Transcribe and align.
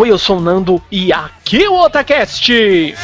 Oi, 0.00 0.10
eu 0.10 0.16
sou 0.16 0.38
o 0.38 0.40
Nando 0.40 0.82
e 0.90 1.12
aqui 1.12 1.62
é 1.62 1.68
o 1.68 1.74
Otacast! 1.74 2.50
You 2.50 2.96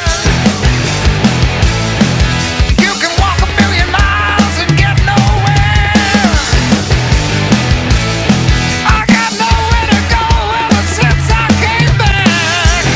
can 2.98 3.10
walk 3.20 3.42
a 3.42 3.46
million 3.60 3.86
miles 3.88 4.56
and 4.62 4.72
get 4.78 4.96
nowhere. 5.04 5.92
I 8.86 9.04
got 9.12 9.30
nowhere 9.36 9.86
to 9.92 10.00
go 10.08 10.24
ever 10.64 10.84
since 10.88 11.28
I 11.30 11.46
came 11.60 11.92
back. 11.98 12.86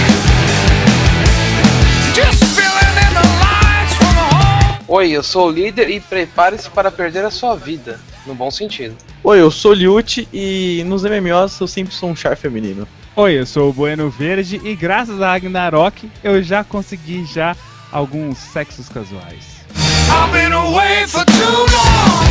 Just 2.14 2.42
filling 2.56 2.96
in 3.04 3.12
the 3.12 3.26
lines 3.44 3.92
from 3.98 4.16
home. 4.16 4.80
Oi, 4.88 5.10
eu 5.10 5.22
sou 5.22 5.48
o 5.48 5.50
líder 5.50 5.90
e 5.90 6.00
prepare-se 6.00 6.70
para 6.70 6.90
perder 6.90 7.26
a 7.26 7.30
sua 7.30 7.54
vida, 7.54 8.00
no 8.24 8.34
bom 8.34 8.50
sentido. 8.50 8.96
Oi, 9.22 9.42
eu 9.42 9.50
sou 9.50 9.72
o 9.72 9.74
Liute 9.74 10.26
e 10.32 10.82
nos 10.86 11.02
MMOs 11.02 11.60
eu 11.60 11.66
sempre 11.66 11.92
sou 11.92 12.08
um 12.08 12.16
char 12.16 12.34
feminino. 12.34 12.88
Oi, 13.16 13.40
eu 13.40 13.44
sou 13.44 13.70
o 13.70 13.72
Bueno 13.72 14.08
Verde 14.08 14.60
e 14.62 14.76
graças 14.76 15.20
a 15.20 15.32
Ragnarok 15.32 16.08
eu 16.22 16.40
já 16.44 16.62
consegui 16.62 17.24
já 17.24 17.56
alguns 17.90 18.38
sexos 18.38 18.88
casuais. 18.88 19.64
I've 20.08 20.32
been 20.32 20.52
away 20.52 21.08
for 21.08 21.24
too 21.24 21.66
long. 21.66 22.30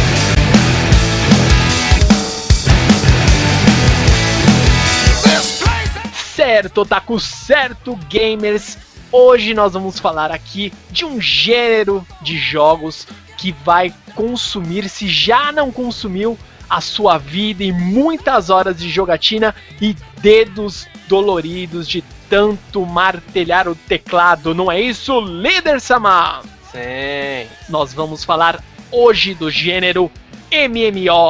Certo, 6.34 6.82
Otaku, 6.82 7.20
certo, 7.20 8.00
gamers! 8.10 8.78
Hoje 9.12 9.54
nós 9.54 9.74
vamos 9.74 10.00
falar 10.00 10.32
aqui 10.32 10.72
de 10.90 11.04
um 11.04 11.20
gênero 11.20 12.08
de 12.22 12.38
jogos 12.38 13.06
que 13.38 13.52
vai 13.66 13.94
consumir, 14.16 14.88
se 14.88 15.10
já 15.10 15.52
não 15.52 15.74
consumiu, 15.74 16.40
a 16.70 16.82
sua 16.82 17.18
vida 17.18 17.64
e 17.64 17.72
muitas 17.72 18.50
horas 18.50 18.78
de 18.78 18.90
jogatina 18.90 19.56
e 19.82 19.96
dedos 20.22 20.88
doloridos 21.08 21.88
de 21.88 22.04
tanto 22.30 22.86
martelhar 22.86 23.68
o 23.68 23.74
teclado, 23.76 24.54
não 24.54 24.72
é 24.72 24.80
isso, 24.80 25.20
líder 25.20 25.82
Sama? 25.82 26.42
Sim. 26.72 27.50
Nós 27.68 27.94
vamos 27.94 28.24
falar 28.24 28.64
hoje 28.92 29.34
do 29.34 29.50
gênero 29.50 30.12
MMORPG. 30.52 31.30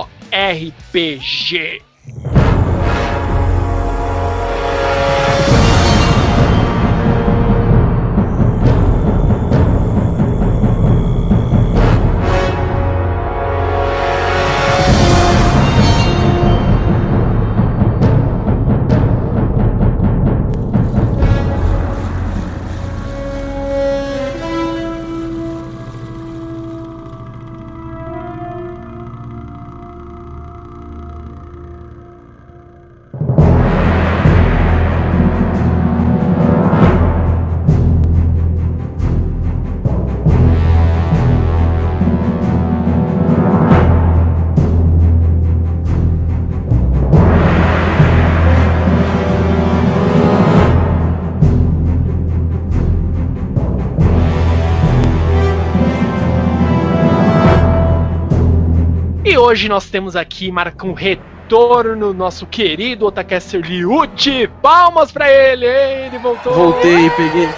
Hoje 59.50 59.68
nós 59.68 59.90
temos 59.90 60.16
aqui, 60.16 60.52
marca 60.52 60.86
um 60.86 60.94
retorno, 60.94 62.14
nosso 62.14 62.46
querido 62.46 63.08
Otacaster 63.08 63.60
Liuchi. 63.60 64.48
Palmas 64.62 65.12
pra 65.12 65.28
ele, 65.28 65.66
ele 65.66 66.20
voltou. 66.20 66.54
Voltei, 66.54 67.10
peguei. 67.10 67.50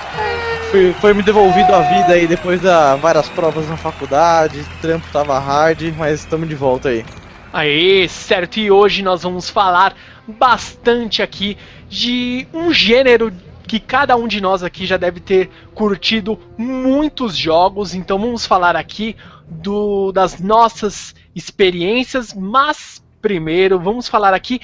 Foi, 0.72 0.94
foi 0.94 1.14
me 1.14 1.22
devolvido 1.22 1.76
a 1.76 1.82
vida 1.82 2.14
aí 2.14 2.26
depois 2.28 2.62
da 2.62 2.96
várias 2.96 3.28
provas 3.28 3.68
na 3.68 3.76
faculdade, 3.76 4.66
trampo 4.82 5.06
tava 5.12 5.38
hard, 5.38 5.82
mas 5.98 6.22
estamos 6.22 6.48
de 6.48 6.56
volta 6.56 6.88
aí. 6.88 7.04
Aê, 7.52 8.08
certo, 8.08 8.58
e 8.58 8.72
hoje 8.72 9.04
nós 9.04 9.24
vamos 9.24 9.50
falar 9.50 9.94
bastante 10.26 11.22
aqui 11.22 11.58
de 11.90 12.48
um 12.54 12.74
gênero 12.74 13.34
que 13.68 13.82
cada 13.82 14.16
um 14.16 14.30
de 14.30 14.40
nós 14.40 14.64
aqui 14.64 14.86
já 14.86 14.96
deve 14.96 15.20
ter 15.20 15.50
curtido 15.76 16.40
muitos 16.58 17.36
jogos, 17.36 17.94
então 17.94 18.18
vamos 18.18 18.46
falar 18.46 18.78
aqui 18.78 19.14
do, 19.46 20.14
das 20.14 20.40
nossas 20.40 21.14
experiências, 21.36 22.34
mas 22.34 23.04
primeiro 23.22 23.80
vamos 23.80 24.08
falar 24.08 24.34
aqui 24.34 24.60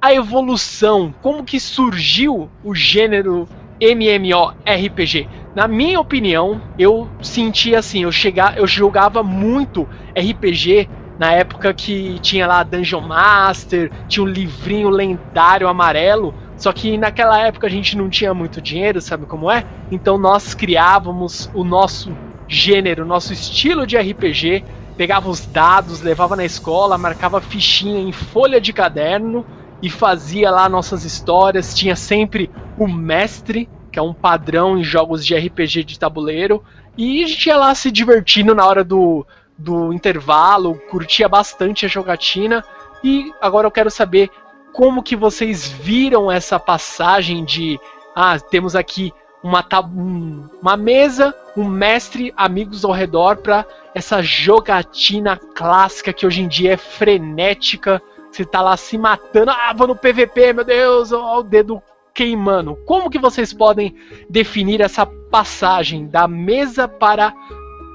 a 0.00 0.12
evolução, 0.12 1.14
como 1.22 1.44
que 1.44 1.60
surgiu 1.60 2.50
o 2.64 2.74
gênero 2.74 3.48
MMORPG. 3.80 5.28
Na 5.54 5.68
minha 5.68 6.00
opinião, 6.00 6.60
eu 6.78 7.08
sentia 7.20 7.78
assim, 7.78 8.02
eu 8.02 8.12
chegar, 8.12 8.56
eu 8.56 8.66
jogava 8.66 9.22
muito 9.22 9.88
RPG 10.16 10.88
na 11.18 11.32
época 11.32 11.72
que 11.74 12.18
tinha 12.20 12.46
lá 12.46 12.62
Dungeon 12.62 13.02
Master, 13.02 13.92
tinha 14.08 14.24
um 14.24 14.28
livrinho 14.28 14.88
lendário 14.88 15.68
amarelo, 15.68 16.34
só 16.56 16.72
que 16.72 16.96
naquela 16.96 17.38
época 17.40 17.66
a 17.66 17.70
gente 17.70 17.96
não 17.96 18.08
tinha 18.08 18.32
muito 18.32 18.60
dinheiro, 18.60 19.00
sabe 19.00 19.26
como 19.26 19.50
é? 19.50 19.64
Então 19.90 20.16
nós 20.16 20.54
criávamos 20.54 21.50
o 21.54 21.62
nosso 21.62 22.16
gênero, 22.48 23.06
nosso 23.06 23.32
estilo 23.32 23.86
de 23.86 23.96
RPG, 23.96 24.64
pegava 24.96 25.28
os 25.28 25.44
dados, 25.46 26.00
levava 26.00 26.36
na 26.36 26.44
escola, 26.44 26.98
marcava 26.98 27.40
fichinha 27.40 28.00
em 28.00 28.12
folha 28.12 28.60
de 28.60 28.72
caderno 28.72 29.44
e 29.80 29.90
fazia 29.90 30.50
lá 30.50 30.68
nossas 30.68 31.04
histórias. 31.04 31.74
Tinha 31.74 31.96
sempre 31.96 32.50
o 32.78 32.86
mestre, 32.86 33.68
que 33.90 33.98
é 33.98 34.02
um 34.02 34.14
padrão 34.14 34.78
em 34.78 34.84
jogos 34.84 35.24
de 35.24 35.34
RPG 35.34 35.84
de 35.84 35.98
tabuleiro, 35.98 36.62
e 36.96 37.24
a 37.24 37.26
gente 37.26 37.46
ia 37.46 37.56
lá 37.56 37.74
se 37.74 37.90
divertindo 37.90 38.54
na 38.54 38.66
hora 38.66 38.84
do, 38.84 39.26
do 39.56 39.92
intervalo, 39.92 40.78
curtia 40.90 41.28
bastante 41.28 41.86
a 41.86 41.88
jogatina. 41.88 42.64
E 43.02 43.32
agora 43.40 43.66
eu 43.66 43.70
quero 43.70 43.90
saber 43.90 44.30
como 44.72 45.02
que 45.02 45.16
vocês 45.16 45.68
viram 45.68 46.30
essa 46.30 46.58
passagem 46.58 47.44
de 47.44 47.78
ah, 48.14 48.38
temos 48.38 48.76
aqui 48.76 49.12
uma, 49.42 49.64
um- 49.94 50.48
uma 50.60 50.76
mesa, 50.76 51.34
um 51.56 51.64
mestre, 51.64 52.32
amigos 52.36 52.84
ao 52.84 52.92
redor 52.92 53.36
pra 53.38 53.64
essa 53.94 54.22
jogatina 54.22 55.36
clássica 55.36 56.12
que 56.12 56.26
hoje 56.26 56.42
em 56.42 56.48
dia 56.48 56.72
é 56.74 56.76
frenética. 56.76 58.00
Você 58.30 58.44
tá 58.44 58.62
lá 58.62 58.76
se 58.76 58.96
matando, 58.96 59.50
ah, 59.50 59.72
vou 59.76 59.86
no 59.88 59.96
PVP, 59.96 60.52
meu 60.54 60.64
Deus, 60.64 61.12
ó, 61.12 61.40
o 61.40 61.42
dedo 61.42 61.82
queimando. 62.14 62.76
Como 62.86 63.10
que 63.10 63.18
vocês 63.18 63.52
podem 63.52 63.94
definir 64.28 64.80
essa 64.80 65.04
passagem 65.04 66.06
da 66.06 66.26
mesa 66.28 66.86
para 66.88 67.32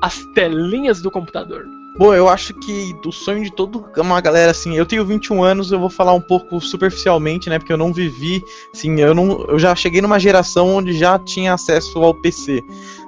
as 0.03 0.19
telinhas 0.35 1.01
do 1.01 1.09
computador? 1.09 1.65
Bom, 1.97 2.13
eu 2.13 2.29
acho 2.29 2.53
que 2.53 2.93
do 3.01 3.11
sonho 3.11 3.43
de 3.43 3.51
toda 3.51 3.83
uma 3.99 4.21
galera, 4.21 4.51
assim, 4.51 4.75
eu 4.75 4.85
tenho 4.85 5.03
21 5.03 5.43
anos, 5.43 5.71
eu 5.71 5.79
vou 5.79 5.89
falar 5.89 6.13
um 6.13 6.21
pouco 6.21 6.61
superficialmente, 6.61 7.49
né, 7.49 7.57
porque 7.57 7.73
eu 7.73 7.77
não 7.77 7.91
vivi, 7.91 8.43
assim, 8.71 8.99
eu 8.99 9.15
não, 9.15 9.45
eu 9.47 9.57
já 9.57 9.75
cheguei 9.75 9.99
numa 9.99 10.19
geração 10.19 10.75
onde 10.75 10.93
já 10.93 11.17
tinha 11.17 11.53
acesso 11.53 11.97
ao 12.03 12.13
PC, 12.13 12.63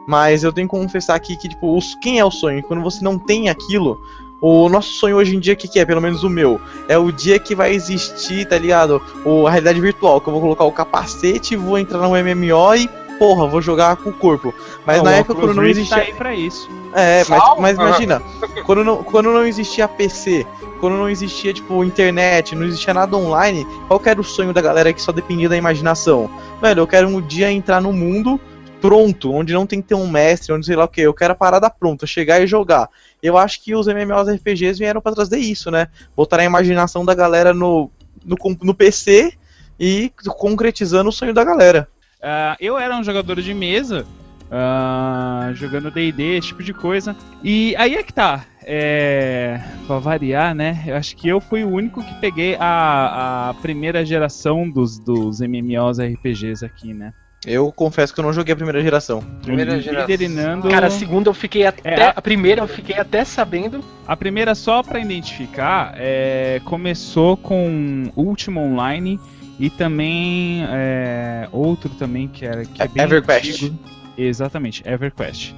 mas 0.08 0.44
eu 0.44 0.52
tenho 0.52 0.68
que 0.68 0.76
confessar 0.76 1.16
aqui 1.16 1.38
que, 1.38 1.48
tipo, 1.48 1.78
os, 1.78 1.94
quem 2.02 2.18
é 2.18 2.26
o 2.26 2.32
sonho? 2.32 2.64
Quando 2.64 2.82
você 2.82 3.04
não 3.04 3.20
tem 3.20 3.48
aquilo, 3.48 4.02
o 4.42 4.68
nosso 4.70 4.94
sonho 4.94 5.18
hoje 5.18 5.36
em 5.36 5.40
dia, 5.40 5.54
o 5.54 5.58
que, 5.58 5.68
que 5.68 5.80
é? 5.80 5.86
Pelo 5.86 6.02
menos 6.02 6.24
o 6.24 6.30
meu, 6.30 6.60
é 6.88 6.98
o 6.98 7.12
dia 7.12 7.38
que 7.38 7.54
vai 7.54 7.74
existir, 7.74 8.48
tá 8.48 8.58
ligado? 8.58 9.00
O, 9.24 9.46
a 9.46 9.52
realidade 9.52 9.80
virtual, 9.80 10.20
que 10.20 10.30
eu 10.30 10.34
vou 10.34 10.42
colocar 10.42 10.64
o 10.64 10.72
capacete, 10.72 11.56
vou 11.56 11.78
entrar 11.78 12.00
no 12.00 12.10
MMO 12.10 12.76
e, 12.76 12.90
porra, 13.20 13.46
vou 13.46 13.62
jogar 13.62 13.98
com 13.98 14.10
o 14.10 14.14
corpo. 14.14 14.54
Mas 14.86 15.00
Ah, 15.00 15.04
na 15.04 15.12
época, 15.16 15.36
quando 15.36 15.54
não 15.54 15.64
Rift 15.64 15.78
existia 15.82 15.98
tá 15.98 16.04
aí 16.04 16.14
pra 16.14 16.34
isso. 16.34 16.70
é, 16.96 17.24
mas, 17.28 17.44
mas 17.60 17.78
imagina, 17.78 18.22
quando 18.66 18.84
não, 18.84 19.04
quando 19.04 19.32
não 19.32 19.46
existia 19.46 19.88
PC, 19.88 20.48
quando 20.80 20.96
não 20.96 21.10
existia, 21.10 21.54
tipo, 21.54 21.84
internet, 21.84 22.56
não 22.56 22.66
existia 22.66 22.94
nada 22.94 23.16
online, 23.16 23.68
qual 23.88 24.00
que 24.00 24.10
era 24.10 24.20
o 24.20 24.24
sonho 24.24 24.54
da 24.54 24.62
galera 24.62 24.94
que 24.94 25.02
só 25.02 25.12
dependia 25.12 25.50
da 25.50 25.58
imaginação? 25.58 26.30
Velho, 26.62 26.80
eu 26.80 26.88
quero 26.88 27.08
um 27.08 27.22
dia 27.22 27.52
entrar 27.52 27.82
no 27.82 27.92
mundo 27.92 28.40
pronto, 28.82 29.34
onde 29.34 29.54
não 29.54 29.68
tem 29.68 29.82
que 29.82 29.90
ter 29.90 29.96
um 29.96 30.10
mestre, 30.10 30.54
onde 30.54 30.66
sei 30.66 30.76
lá 30.76 30.86
o 30.86 30.88
que, 30.88 31.02
eu 31.02 31.14
quero 31.14 31.34
a 31.34 31.36
parada 31.36 31.70
pronta, 31.70 32.08
chegar 32.08 32.42
e 32.42 32.48
jogar. 32.48 32.90
Eu 33.22 33.38
acho 33.38 33.62
que 33.62 33.76
os 33.76 33.88
MMORPGs 33.88 34.80
vieram 34.80 35.02
pra 35.02 35.12
trazer 35.12 35.38
isso, 35.38 35.70
né? 35.70 35.88
Botar 36.16 36.40
a 36.40 36.46
imaginação 36.46 37.04
da 37.04 37.14
galera 37.14 37.54
no, 37.54 37.92
no, 38.24 38.38
no 38.62 38.74
PC 38.74 39.34
e 39.78 40.12
concretizando 40.38 41.10
o 41.10 41.14
sonho 41.14 41.34
da 41.34 41.44
galera. 41.44 41.90
Ah, 42.22 42.56
eu 42.60 42.78
era 42.78 42.96
um 42.98 43.04
jogador 43.04 43.42
de 43.42 43.54
mesa, 43.54 44.06
ah, 44.52 45.52
jogando 45.54 45.92
D&D, 45.92 46.38
esse 46.38 46.48
tipo 46.50 46.64
de 46.64 46.74
coisa. 46.74 47.16
E 47.44 47.76
aí 47.78 47.96
é 47.96 48.04
que 48.04 48.14
tá. 48.14 48.46
É, 48.72 49.60
pra 49.88 49.98
variar, 49.98 50.54
né? 50.54 50.84
Eu 50.86 50.96
acho 50.96 51.16
que 51.16 51.28
eu 51.28 51.40
fui 51.42 51.64
o 51.64 51.70
único 51.70 52.04
que 52.04 52.14
peguei 52.20 52.56
a, 52.60 53.50
a 53.50 53.54
primeira 53.56 54.06
geração 54.06 54.70
dos, 54.70 55.00
dos 55.00 55.40
MMOs 55.42 55.98
RPGs 56.00 56.64
aqui, 56.64 56.94
né? 56.94 57.12
Eu 57.48 57.72
confesso 57.72 58.14
que 58.14 58.20
eu 58.20 58.24
não 58.26 58.34
joguei 58.34 58.54
a 58.54 58.56
primeira 58.56 58.82
geração. 58.82 59.22
Primeira 59.42 59.80
geração. 59.82 60.08
líder 60.08 60.26
e 60.26 60.28
Nando- 60.28 60.70
Cara, 60.70 60.88
a 60.88 60.92
segunda 60.92 61.30
eu 61.30 61.34
fiquei 61.34 61.66
até. 61.66 61.90
É. 61.96 62.14
A 62.16 62.22
primeira 62.22 62.62
eu 62.62 62.68
fiquei 62.68 62.98
até 62.98 63.24
sabendo. 63.24 63.84
A 64.06 64.16
primeira, 64.16 64.54
só 64.54 64.84
pra 64.84 65.00
identificar, 65.00 65.94
é, 65.96 66.62
começou 66.66 67.38
com 67.38 68.12
Ultima 68.16 68.60
Online 68.62 69.18
e 69.60 69.70
também 69.70 70.64
é, 70.70 71.48
outro 71.52 71.90
também 71.90 72.28
que 72.28 72.46
era 72.46 72.66
que 72.66 72.82
é 72.82 72.90
EverQuest. 72.96 73.50
antigo. 73.64 73.80
Exatamente, 74.18 74.82
EverQuest. 74.86 75.54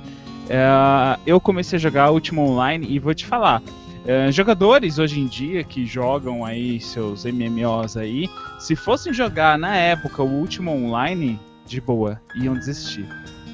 É, 0.50 1.18
eu 1.26 1.40
comecei 1.40 1.78
a 1.78 1.80
jogar 1.80 2.12
Ultima 2.12 2.42
Online 2.42 2.86
e 2.90 3.00
vou 3.00 3.14
te 3.14 3.26
falar. 3.26 3.62
é, 4.06 4.32
jogadores 4.32 4.98
hoje 5.00 5.20
em 5.20 5.28
dia 5.28 5.64
que 5.64 5.86
jogam 5.86 6.44
aí 6.44 6.80
seus 6.80 7.24
MMOs 7.26 7.96
aí, 7.96 8.28
se 8.60 8.76
fossem 8.76 9.14
jogar 9.14 9.58
na 9.58 9.76
época 9.76 10.24
o 10.24 10.28
Ultima 10.28 10.72
Online, 10.72 11.40
de 11.68 11.80
boa, 11.80 12.20
iam 12.36 12.56
desistir. 12.56 13.06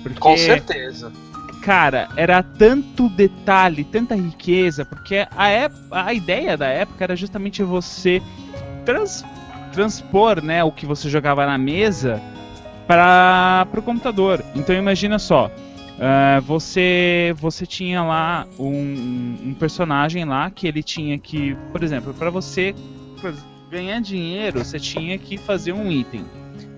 Porque 0.02 0.20
Com 0.20 0.38
certeza. 0.38 1.12
cara, 1.62 2.08
era 2.16 2.42
tanto 2.42 3.10
detalhe, 3.10 3.84
tanta 3.84 4.16
riqueza, 4.16 4.86
porque 4.86 5.28
a, 5.30 5.70
a 5.92 6.14
ideia 6.14 6.56
da 6.58 6.68
época 6.68 7.04
era 7.04 7.16
justamente 7.16 7.62
você 7.62 8.22
trans- 8.86 9.24
transpor 9.78 10.44
né, 10.44 10.64
o 10.64 10.72
que 10.72 10.88
você 10.88 11.08
jogava 11.08 11.46
na 11.46 11.56
mesa 11.56 12.20
para 12.88 13.68
o 13.78 13.82
computador. 13.84 14.44
Então 14.56 14.76
imagina 14.76 15.20
só. 15.20 15.52
ah, 16.00 16.40
você 16.42 17.36
você 17.38 17.64
tinha 17.64 18.02
lá 18.02 18.48
um, 18.58 19.38
um 19.46 19.54
personagem 19.54 20.26
lá 20.26 20.50
que 20.50 20.68
ele 20.68 20.82
tinha 20.82 21.20
que, 21.20 21.56
por 21.72 21.84
exemplo, 21.84 22.12
para 22.12 22.32
você 22.32 22.74
ganhar 23.70 24.02
dinheiro, 24.02 24.66
você 24.66 24.80
tinha 24.80 25.16
que 25.16 25.38
fazer 25.38 25.74
um 25.74 25.92
item. 25.92 26.26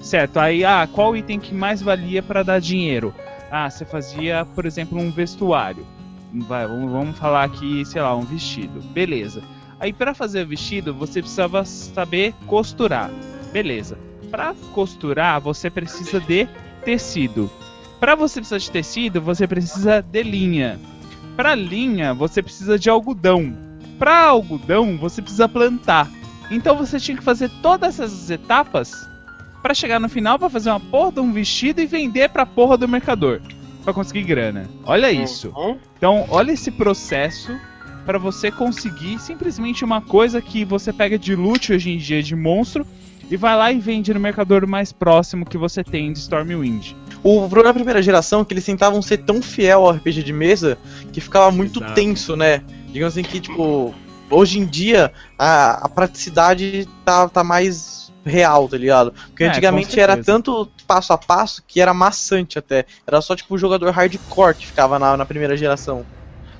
Certo, 0.01 0.37
aí, 0.37 0.65
ah, 0.65 0.85
qual 0.91 1.15
item 1.15 1.39
que 1.39 1.53
mais 1.53 1.81
valia 1.81 2.21
para 2.21 2.43
dar 2.43 2.59
dinheiro? 2.59 3.13
Ah, 3.49 3.69
você 3.69 3.85
fazia, 3.85 4.45
por 4.55 4.65
exemplo, 4.65 4.99
um 4.99 5.09
vestuário. 5.09 5.85
Vai, 6.33 6.67
vamos 6.67 7.17
falar 7.17 7.45
aqui, 7.45 7.85
sei 7.85 8.01
lá, 8.01 8.13
um 8.15 8.25
vestido. 8.25 8.81
Beleza. 8.91 9.41
Aí 9.79 9.93
para 9.93 10.13
fazer 10.13 10.45
o 10.45 10.47
vestido, 10.47 10.93
você 10.93 11.21
precisava 11.21 11.63
saber 11.63 12.33
costurar. 12.45 13.09
Beleza. 13.51 13.97
Para 14.29 14.53
costurar, 14.73 15.39
você 15.39 15.69
precisa 15.69 16.19
de 16.19 16.47
tecido. 16.83 17.49
Para 17.99 18.15
você 18.15 18.39
precisar 18.39 18.57
de 18.57 18.71
tecido, 18.71 19.21
você 19.21 19.47
precisa 19.47 20.01
de 20.01 20.23
linha. 20.23 20.79
Para 21.35 21.55
linha, 21.55 22.13
você 22.13 22.41
precisa 22.41 22.77
de 22.77 22.89
algodão. 22.89 23.55
Para 23.97 24.27
algodão, 24.27 24.97
você 24.97 25.21
precisa 25.21 25.47
plantar. 25.47 26.09
Então 26.51 26.75
você 26.75 26.99
tinha 26.99 27.17
que 27.17 27.23
fazer 27.23 27.49
todas 27.61 27.99
essas 27.99 28.29
etapas 28.29 29.07
para 29.61 29.73
chegar 29.73 29.99
no 29.99 30.09
final 30.09 30.39
para 30.39 30.49
fazer 30.49 30.69
uma 30.69 30.79
porra 30.79 31.13
de 31.13 31.19
um 31.19 31.31
vestido 31.31 31.81
e 31.81 31.85
vender 31.85 32.29
pra 32.29 32.45
porra 32.45 32.77
do 32.77 32.87
mercador 32.87 33.41
para 33.83 33.93
conseguir 33.93 34.23
grana. 34.23 34.69
Olha 34.85 35.11
isso. 35.11 35.53
Uhum. 35.55 35.77
Então, 35.97 36.25
olha 36.29 36.51
esse 36.51 36.71
processo 36.71 37.57
para 38.09 38.17
você 38.17 38.49
conseguir 38.49 39.19
simplesmente 39.19 39.85
uma 39.85 40.01
coisa 40.01 40.41
que 40.41 40.65
você 40.65 40.91
pega 40.91 41.15
de 41.15 41.35
loot 41.35 41.71
hoje 41.71 41.91
em 41.91 41.97
dia 41.99 42.23
de 42.23 42.35
monstro 42.35 42.83
e 43.29 43.37
vai 43.37 43.55
lá 43.55 43.71
e 43.71 43.77
vende 43.77 44.11
no 44.11 44.19
mercador 44.19 44.65
mais 44.65 44.91
próximo 44.91 45.45
que 45.45 45.59
você 45.59 45.83
tem 45.83 46.11
de 46.11 46.17
Stormwind. 46.17 46.95
O 47.23 47.41
problema 47.41 47.65
da 47.65 47.73
primeira 47.75 48.01
geração 48.01 48.41
é 48.41 48.45
que 48.45 48.51
eles 48.51 48.65
tentavam 48.65 48.99
ser 48.99 49.17
tão 49.19 49.43
fiel 49.43 49.85
ao 49.85 49.91
RPG 49.91 50.23
de 50.23 50.33
mesa 50.33 50.75
que 51.13 51.21
ficava 51.21 51.51
muito 51.51 51.81
Exato. 51.81 51.93
tenso, 51.93 52.35
né? 52.35 52.63
Digamos 52.87 53.13
assim 53.13 53.21
que, 53.21 53.39
tipo, 53.39 53.93
hoje 54.27 54.57
em 54.57 54.65
dia 54.65 55.13
a, 55.37 55.85
a 55.85 55.87
praticidade 55.87 56.89
tá, 57.05 57.29
tá 57.29 57.43
mais 57.43 58.11
real, 58.25 58.67
tá 58.67 58.75
ligado? 58.75 59.13
Porque 59.27 59.43
É, 59.43 59.49
antigamente 59.49 59.99
era 59.99 60.17
tanto 60.17 60.67
passo 60.87 61.13
a 61.13 61.17
passo 61.17 61.63
que 61.67 61.79
era 61.79 61.93
maçante 61.93 62.57
até. 62.57 62.87
Era 63.05 63.21
só, 63.21 63.35
tipo, 63.35 63.53
o 63.53 63.57
jogador 63.59 63.91
hardcore 63.91 64.55
que 64.55 64.65
ficava 64.65 64.97
na, 64.97 65.15
na 65.15 65.25
primeira 65.27 65.55
geração. 65.55 66.03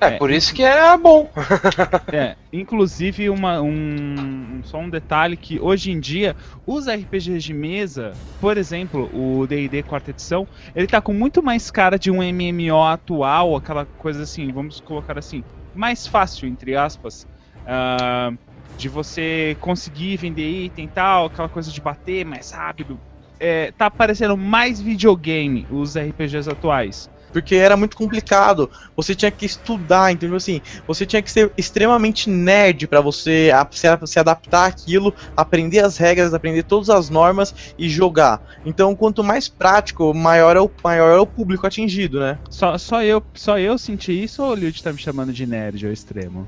É, 0.00 0.06
É. 0.08 0.18
por 0.18 0.30
isso 0.30 0.54
que 0.54 0.62
é 0.62 0.96
bom. 0.96 1.30
É, 2.12 2.36
inclusive 2.52 3.30
uma, 3.30 3.60
um, 3.62 4.60
só 4.64 4.78
um 4.78 4.90
detalhe 4.90 5.36
que 5.36 5.60
hoje 5.60 5.90
em 5.92 6.00
dia 6.00 6.34
os 6.66 6.88
RPGs 6.88 7.40
de 7.40 7.54
mesa, 7.54 8.16
por 8.40 8.56
exemplo, 8.58 9.08
o 9.12 9.46
D&D 9.46 9.82
quarta 9.84 10.10
edição, 10.10 10.46
ele 10.74 10.86
tá 10.88 11.00
com 11.00 11.12
muito 11.12 11.42
mais 11.42 11.70
cara 11.70 11.98
de 11.98 12.10
um 12.10 12.20
MMO 12.22 12.82
atual, 12.82 13.54
aquela 13.56 13.86
coisa 13.96 14.22
assim, 14.24 14.50
vamos 14.52 14.80
colocar 14.80 15.18
assim, 15.18 15.44
mais 15.74 16.06
fácil 16.06 16.48
entre 16.48 16.74
aspas, 16.74 17.26
ah, 17.64 18.32
de 18.76 18.88
você 18.88 19.56
conseguir 19.60 20.16
vender 20.16 20.48
item 20.48 20.86
e 20.86 20.88
tal, 20.88 21.26
aquela 21.26 21.48
coisa 21.48 21.70
de 21.70 21.80
bater 21.80 22.24
mais 22.24 22.50
rápido. 22.50 22.98
É, 23.38 23.72
tá 23.72 23.90
parecendo 23.90 24.36
mais 24.36 24.80
videogame 24.80 25.66
os 25.70 25.96
RPGs 25.96 26.50
atuais. 26.50 27.08
Porque 27.32 27.54
era 27.54 27.76
muito 27.76 27.96
complicado. 27.96 28.70
Você 28.96 29.14
tinha 29.14 29.30
que 29.30 29.46
estudar, 29.46 30.16
tipo 30.16 30.34
assim, 30.34 30.60
você 30.86 31.06
tinha 31.06 31.22
que 31.22 31.30
ser 31.30 31.52
extremamente 31.56 32.28
nerd 32.28 32.86
pra 32.86 33.00
você 33.00 33.50
se, 34.04 34.18
adaptar 34.18 34.66
àquilo, 34.66 35.14
aprender 35.36 35.80
as 35.80 35.96
regras, 35.96 36.34
aprender 36.34 36.64
todas 36.64 36.90
as 36.90 37.08
normas 37.08 37.74
e 37.78 37.88
jogar. 37.88 38.42
Então, 38.64 38.94
quanto 38.94 39.24
mais 39.24 39.48
prático, 39.48 40.12
maior 40.14 40.56
é 40.56 40.60
o, 40.60 40.70
maior 40.82 41.16
é 41.16 41.20
o 41.20 41.26
público 41.26 41.66
atingido, 41.66 42.20
né? 42.20 42.38
Só, 42.50 42.76
só, 42.78 43.02
eu, 43.02 43.22
só 43.34 43.58
eu 43.58 43.78
senti 43.78 44.12
isso 44.12 44.42
ou 44.42 44.50
o 44.50 44.54
Liud 44.54 44.82
tá 44.82 44.92
me 44.92 44.98
chamando 44.98 45.32
de 45.32 45.46
nerd 45.46 45.86
ao 45.86 45.92
extremo? 45.92 46.46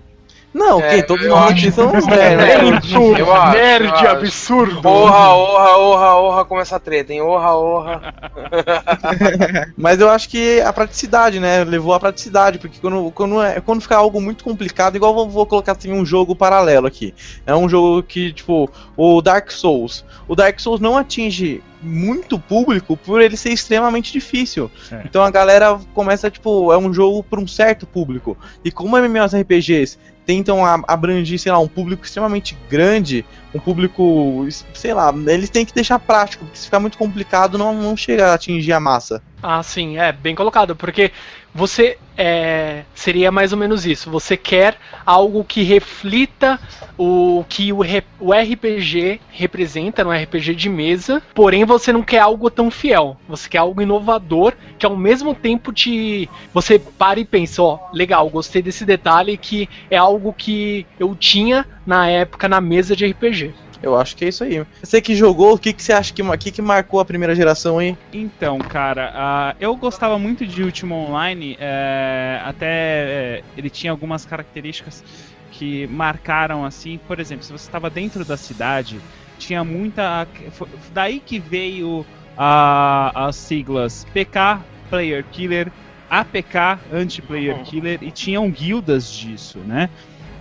Não, 0.54 0.80
É, 0.80 0.88
ok, 0.88 1.02
todos 1.04 1.24
eu 1.24 1.30
nós 1.30 1.40
acho- 1.44 1.52
aqui 1.52 1.72
somos 1.72 2.06
É, 2.08 2.36
nerds. 2.36 2.92
eu 2.92 3.52
Nerd, 3.52 4.06
absurdo. 4.06 4.86
Orra, 4.86 5.34
orra, 5.34 5.76
orra, 5.78 6.14
orra, 6.16 6.44
começa 6.44 6.76
a 6.76 6.78
treta, 6.78 7.12
hein? 7.12 7.22
Orra, 7.22 7.54
orra. 7.56 8.14
Mas 9.76 10.00
eu 10.00 10.10
acho 10.10 10.28
que 10.28 10.60
a 10.60 10.72
praticidade, 10.72 11.40
né? 11.40 11.64
Levou 11.64 11.94
a 11.94 12.00
praticidade, 12.00 12.58
porque 12.58 12.78
quando, 12.80 13.10
quando, 13.12 13.42
é, 13.42 13.60
quando 13.60 13.80
fica 13.80 13.96
algo 13.96 14.20
muito 14.20 14.44
complicado, 14.44 14.96
igual 14.96 15.14
vou, 15.14 15.28
vou 15.28 15.46
colocar 15.46 15.72
assim 15.72 15.92
um 15.92 16.04
jogo 16.04 16.36
paralelo 16.36 16.86
aqui. 16.86 17.14
É 17.46 17.54
um 17.54 17.68
jogo 17.68 18.02
que, 18.02 18.32
tipo, 18.32 18.70
o 18.96 19.22
Dark 19.22 19.50
Souls. 19.50 20.04
O 20.28 20.34
Dark 20.36 20.58
Souls 20.60 20.80
não 20.80 20.96
atinge 20.96 21.62
muito 21.84 22.38
público 22.38 22.96
por 22.96 23.20
ele 23.20 23.36
ser 23.36 23.50
extremamente 23.50 24.12
difícil. 24.12 24.70
É. 24.90 25.02
Então 25.04 25.22
a 25.22 25.30
galera 25.30 25.78
começa, 25.94 26.30
tipo, 26.30 26.72
é 26.72 26.78
um 26.78 26.92
jogo 26.94 27.24
para 27.24 27.40
um 27.40 27.46
certo 27.46 27.86
público. 27.86 28.36
E 28.64 28.70
como 28.70 28.96
MMORPGs 28.96 29.98
tentam 30.24 30.64
abranger, 30.64 31.38
sei 31.38 31.52
lá, 31.52 31.58
um 31.58 31.68
público 31.68 32.04
extremamente 32.04 32.56
grande, 32.70 33.24
um 33.54 33.60
público, 33.60 34.46
sei 34.74 34.94
lá, 34.94 35.12
eles 35.26 35.50
têm 35.50 35.64
que 35.64 35.74
deixar 35.74 35.98
prático, 35.98 36.44
porque 36.44 36.58
se 36.58 36.64
ficar 36.66 36.80
muito 36.80 36.96
complicado 36.96 37.58
não, 37.58 37.74
não 37.74 37.96
chega 37.96 38.28
a 38.28 38.34
atingir 38.34 38.72
a 38.72 38.80
massa. 38.80 39.22
Ah, 39.42 39.62
sim, 39.62 39.98
é 39.98 40.12
bem 40.12 40.34
colocado, 40.34 40.76
porque 40.76 41.10
você 41.52 41.98
é, 42.16 42.84
seria 42.94 43.32
mais 43.32 43.52
ou 43.52 43.58
menos 43.58 43.84
isso. 43.84 44.08
Você 44.10 44.36
quer 44.36 44.76
algo 45.04 45.42
que 45.44 45.62
reflita 45.62 46.60
o 46.96 47.44
que 47.48 47.72
o, 47.72 47.80
o 48.20 48.32
RPG 48.32 49.20
representa 49.30 50.04
no 50.04 50.12
RPG 50.12 50.54
de 50.54 50.68
mesa, 50.68 51.20
porém 51.34 51.64
você 51.64 51.92
não 51.92 52.02
quer 52.02 52.20
algo 52.20 52.48
tão 52.50 52.70
fiel. 52.70 53.16
Você 53.28 53.48
quer 53.48 53.58
algo 53.58 53.82
inovador 53.82 54.54
que 54.78 54.86
ao 54.86 54.96
mesmo 54.96 55.34
tempo 55.34 55.72
te 55.72 56.28
você 56.54 56.78
para 56.78 57.18
e 57.18 57.24
pensa, 57.24 57.62
ó, 57.62 57.78
legal, 57.92 58.28
gostei 58.30 58.62
desse 58.62 58.84
detalhe 58.84 59.36
que 59.36 59.68
é 59.90 59.96
algo 59.96 60.32
que 60.32 60.86
eu 61.00 61.16
tinha 61.16 61.66
na 61.84 62.08
época 62.08 62.48
na 62.48 62.60
mesa 62.60 62.94
de 62.94 63.06
RPG. 63.06 63.41
Eu 63.82 63.96
acho 63.96 64.16
que 64.16 64.24
é 64.24 64.28
isso 64.28 64.44
aí. 64.44 64.64
Você 64.82 65.00
que 65.00 65.14
jogou, 65.14 65.54
o 65.54 65.58
que, 65.58 65.72
que 65.72 65.82
você 65.82 65.92
acha 65.92 66.12
que, 66.12 66.22
que, 66.38 66.52
que 66.52 66.62
marcou 66.62 67.00
a 67.00 67.04
primeira 67.04 67.34
geração 67.34 67.78
aí? 67.78 67.96
Então, 68.12 68.58
cara, 68.58 69.10
ah, 69.14 69.56
eu 69.58 69.74
gostava 69.76 70.18
muito 70.18 70.46
de 70.46 70.62
Ultima 70.62 70.94
Online, 70.94 71.56
é, 71.58 72.40
até 72.44 72.66
é, 72.66 73.42
ele 73.56 73.68
tinha 73.68 73.90
algumas 73.90 74.24
características 74.24 75.02
que 75.50 75.86
marcaram 75.88 76.64
assim, 76.64 76.98
por 77.06 77.20
exemplo, 77.20 77.44
se 77.44 77.52
você 77.52 77.66
estava 77.66 77.90
dentro 77.90 78.24
da 78.24 78.36
cidade, 78.36 79.00
tinha 79.38 79.62
muita. 79.64 80.26
foi 80.52 80.68
Daí 80.92 81.20
que 81.20 81.38
veio 81.38 82.06
a- 82.36 83.26
as 83.26 83.36
siglas 83.36 84.06
PK, 84.14 84.60
Player 84.88 85.24
Killer, 85.24 85.70
APK, 86.08 86.78
Anti-Player 86.92 87.62
Killer, 87.64 87.98
e 88.02 88.10
tinham 88.10 88.50
guildas 88.50 89.10
disso, 89.10 89.58
né? 89.60 89.88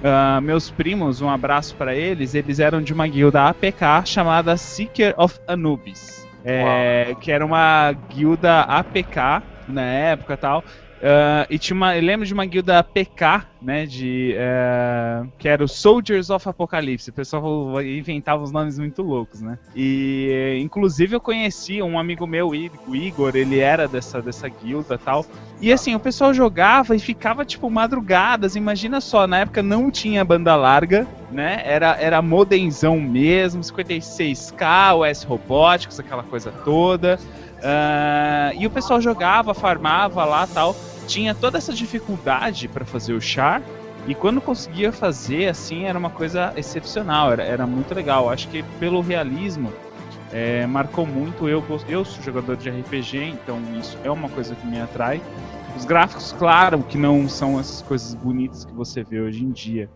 Ah, 0.03 0.41
meus 0.41 0.71
primos, 0.71 1.21
um 1.21 1.29
abraço 1.29 1.75
pra 1.75 1.95
eles, 1.95 2.33
eles 2.33 2.59
eram 2.59 2.81
de 2.81 2.91
uma 2.91 3.07
guilda 3.07 3.47
APK 3.47 4.05
chamada 4.05 4.57
Seeker 4.57 5.13
of 5.17 5.39
Anubis. 5.47 6.27
É, 6.43 7.15
que 7.21 7.31
era 7.31 7.45
uma 7.45 7.91
guilda 8.09 8.61
APK 8.61 9.43
na 9.67 9.83
época 9.83 10.33
e 10.33 10.37
tal. 10.37 10.65
Ah, 11.03 11.47
e 11.49 11.57
tinha 11.57 11.75
uma, 11.75 11.95
eu 11.95 12.01
lembro 12.03 12.25
de 12.25 12.33
uma 12.33 12.45
guilda 12.45 12.83
PK, 12.83 13.45
né, 13.61 13.85
de, 13.85 14.33
eh, 14.35 15.23
que 15.37 15.47
era 15.47 15.63
o 15.63 15.67
Soldiers 15.67 16.29
of 16.29 16.47
Apocalypse. 16.47 17.09
O 17.09 17.13
pessoal 17.13 17.81
inventava 17.81 18.41
uns 18.43 18.51
nomes 18.51 18.77
muito 18.77 19.01
loucos, 19.01 19.41
né? 19.41 19.57
E, 19.75 20.57
inclusive, 20.61 21.15
eu 21.15 21.19
conheci 21.19 21.81
um 21.81 21.97
amigo 21.97 22.25
meu, 22.27 22.49
o 22.49 22.95
Igor, 22.95 23.35
ele 23.35 23.59
era 23.59 23.87
dessa, 23.87 24.21
dessa 24.21 24.47
guilda 24.47 24.97
tal. 24.97 25.25
E 25.59 25.71
assim, 25.71 25.93
o 25.95 25.99
pessoal 25.99 26.33
jogava 26.33 26.95
e 26.95 26.99
ficava, 26.99 27.45
tipo, 27.45 27.69
madrugadas. 27.69 28.55
Imagina 28.55 28.99
só, 28.99 29.27
na 29.27 29.39
época 29.39 29.61
não 29.61 29.91
tinha 29.91 30.25
banda 30.25 30.55
larga, 30.55 31.07
né? 31.31 31.61
Era, 31.63 31.95
era 31.99 32.21
modenzão 32.21 32.99
mesmo, 32.99 33.61
56k, 33.61 34.95
OS 34.95 35.23
Robóticos, 35.23 35.99
aquela 35.99 36.23
coisa 36.23 36.51
toda. 36.63 37.19
Ah, 37.63 38.51
e 38.55 38.65
o 38.65 38.69
pessoal 38.69 38.99
jogava, 38.99 39.53
farmava 39.53 40.23
lá 40.25 40.47
tal. 40.47 40.75
Tinha 41.07 41.35
toda 41.35 41.57
essa 41.57 41.73
dificuldade 41.73 42.67
para 42.67 42.85
fazer 42.85 43.13
o 43.13 43.21
char. 43.21 43.61
E 44.07 44.15
quando 44.15 44.41
conseguia 44.41 44.91
fazer, 44.91 45.47
assim, 45.47 45.85
era 45.85 45.97
uma 45.97 46.09
coisa 46.09 46.51
excepcional, 46.55 47.31
era, 47.31 47.43
era 47.43 47.67
muito 47.67 47.93
legal. 47.93 48.29
Acho 48.29 48.47
que 48.47 48.63
pelo 48.79 48.99
realismo, 49.01 49.71
é, 50.31 50.65
marcou 50.65 51.05
muito. 51.05 51.47
Eu, 51.47 51.63
eu 51.87 52.03
sou 52.03 52.23
jogador 52.23 52.57
de 52.57 52.69
RPG, 52.69 53.17
então 53.17 53.59
isso 53.79 53.97
é 54.03 54.09
uma 54.09 54.29
coisa 54.29 54.55
que 54.55 54.65
me 54.65 54.79
atrai. 54.79 55.21
Os 55.75 55.85
gráficos, 55.85 56.33
claro, 56.37 56.83
que 56.83 56.97
não 56.97 57.29
são 57.29 57.59
essas 57.59 57.81
coisas 57.81 58.13
bonitas 58.15 58.65
que 58.65 58.73
você 58.73 59.03
vê 59.03 59.21
hoje 59.21 59.43
em 59.43 59.51
dia. 59.51 59.89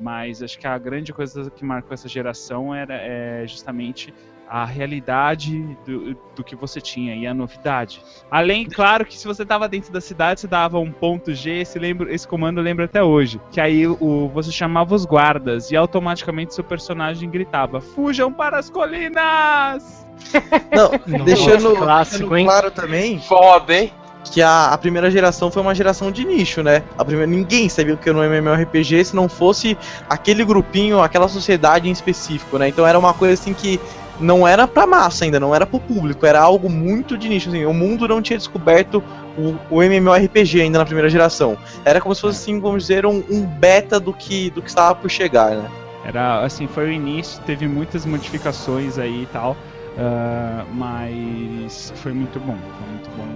Mas 0.00 0.42
acho 0.42 0.58
que 0.58 0.66
a 0.66 0.76
grande 0.78 1.12
coisa 1.12 1.50
que 1.50 1.64
marcou 1.64 1.92
essa 1.92 2.08
geração 2.08 2.74
era 2.74 2.94
é, 2.94 3.44
justamente 3.46 4.12
a 4.52 4.66
realidade 4.66 5.78
do, 5.86 6.14
do 6.36 6.44
que 6.44 6.54
você 6.54 6.78
tinha 6.78 7.16
e 7.16 7.26
a 7.26 7.32
novidade. 7.32 8.02
Além, 8.30 8.66
claro, 8.66 9.06
que 9.06 9.16
se 9.16 9.26
você 9.26 9.44
estava 9.44 9.66
dentro 9.66 9.90
da 9.90 10.00
cidade, 10.00 10.40
você 10.40 10.46
dava 10.46 10.78
um 10.78 10.92
ponto 10.92 11.34
G, 11.34 11.62
esse, 11.62 11.78
lembro, 11.78 12.12
esse 12.12 12.28
comando 12.28 12.60
eu 12.60 12.62
lembro 12.62 12.84
até 12.84 13.02
hoje. 13.02 13.40
Que 13.50 13.62
aí 13.62 13.86
o, 13.86 14.28
você 14.28 14.52
chamava 14.52 14.94
os 14.94 15.06
guardas 15.06 15.70
e 15.70 15.76
automaticamente 15.76 16.54
seu 16.54 16.62
personagem 16.62 17.30
gritava: 17.30 17.80
Fujam 17.80 18.30
para 18.30 18.58
as 18.58 18.68
colinas! 18.68 20.06
Não, 20.70 21.24
deixando, 21.24 21.74
clássico, 21.74 22.18
deixando 22.18 22.36
hein? 22.36 22.44
claro 22.44 22.70
também 22.70 23.18
Foda, 23.20 23.74
hein? 23.74 23.92
que 24.30 24.40
a, 24.40 24.66
a 24.66 24.78
primeira 24.78 25.10
geração 25.10 25.50
foi 25.50 25.62
uma 25.62 25.74
geração 25.74 26.10
de 26.12 26.24
nicho, 26.24 26.62
né? 26.62 26.82
A 26.96 27.04
primeira, 27.04 27.26
ninguém 27.26 27.68
sabia 27.68 27.94
o 27.94 27.96
que 27.96 28.08
era 28.08 28.18
um 28.18 28.22
MMORPG 28.22 29.04
se 29.04 29.16
não 29.16 29.28
fosse 29.28 29.76
aquele 30.08 30.44
grupinho, 30.44 31.00
aquela 31.00 31.26
sociedade 31.26 31.88
em 31.88 31.92
específico, 31.92 32.58
né? 32.58 32.68
Então 32.68 32.86
era 32.86 32.98
uma 32.98 33.12
coisa 33.12 33.34
assim 33.34 33.52
que 33.52 33.80
não 34.20 34.46
era 34.46 34.66
pra 34.66 34.86
massa 34.86 35.24
ainda, 35.24 35.40
não 35.40 35.54
era 35.54 35.66
pro 35.66 35.80
público, 35.80 36.26
era 36.26 36.40
algo 36.40 36.68
muito 36.68 37.16
de 37.16 37.28
nicho, 37.28 37.48
assim, 37.48 37.64
o 37.64 37.74
mundo 37.74 38.06
não 38.06 38.22
tinha 38.22 38.38
descoberto 38.38 39.02
o, 39.36 39.56
o 39.70 39.82
MMORPG 39.82 40.60
ainda 40.60 40.78
na 40.78 40.84
primeira 40.84 41.08
geração. 41.08 41.56
Era 41.84 42.00
como 42.00 42.14
se 42.14 42.20
fosse 42.20 42.40
assim, 42.40 42.60
vamos 42.60 42.82
dizer, 42.82 43.06
um, 43.06 43.22
um 43.30 43.44
beta 43.44 43.98
do 43.98 44.12
que, 44.12 44.50
do 44.50 44.62
que 44.62 44.68
estava 44.68 44.94
por 44.94 45.10
chegar, 45.10 45.50
né? 45.50 45.70
Era 46.04 46.44
assim, 46.44 46.66
foi 46.66 46.86
o 46.88 46.92
início, 46.92 47.40
teve 47.44 47.66
muitas 47.66 48.04
modificações 48.04 48.98
aí 48.98 49.22
e 49.22 49.26
tal, 49.26 49.56
ah, 49.98 50.64
mas 50.72 51.92
foi 51.96 52.12
muito 52.12 52.40
bom, 52.40 52.56
foi 52.56 52.88
muito 52.88 53.10
bom, 53.16 53.26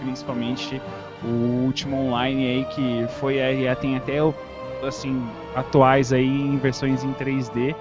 principalmente 0.00 0.80
o 1.22 1.64
último 1.66 2.08
online 2.08 2.46
aí 2.46 2.64
que 2.66 3.06
foi 3.20 3.40
aí 3.40 3.74
tem 3.76 3.96
até 3.96 4.18
assim 4.86 5.22
atuais 5.54 6.12
aí 6.12 6.26
em 6.26 6.56
versões 6.56 7.04
em 7.04 7.12
3D 7.12 7.74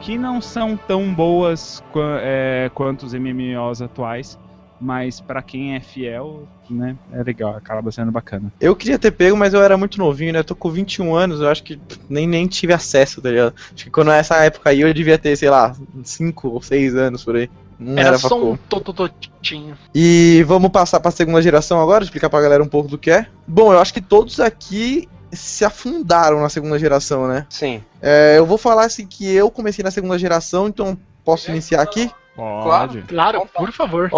que 0.00 0.18
não 0.18 0.40
são 0.40 0.76
tão 0.76 1.12
boas 1.12 1.82
é, 2.20 2.70
quanto 2.74 3.06
os 3.06 3.14
MMOs 3.14 3.80
atuais, 3.80 4.38
mas 4.80 5.20
pra 5.20 5.40
quem 5.40 5.76
é 5.76 5.80
fiel, 5.80 6.48
né, 6.68 6.96
é 7.12 7.22
legal, 7.22 7.56
acaba 7.56 7.92
sendo 7.92 8.10
bacana. 8.10 8.52
Eu 8.60 8.74
queria 8.74 8.98
ter 8.98 9.12
pego, 9.12 9.36
mas 9.36 9.54
eu 9.54 9.62
era 9.62 9.76
muito 9.76 9.96
novinho, 9.96 10.32
né? 10.32 10.40
Eu 10.40 10.44
tô 10.44 10.56
com 10.56 10.70
21 10.70 11.14
anos, 11.14 11.40
eu 11.40 11.48
acho 11.48 11.62
que 11.62 11.80
nem, 12.10 12.26
nem 12.26 12.48
tive 12.48 12.72
acesso, 12.72 13.22
tá 13.22 13.30
ligado? 13.30 13.54
Acho 13.72 13.84
que 13.84 13.90
quando 13.90 14.08
nessa 14.08 14.36
época 14.44 14.70
aí 14.70 14.80
eu 14.80 14.92
devia 14.92 15.16
ter, 15.16 15.36
sei 15.36 15.50
lá, 15.50 15.76
5 16.02 16.48
ou 16.48 16.60
6 16.60 16.96
anos 16.96 17.24
por 17.24 17.36
aí. 17.36 17.48
Não 17.78 17.92
era, 17.92 18.08
Era 18.08 18.18
só 18.18 18.52
um 18.52 18.56
totototinho. 18.56 19.76
E 19.94 20.44
vamos 20.46 20.70
passar 20.70 21.00
pra 21.00 21.10
segunda 21.10 21.42
geração 21.42 21.80
agora, 21.80 22.04
explicar 22.04 22.28
pra 22.28 22.40
galera 22.40 22.62
um 22.62 22.68
pouco 22.68 22.88
do 22.88 22.98
que 22.98 23.10
é. 23.10 23.26
Bom, 23.46 23.72
eu 23.72 23.78
acho 23.78 23.94
que 23.94 24.00
todos 24.00 24.40
aqui 24.40 25.08
se 25.32 25.64
afundaram 25.64 26.40
na 26.40 26.48
segunda 26.48 26.78
geração, 26.78 27.26
né? 27.26 27.46
Sim. 27.48 27.82
É, 28.00 28.34
eu 28.36 28.46
vou 28.46 28.58
falar 28.58 28.84
assim 28.84 29.06
que 29.06 29.32
eu 29.32 29.50
comecei 29.50 29.82
na 29.82 29.90
segunda 29.90 30.18
geração, 30.18 30.68
então 30.68 30.96
posso 31.24 31.50
iniciar 31.50 31.82
aqui? 31.82 32.10
Pode. 32.36 33.02
Claro, 33.02 33.46
por 33.54 33.72
favor. 33.72 34.10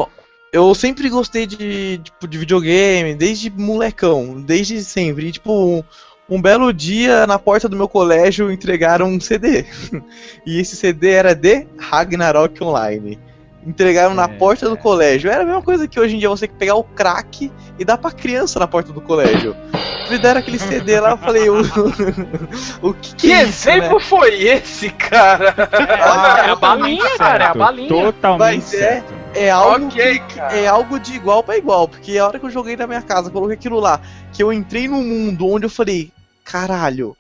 Eu 0.53 0.75
sempre 0.75 1.09
gostei 1.09 1.47
de, 1.47 1.99
tipo, 1.99 2.29
de 2.29 2.39
videogame, 2.39 3.15
desde 3.15 3.51
molecão, 3.51 4.41
desde 4.41 4.85
sempre. 4.85 5.27
E, 5.27 5.33
tipo, 5.33 5.53
um, 5.53 5.83
um 6.29 6.41
belo 6.41 6.73
dia 6.73 7.27
na 7.27 7.39
porta 7.39 7.69
do 7.69 7.77
meu 7.77 7.89
colégio 7.89 8.53
entregaram 8.53 9.09
um 9.09 9.21
CD. 9.21 9.67
e 10.47 10.61
esse 10.61 10.77
CD 10.77 11.11
era 11.11 11.35
de 11.35 11.67
Ragnarok 11.77 12.63
Online. 12.63 13.19
Entregaram 13.67 14.15
na 14.15 14.25
É. 14.25 14.29
porta 14.29 14.69
do 14.69 14.77
colégio. 14.77 15.31
Era 15.31 15.43
a 15.43 15.47
mesma 15.47 15.63
coisa 15.63 15.89
que 15.89 15.99
hoje 15.99 16.17
em 16.17 16.19
dia 16.19 16.29
você 16.29 16.47
pegar 16.47 16.75
o 16.75 16.85
crack 16.85 17.51
e 17.79 17.85
dar 17.85 17.97
pra 17.97 18.11
criança 18.11 18.59
na 18.59 18.67
porta 18.67 18.93
do 18.93 19.01
colégio. 19.01 19.57
Me 20.11 20.19
deram 20.19 20.41
aquele 20.41 20.59
CD 20.59 21.01
lá, 21.01 21.13
eu 21.13 21.17
falei, 21.17 21.49
o, 21.49 21.63
o 22.83 22.93
que, 22.93 23.15
que 23.15 23.27
Que 23.29 23.33
é 23.33 23.45
isso, 23.45 23.67
né? 23.69 23.77
exemplo 23.79 23.99
foi 24.01 24.35
esse, 24.43 24.91
cara? 24.91 25.55
é 26.47 26.51
a 26.51 26.55
balinha, 26.57 27.17
cara, 27.17 27.45
é 27.45 27.47
a 27.49 27.55
balinha. 27.55 27.89
Totalmente 27.89 28.39
Mas 28.39 28.75
é- 28.75 28.79
certo. 28.79 29.15
É 29.37 29.51
algo 29.51 29.87
ok, 29.87 30.23
que- 30.29 30.39
é 30.41 30.67
algo 30.69 31.01
de 31.01 31.15
igual 31.15 31.43
pra 31.43 31.57
igual, 31.57 31.89
porque 31.89 32.17
a 32.19 32.27
hora 32.27 32.39
que 32.39 32.47
eu 32.47 32.51
joguei 32.51 32.77
na 32.77 32.87
minha 32.87 33.03
casa, 33.03 33.31
coloquei 33.31 33.57
aquilo 33.57 33.81
lá, 33.81 34.01
que 34.33 34.41
eu 34.43 34.53
entrei 34.53 34.87
num 34.87 35.03
mundo 35.03 35.49
onde 35.49 35.65
eu 35.67 35.71
falei, 35.71 36.13
caralho, 36.45 37.17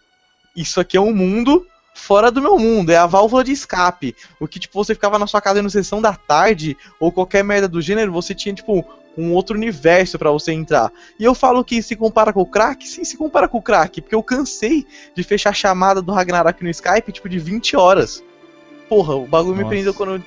isso 0.55 0.79
aqui 0.81 0.97
é 0.97 1.01
um 1.01 1.13
mundo 1.13 1.67
fora 1.95 2.31
do 2.31 2.43
meu 2.43 2.59
mundo, 2.59 2.91
é 2.91 2.97
a 2.97 3.07
válvula 3.07 3.45
de 3.45 3.53
escape. 3.53 4.15
O 4.39 4.47
que 4.47 4.59
tipo 4.59 4.75
você 4.75 4.95
ficava 4.95 5.19
na 5.19 5.27
sua 5.27 5.41
casa 5.41 5.63
no 5.63 5.71
sessão 5.71 6.03
da 6.03 6.13
tarde 6.15 6.77
ou 7.01 7.13
qualquer 7.13 7.43
merda 7.43 7.69
do 7.69 7.81
gênero, 7.81 8.13
você 8.13 8.35
tinha 8.35 8.55
tipo 8.55 8.85
um 9.17 9.33
outro 9.33 9.57
universo 9.57 10.19
pra 10.19 10.33
você 10.33 10.53
entrar. 10.53 10.93
E 11.19 11.25
eu 11.25 11.35
falo 11.35 11.65
que 11.65 11.81
se 11.81 11.95
compara 11.95 12.33
com 12.33 12.41
o 12.41 12.47
crack, 12.47 12.87
sim, 12.87 13.05
se 13.05 13.17
compara 13.17 13.47
com 13.47 13.59
o 13.59 13.63
crack, 13.63 14.03
porque 14.03 14.15
eu 14.15 14.23
cansei 14.23 14.85
de 15.15 15.23
fechar 15.23 15.51
a 15.51 15.55
chamada 15.55 16.03
do 16.03 16.13
Ragnarok 16.13 16.63
no 16.63 16.69
Skype 16.69 17.13
tipo 17.13 17.29
de 17.29 17.39
20 17.39 17.77
horas. 17.77 18.23
Porra, 18.89 19.15
o 19.15 19.27
bagulho 19.27 19.55
me 19.55 19.63
Nossa. 19.63 19.71
prendeu 19.71 19.95
quando 19.95 20.23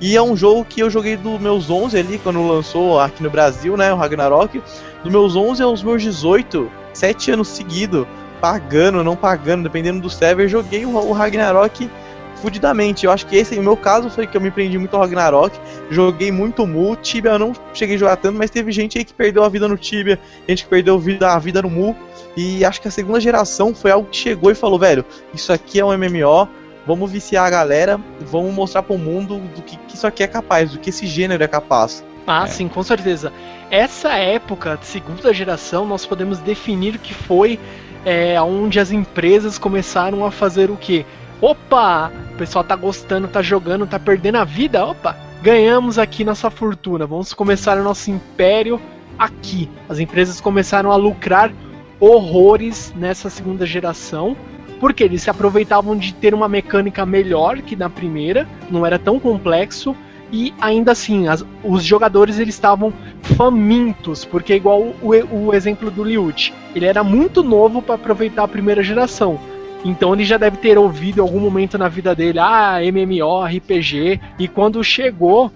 e 0.00 0.16
é 0.16 0.22
um 0.22 0.36
jogo 0.36 0.64
que 0.64 0.80
eu 0.80 0.88
joguei 0.88 1.16
dos 1.16 1.40
meus 1.40 1.68
11 1.68 1.98
ali, 1.98 2.18
quando 2.18 2.46
lançou 2.46 2.98
aqui 3.00 3.22
no 3.22 3.30
Brasil, 3.30 3.76
né, 3.76 3.92
o 3.92 3.96
Ragnarok. 3.96 4.62
Dos 5.02 5.12
meus 5.12 5.36
11 5.36 5.62
aos 5.62 5.82
meus 5.82 6.02
18, 6.02 6.70
7 6.92 7.32
anos 7.32 7.48
seguidos, 7.48 8.06
pagando, 8.40 9.02
não 9.04 9.16
pagando, 9.16 9.64
dependendo 9.64 10.00
do 10.00 10.10
server, 10.10 10.48
joguei 10.48 10.84
o, 10.84 10.90
o 10.90 11.12
Ragnarok 11.12 11.90
fudidamente. 12.36 13.04
Eu 13.04 13.12
acho 13.12 13.26
que 13.26 13.36
esse, 13.36 13.56
no 13.56 13.62
meu 13.62 13.76
caso, 13.76 14.08
foi 14.10 14.26
que 14.26 14.36
eu 14.36 14.40
me 14.40 14.50
prendi 14.50 14.78
muito 14.78 14.94
ao 14.94 15.02
Ragnarok. 15.02 15.58
Joguei 15.90 16.30
muito 16.30 16.66
Mu, 16.66 16.96
Tibia 16.96 17.32
eu 17.32 17.38
não 17.38 17.52
cheguei 17.74 17.96
a 17.96 17.98
jogar 17.98 18.16
tanto, 18.16 18.38
mas 18.38 18.50
teve 18.50 18.72
gente 18.72 18.98
aí 18.98 19.04
que 19.04 19.12
perdeu 19.12 19.44
a 19.44 19.48
vida 19.48 19.68
no 19.68 19.76
Tibia, 19.76 20.18
gente 20.48 20.64
que 20.64 20.70
perdeu 20.70 20.94
a 20.96 20.98
vida, 20.98 21.32
a 21.32 21.38
vida 21.38 21.62
no 21.62 21.70
Mu. 21.70 21.96
E 22.36 22.64
acho 22.64 22.80
que 22.80 22.88
a 22.88 22.90
segunda 22.90 23.20
geração 23.20 23.74
foi 23.74 23.90
algo 23.90 24.08
que 24.08 24.16
chegou 24.16 24.50
e 24.50 24.54
falou, 24.54 24.78
velho, 24.78 25.04
isso 25.34 25.52
aqui 25.52 25.80
é 25.80 25.84
um 25.84 25.96
MMO, 25.96 26.48
vamos 26.86 27.10
viciar 27.10 27.44
a 27.44 27.50
galera, 27.50 28.00
vamos 28.20 28.54
mostrar 28.54 28.82
pro 28.82 28.96
mundo 28.96 29.38
do 29.38 29.62
que, 29.62 29.76
que 29.76 29.96
isso 29.96 30.06
aqui 30.06 30.22
é 30.22 30.26
capaz, 30.26 30.70
do 30.70 30.78
que 30.78 30.90
esse 30.90 31.06
gênero 31.06 31.42
é 31.42 31.48
capaz. 31.48 32.04
Ah, 32.26 32.46
sim, 32.46 32.68
com 32.68 32.82
certeza. 32.82 33.32
Essa 33.70 34.10
época, 34.10 34.78
segunda 34.82 35.32
geração, 35.32 35.86
nós 35.86 36.04
podemos 36.04 36.38
definir 36.38 36.98
que 36.98 37.14
foi 37.14 37.58
é, 38.08 38.40
onde 38.40 38.80
as 38.80 38.90
empresas 38.90 39.58
começaram 39.58 40.24
a 40.24 40.30
fazer 40.30 40.70
o 40.70 40.78
quê? 40.78 41.04
Opa, 41.42 42.10
o 42.32 42.36
pessoal 42.38 42.64
tá 42.64 42.74
gostando, 42.74 43.28
tá 43.28 43.42
jogando, 43.42 43.86
tá 43.86 43.98
perdendo 43.98 44.36
a 44.36 44.44
vida. 44.44 44.82
Opa, 44.82 45.14
ganhamos 45.42 45.98
aqui 45.98 46.24
nossa 46.24 46.48
fortuna. 46.48 47.06
Vamos 47.06 47.34
começar 47.34 47.76
o 47.76 47.84
nosso 47.84 48.10
império 48.10 48.80
aqui. 49.18 49.68
As 49.90 49.98
empresas 49.98 50.40
começaram 50.40 50.90
a 50.90 50.96
lucrar 50.96 51.52
horrores 52.00 52.94
nessa 52.96 53.28
segunda 53.28 53.66
geração. 53.66 54.34
Porque 54.80 55.04
eles 55.04 55.20
se 55.20 55.28
aproveitavam 55.28 55.94
de 55.94 56.14
ter 56.14 56.32
uma 56.32 56.48
mecânica 56.48 57.04
melhor 57.04 57.60
que 57.60 57.76
na 57.76 57.90
primeira, 57.90 58.48
não 58.70 58.86
era 58.86 58.98
tão 58.98 59.20
complexo, 59.20 59.94
e 60.32 60.52
ainda 60.60 60.92
assim, 60.92 61.28
as- 61.28 61.44
os 61.64 61.82
jogadores 61.84 62.38
eles 62.38 62.54
estavam 62.54 62.92
famintos, 63.22 64.24
porque 64.24 64.54
igual 64.54 64.80
o, 64.80 65.10
o 65.48 65.54
exemplo 65.54 65.90
do 65.90 66.04
Liute, 66.04 66.52
ele 66.74 66.86
era 66.86 67.02
muito 67.02 67.42
novo 67.42 67.80
para 67.80 67.94
aproveitar 67.94 68.44
a 68.44 68.48
primeira 68.48 68.82
geração. 68.82 69.38
Então 69.84 70.12
ele 70.12 70.24
já 70.24 70.36
deve 70.36 70.56
ter 70.56 70.76
ouvido 70.76 71.18
em 71.18 71.22
algum 71.22 71.38
momento 71.40 71.78
na 71.78 71.88
vida 71.88 72.14
dele, 72.14 72.38
ah, 72.40 72.78
MMO, 72.82 73.44
RPG, 73.44 74.20
e 74.38 74.48
quando 74.48 74.82
chegou, 74.82 75.50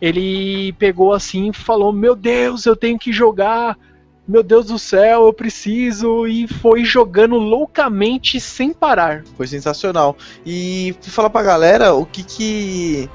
ele 0.00 0.72
pegou 0.74 1.12
assim 1.12 1.50
e 1.50 1.52
falou: 1.52 1.92
Meu 1.92 2.14
Deus, 2.16 2.66
eu 2.66 2.74
tenho 2.76 2.98
que 2.98 3.12
jogar, 3.12 3.76
meu 4.26 4.42
Deus 4.42 4.66
do 4.66 4.78
céu, 4.78 5.26
eu 5.26 5.32
preciso, 5.32 6.26
e 6.26 6.46
foi 6.46 6.84
jogando 6.84 7.36
loucamente 7.36 8.38
sem 8.40 8.72
parar. 8.72 9.22
Foi 9.36 9.46
sensacional. 9.46 10.16
E 10.44 10.94
fui 11.00 11.10
falar 11.12 11.30
pra 11.30 11.42
galera 11.42 11.94
o 11.94 12.04
que 12.04 12.22
que. 12.22 13.08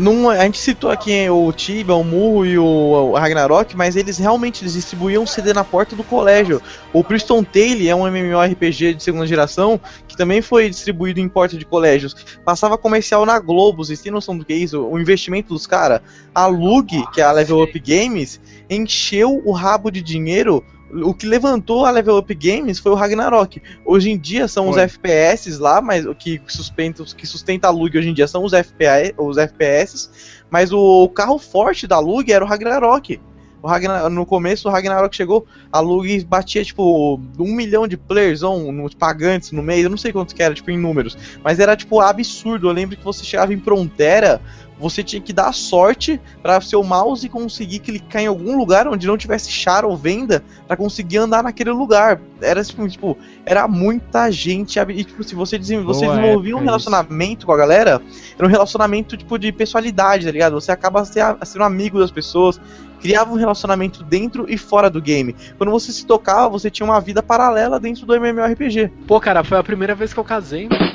Não, 0.00 0.30
a 0.30 0.44
gente 0.44 0.58
citou 0.58 0.90
aqui 0.90 1.28
o 1.28 1.52
Tibia, 1.52 1.94
o 1.94 2.02
Mu 2.02 2.46
e 2.46 2.58
o, 2.58 2.64
o 2.64 3.12
Ragnarok, 3.12 3.76
mas 3.76 3.96
eles 3.96 4.16
realmente 4.16 4.62
eles 4.62 4.72
distribuíam 4.72 5.26
CD 5.26 5.52
na 5.52 5.62
porta 5.62 5.94
do 5.94 6.02
colégio. 6.02 6.60
O 6.90 7.04
Priston 7.04 7.44
Tale 7.44 7.88
é 7.88 7.94
um 7.94 8.06
MMORPG 8.06 8.94
de 8.94 9.02
segunda 9.02 9.26
geração 9.26 9.78
que 10.08 10.16
também 10.16 10.40
foi 10.40 10.70
distribuído 10.70 11.20
em 11.20 11.28
porta 11.28 11.58
de 11.58 11.66
colégios. 11.66 12.16
Passava 12.44 12.78
comercial 12.78 13.26
na 13.26 13.38
Globo, 13.38 13.84
vocês 13.84 14.00
têm 14.00 14.10
noção 14.10 14.38
do 14.38 14.44
que 14.44 14.54
é 14.54 14.56
isso? 14.56 14.82
O 14.82 14.98
investimento 14.98 15.52
dos 15.52 15.66
caras. 15.66 16.00
A 16.34 16.46
Lug, 16.46 17.04
que 17.12 17.20
é 17.20 17.24
a 17.24 17.32
Level 17.32 17.62
Up 17.62 17.78
Games, 17.78 18.40
encheu 18.70 19.42
o 19.44 19.52
rabo 19.52 19.90
de 19.90 20.00
dinheiro. 20.00 20.64
O 21.02 21.12
que 21.12 21.26
levantou 21.26 21.84
a 21.84 21.90
Level 21.90 22.18
Up 22.18 22.32
Games 22.34 22.78
foi 22.78 22.92
o 22.92 22.94
Ragnarok. 22.94 23.60
Hoje 23.84 24.10
em 24.10 24.18
dia 24.18 24.46
são 24.46 24.68
os 24.68 24.74
Foi. 24.74 24.84
FPS 24.84 25.58
lá, 25.58 25.80
mas 25.80 26.06
o 26.06 26.14
que 26.14 26.40
sustenta, 26.46 27.02
que 27.04 27.26
sustenta 27.26 27.68
a 27.68 27.70
Lug 27.70 27.98
hoje 27.98 28.08
em 28.08 28.14
dia 28.14 28.28
são 28.28 28.44
os, 28.44 28.52
FPA, 28.52 29.12
os 29.18 29.36
FPS, 29.36 30.10
mas 30.50 30.72
o 30.72 31.08
carro 31.08 31.38
forte 31.38 31.86
da 31.86 31.98
Lug 31.98 32.30
era 32.32 32.44
o 32.44 32.48
Ragnarok. 32.48 33.20
O 33.64 33.66
Ragnar, 33.66 34.10
no 34.10 34.26
começo 34.26 34.68
o 34.68 34.70
Ragnarok 34.70 35.16
chegou, 35.16 35.46
a 35.72 35.80
Lug 35.80 36.22
batia 36.26 36.62
tipo 36.62 37.18
um 37.38 37.54
milhão 37.54 37.88
de 37.88 37.96
players 37.96 38.42
on, 38.42 38.70
nos 38.70 38.92
pagantes 38.92 39.52
no 39.52 39.62
mês, 39.62 39.82
eu 39.82 39.88
não 39.88 39.96
sei 39.96 40.12
quanto 40.12 40.34
que 40.34 40.42
era, 40.42 40.52
tipo, 40.52 40.70
em 40.70 40.76
números, 40.76 41.16
mas 41.42 41.58
era 41.58 41.74
tipo 41.74 41.98
absurdo. 41.98 42.68
Eu 42.68 42.72
lembro 42.74 42.94
que 42.94 43.02
você 43.02 43.24
chegava 43.24 43.54
em 43.54 43.58
Frontera, 43.58 44.38
você 44.78 45.02
tinha 45.02 45.22
que 45.22 45.32
dar 45.32 45.52
sorte 45.54 46.20
para 46.42 46.60
seu 46.60 46.82
mouse 46.82 47.28
conseguir 47.28 47.78
clicar 47.78 48.22
em 48.22 48.26
algum 48.26 48.56
lugar 48.58 48.88
onde 48.88 49.06
não 49.06 49.16
tivesse 49.16 49.50
char 49.50 49.84
ou 49.84 49.96
venda 49.96 50.42
para 50.66 50.76
conseguir 50.76 51.18
andar 51.18 51.42
naquele 51.42 51.70
lugar. 51.70 52.20
Era 52.40 52.62
tipo, 52.64 52.88
tipo, 52.88 53.16
era 53.46 53.68
muita 53.68 54.30
gente. 54.30 54.78
E, 54.78 55.04
tipo, 55.04 55.22
se 55.22 55.34
você, 55.34 55.58
desen- 55.58 55.82
você 55.82 56.06
desenvolvia 56.16 56.56
um 56.56 56.60
relacionamento 56.64 57.46
com 57.46 57.52
a 57.52 57.56
galera, 57.56 58.02
era 58.36 58.46
um 58.46 58.50
relacionamento 58.50 59.16
tipo 59.16 59.38
de 59.38 59.52
pessoalidade, 59.52 60.26
tá 60.26 60.32
ligado? 60.32 60.54
Você 60.60 60.72
acaba 60.72 61.04
sendo 61.04 61.62
amigo 61.64 61.98
das 61.98 62.10
pessoas, 62.10 62.60
criava 63.04 63.30
um 63.30 63.36
relacionamento 63.36 64.02
dentro 64.02 64.46
e 64.48 64.56
fora 64.56 64.88
do 64.88 64.98
game. 64.98 65.36
Quando 65.58 65.70
você 65.70 65.92
se 65.92 66.06
tocava, 66.06 66.48
você 66.48 66.70
tinha 66.70 66.86
uma 66.86 66.98
vida 67.02 67.22
paralela 67.22 67.78
dentro 67.78 68.06
do 68.06 68.14
MMORPG. 68.14 68.90
Pô, 69.06 69.20
cara, 69.20 69.44
foi 69.44 69.58
a 69.58 69.62
primeira 69.62 69.94
vez 69.94 70.14
que 70.14 70.18
eu 70.18 70.24
casei, 70.24 70.66
mano. 70.66 70.84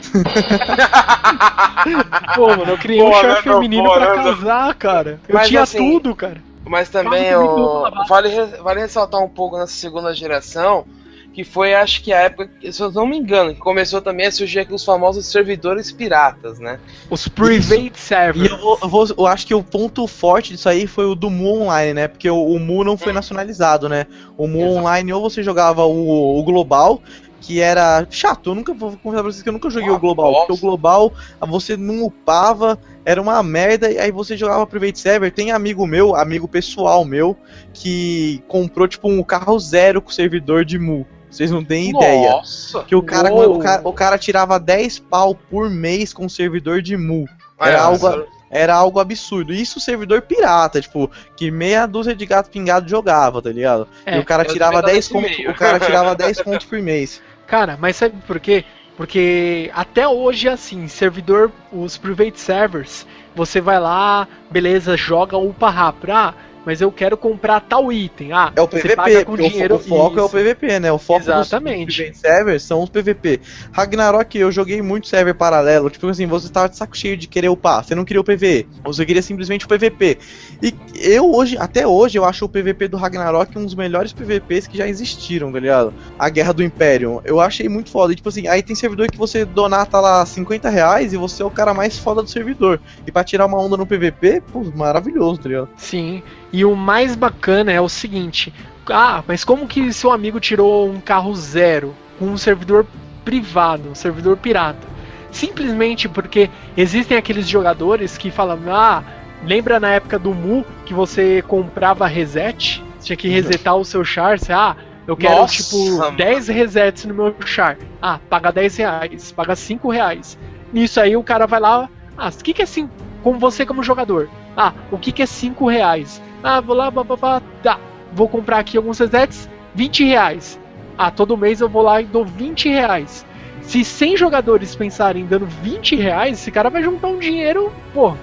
Pô, 2.36 2.48
mano, 2.48 2.72
eu 2.72 2.78
criei 2.80 3.04
um 3.04 3.12
Pô, 3.12 3.22
char 3.22 3.36
né, 3.36 3.42
feminino 3.44 3.84
pô, 3.84 3.94
pra 3.94 4.16
casar, 4.16 4.74
cara. 4.74 5.20
Eu 5.30 5.36
Mas 5.36 5.50
tinha 5.50 5.62
assim, 5.62 5.78
tudo, 5.78 6.16
cara. 6.16 6.42
Mas 6.66 6.90
também 6.90 7.26
Vitor, 7.26 7.92
vale, 8.08 8.30
vale 8.64 8.80
ressaltar 8.80 9.22
um 9.22 9.30
pouco 9.30 9.60
nessa 9.60 9.74
segunda 9.74 10.12
geração, 10.12 10.86
que 11.34 11.44
foi 11.44 11.74
acho 11.74 12.04
que 12.04 12.12
a 12.12 12.20
época, 12.22 12.50
se 12.72 12.82
eu 12.82 12.92
não 12.92 13.06
me 13.08 13.18
engano, 13.18 13.54
que 13.54 13.60
começou 13.60 14.02
também 14.02 14.26
a 14.28 14.32
surgir 14.32 14.60
aqui 14.60 14.74
os 14.74 14.84
famosos 14.84 15.26
servidores 15.26 15.92
piratas, 15.92 16.60
né? 16.60 16.80
Os 17.10 17.28
private 17.28 17.92
E 17.96 18.00
servers. 18.00 18.50
eu, 18.52 18.58
vou- 18.58 18.80
eu 18.82 18.90
vou- 18.90 19.08
eu 19.20 19.26
acho 19.28 19.46
que 19.48 19.54
o 19.56 19.64
ponto 19.64 20.06
forte 20.08 20.52
disso 20.54 20.68
aí 20.68 20.88
foi 20.88 21.06
o 21.06 21.16
do 21.16 21.30
Mu 21.30 21.62
Online, 21.62 21.94
né? 21.94 22.08
Porque 22.08 22.30
o, 22.30 22.44
o 22.44 22.60
Mu 22.60 22.84
não 22.84 22.98
foi 22.98 23.14
nacionalizado, 23.14 23.88
né? 23.88 24.06
O 24.38 24.48
Mu 24.48 24.60
Exato. 24.62 24.76
Online 24.80 25.14
ou 25.14 25.22
você 25.22 25.42
jogava 25.44 25.86
o, 25.86 26.40
o 26.40 26.44
Global, 26.44 27.02
que 27.42 27.62
era 27.62 28.06
chato. 28.10 28.50
Eu 28.50 28.56
nunca 28.56 28.74
vou 28.74 28.92
confessar 28.98 29.24
pra 29.24 29.32
vocês 29.32 29.42
que 29.44 29.48
eu 29.50 29.54
nunca 29.54 29.70
joguei 29.70 29.90
Ah, 29.90 29.94
o 29.94 30.00
Global. 30.00 30.32
nossa. 30.32 30.48
Porque 30.48 30.60
o 30.60 30.68
Global 30.68 31.14
você 31.48 31.78
não 31.78 32.04
upava, 32.04 32.78
era 33.06 33.22
uma 33.22 33.42
merda, 33.42 33.90
e 33.90 33.98
aí 33.98 34.12
você 34.12 34.36
jogava 34.36 34.68
Private 34.68 35.00
Server. 35.00 35.32
Tem 35.32 35.52
amigo 35.52 35.88
meu, 35.88 36.16
amigo 36.16 36.48
pessoal 36.50 37.06
meu, 37.06 37.38
que 37.74 38.44
comprou 38.48 38.88
tipo 38.88 39.08
um 39.10 39.24
carro 39.24 39.58
zero 39.60 40.02
com 40.02 40.10
servidor 40.12 40.66
de 40.66 40.78
Mu. 40.78 41.08
Vocês 41.30 41.52
não 41.52 41.64
têm 41.64 41.90
ideia. 41.90 42.32
Nossa! 42.32 42.84
Que 42.84 42.96
o 42.96 43.04
cara, 43.04 43.34
o 43.34 43.60
cara, 43.60 43.82
o 43.88 43.94
cara 43.94 44.18
tirava 44.18 44.60
10 44.60 45.00
pau 45.00 45.36
por 45.36 45.70
mês 45.70 46.12
com 46.12 46.28
servidor 46.28 46.82
de 46.82 46.98
Mu. 46.98 47.26
Era 47.60 47.82
algo, 47.82 48.26
era 48.50 48.74
algo 48.74 49.00
absurdo. 49.00 49.54
Isso 49.54 49.80
servidor 49.80 50.22
pirata, 50.22 50.82
tipo, 50.82 51.10
que 51.36 51.52
meia 51.52 51.86
dúzia 51.86 52.16
de 52.16 52.26
gato 52.26 52.50
pingado 52.50 52.90
jogava, 52.90 53.42
tá 53.42 53.52
ligado? 53.52 53.88
É, 54.06 54.18
e 54.18 54.20
o 54.20 54.26
cara 54.26 54.44
tirava 54.46 54.82
também 54.82 55.02
tô 55.02 55.12
10 55.12 55.12
nesse 55.12 55.44
conto, 55.44 55.52
o 55.52 55.56
cara 55.56 55.80
tirava 55.86 56.16
10 56.16 56.42
conto 56.42 56.68
por 56.68 56.82
mês. 56.82 57.22
Cara, 57.46 57.78
mas 57.80 57.96
sabe 57.96 58.16
por 58.26 58.40
quê? 58.40 58.64
Porque 58.96 59.72
até 59.74 60.08
hoje 60.08 60.48
é 60.48 60.52
assim, 60.52 60.88
servidor, 60.88 61.52
os 61.72 61.98
private 61.98 62.40
servers, 62.40 63.08
você 63.34 63.62
vai 63.62 63.80
lá, 63.80 64.28
beleza, 64.52 64.98
joga 64.98 65.38
upa 65.38 65.70
rápido. 65.70 66.12
Ah, 66.12 66.34
mas 66.66 66.82
eu 66.82 66.92
quero 66.92 67.18
comprar 67.18 67.60
tal 67.62 67.92
item. 67.92 68.34
Ah, 68.34 68.52
É 68.56 68.62
o 68.62 68.66
você 68.68 68.80
PVP, 68.80 68.96
paga 68.96 69.26
com 69.26 69.32
porque 69.32 69.48
o 69.48 69.50
dinheiro. 69.50 69.76
o, 69.76 69.80
foco 69.80 70.20
é 70.20 70.22
o 70.22 70.26
isso. 70.26 70.36
PVP, 70.38 70.80
né? 70.80 70.92
O 70.92 70.98
foco 70.98 71.22
Exatamente. 71.22 72.10
dos 72.10 72.20
servers 72.20 72.64
são 72.64 72.84
os 72.84 72.90
PVP. 72.90 73.40
Ragnarok, 73.72 74.38
eu 74.38 74.52
joguei 74.52 74.82
muito 74.82 75.08
server 75.08 75.34
paralelo, 75.34 75.90
tipo 75.90 76.08
assim, 76.08 76.26
você 76.28 76.50
tava 76.50 76.70
de 76.70 76.78
saco 76.78 76.98
cheio 76.98 77.16
de 77.18 77.28
querer 77.28 77.50
upar, 77.50 77.84
você 77.84 77.96
não 77.96 78.06
queria 78.06 78.22
o 78.22 78.24
PVE, 78.24 78.68
você 78.84 79.06
queria 79.06 79.22
simplesmente 79.22 79.66
o 79.66 79.68
PVP. 79.68 80.18
E 80.62 80.74
eu 80.96 81.34
hoje, 81.34 81.58
até 81.58 81.88
hoje, 81.88 82.18
eu 82.18 82.26
acho 82.26 82.46
o 82.46 82.50
PVP 82.50 82.88
do 82.88 82.98
Ragnarok 82.98 83.58
um 83.58 83.66
dos 83.66 83.76
melhores 83.76 84.12
PVPs 84.14 84.68
que 84.68 84.78
já 84.78 84.88
existiram, 84.88 85.52
tá 85.52 85.60
ligado? 85.60 85.94
A 86.18 86.30
Guerra 86.30 86.54
do 86.54 86.64
Império. 86.64 87.22
Eu 87.24 87.40
achei 87.40 87.68
muito 87.70 87.90
foda. 87.90 88.12
E, 88.14 88.16
tipo 88.16 88.30
assim, 88.30 88.48
aí 88.48 88.62
tem 88.62 88.76
servidor 88.76 89.08
que 89.10 89.18
você 89.18 89.46
donata 89.46 90.00
lá 90.00 90.26
50 90.26 90.70
reais 90.70 91.14
e 91.14 91.18
você 91.18 91.42
é 91.42 91.46
o 91.46 91.50
cara 91.52 91.74
mais 91.74 91.98
foda 91.98 92.22
do 92.22 92.30
servidor. 92.30 92.80
E 93.08 93.12
pra 93.12 93.24
tirar 93.24 93.46
uma 93.46 93.60
onda 93.60 93.78
no 93.78 93.86
PVP, 93.86 94.42
pô, 94.52 94.64
maravilhoso, 94.76 95.40
tá 95.42 95.50
ligado? 95.50 95.70
Sim. 95.78 96.22
E 96.52 96.66
o 96.66 96.76
mais 96.76 97.16
bacana 97.16 97.72
é 97.72 97.80
o 97.80 97.90
seguinte: 97.90 98.54
ah, 98.90 99.24
mas 99.28 99.44
como 99.44 99.68
que 99.68 99.92
seu 99.94 100.12
amigo 100.12 100.40
tirou 100.40 100.90
um 100.90 101.00
carro 101.00 101.34
zero 101.36 101.96
com 102.18 102.26
um 102.26 102.38
servidor 102.38 102.86
privado, 103.24 103.90
um 103.90 103.96
servidor 103.96 104.38
pirata? 104.38 104.88
Simplesmente 105.32 106.10
porque 106.10 106.50
existem 106.76 107.18
aqueles 107.18 107.48
jogadores 107.48 108.18
que 108.18 108.32
falam: 108.32 108.60
ah, 108.70 109.04
lembra 109.46 109.80
na 109.80 109.90
época 109.90 110.18
do 110.18 110.34
Mu 110.34 110.66
que 110.86 110.94
você 110.94 111.44
comprava 111.44 112.08
reset? 112.08 112.84
Tinha 113.02 113.16
que 113.16 113.30
resetar 113.30 113.76
o 113.76 113.86
seu 113.86 114.04
char? 114.04 114.40
Você, 114.40 114.52
ah, 114.52 114.76
eu 115.08 115.16
quero 115.16 115.38
Nossa, 115.38 115.64
tipo 115.64 115.98
mano. 115.98 116.18
10 116.18 116.48
resets 116.50 117.06
no 117.06 117.14
meu 117.14 117.36
char. 117.46 117.78
Ah, 118.02 118.20
paga 118.30 118.52
10 118.52 118.78
reais, 118.78 119.32
paga 119.32 119.56
5 119.56 119.90
reais. 119.90 120.38
Nisso 120.74 121.00
aí 121.00 121.16
o 121.16 121.24
cara 121.24 121.48
vai 121.48 121.60
lá, 121.60 121.90
ah, 122.18 122.30
o 122.30 122.44
que, 122.44 122.54
que 122.54 122.62
é 122.62 122.66
5? 122.66 122.92
Com 123.24 123.40
você 123.40 123.66
como 123.66 123.82
jogador. 123.82 124.30
Ah, 124.62 124.74
o 124.92 124.98
que, 124.98 125.14
que 125.14 125.24
é 125.24 125.26
5 125.26 125.70
reais? 125.70 126.22
Ah, 126.44 126.60
vou 126.60 126.76
lá, 126.76 126.92
bababá, 126.92 127.42
tá. 127.64 127.80
Vou 128.12 128.28
comprar 128.28 128.60
aqui 128.60 128.76
alguns 128.76 129.00
resets, 129.00 129.50
20 129.74 130.04
reais. 130.04 130.60
Ah, 130.98 131.10
todo 131.10 131.38
mês 131.38 131.62
eu 131.62 131.70
vou 131.70 131.82
lá 131.82 132.02
e 132.02 132.06
dou 132.06 132.26
20 132.26 132.68
reais. 132.68 133.26
Se 133.62 133.86
100 133.86 134.18
jogadores 134.18 134.76
pensarem 134.76 135.26
dando 135.26 135.46
20 135.46 135.96
reais, 135.96 136.38
esse 136.38 136.52
cara 136.52 136.70
vai 136.70 136.84
juntar 136.84 137.08
um 137.08 137.18
dinheiro, 137.18 137.72
pô, 137.94 138.14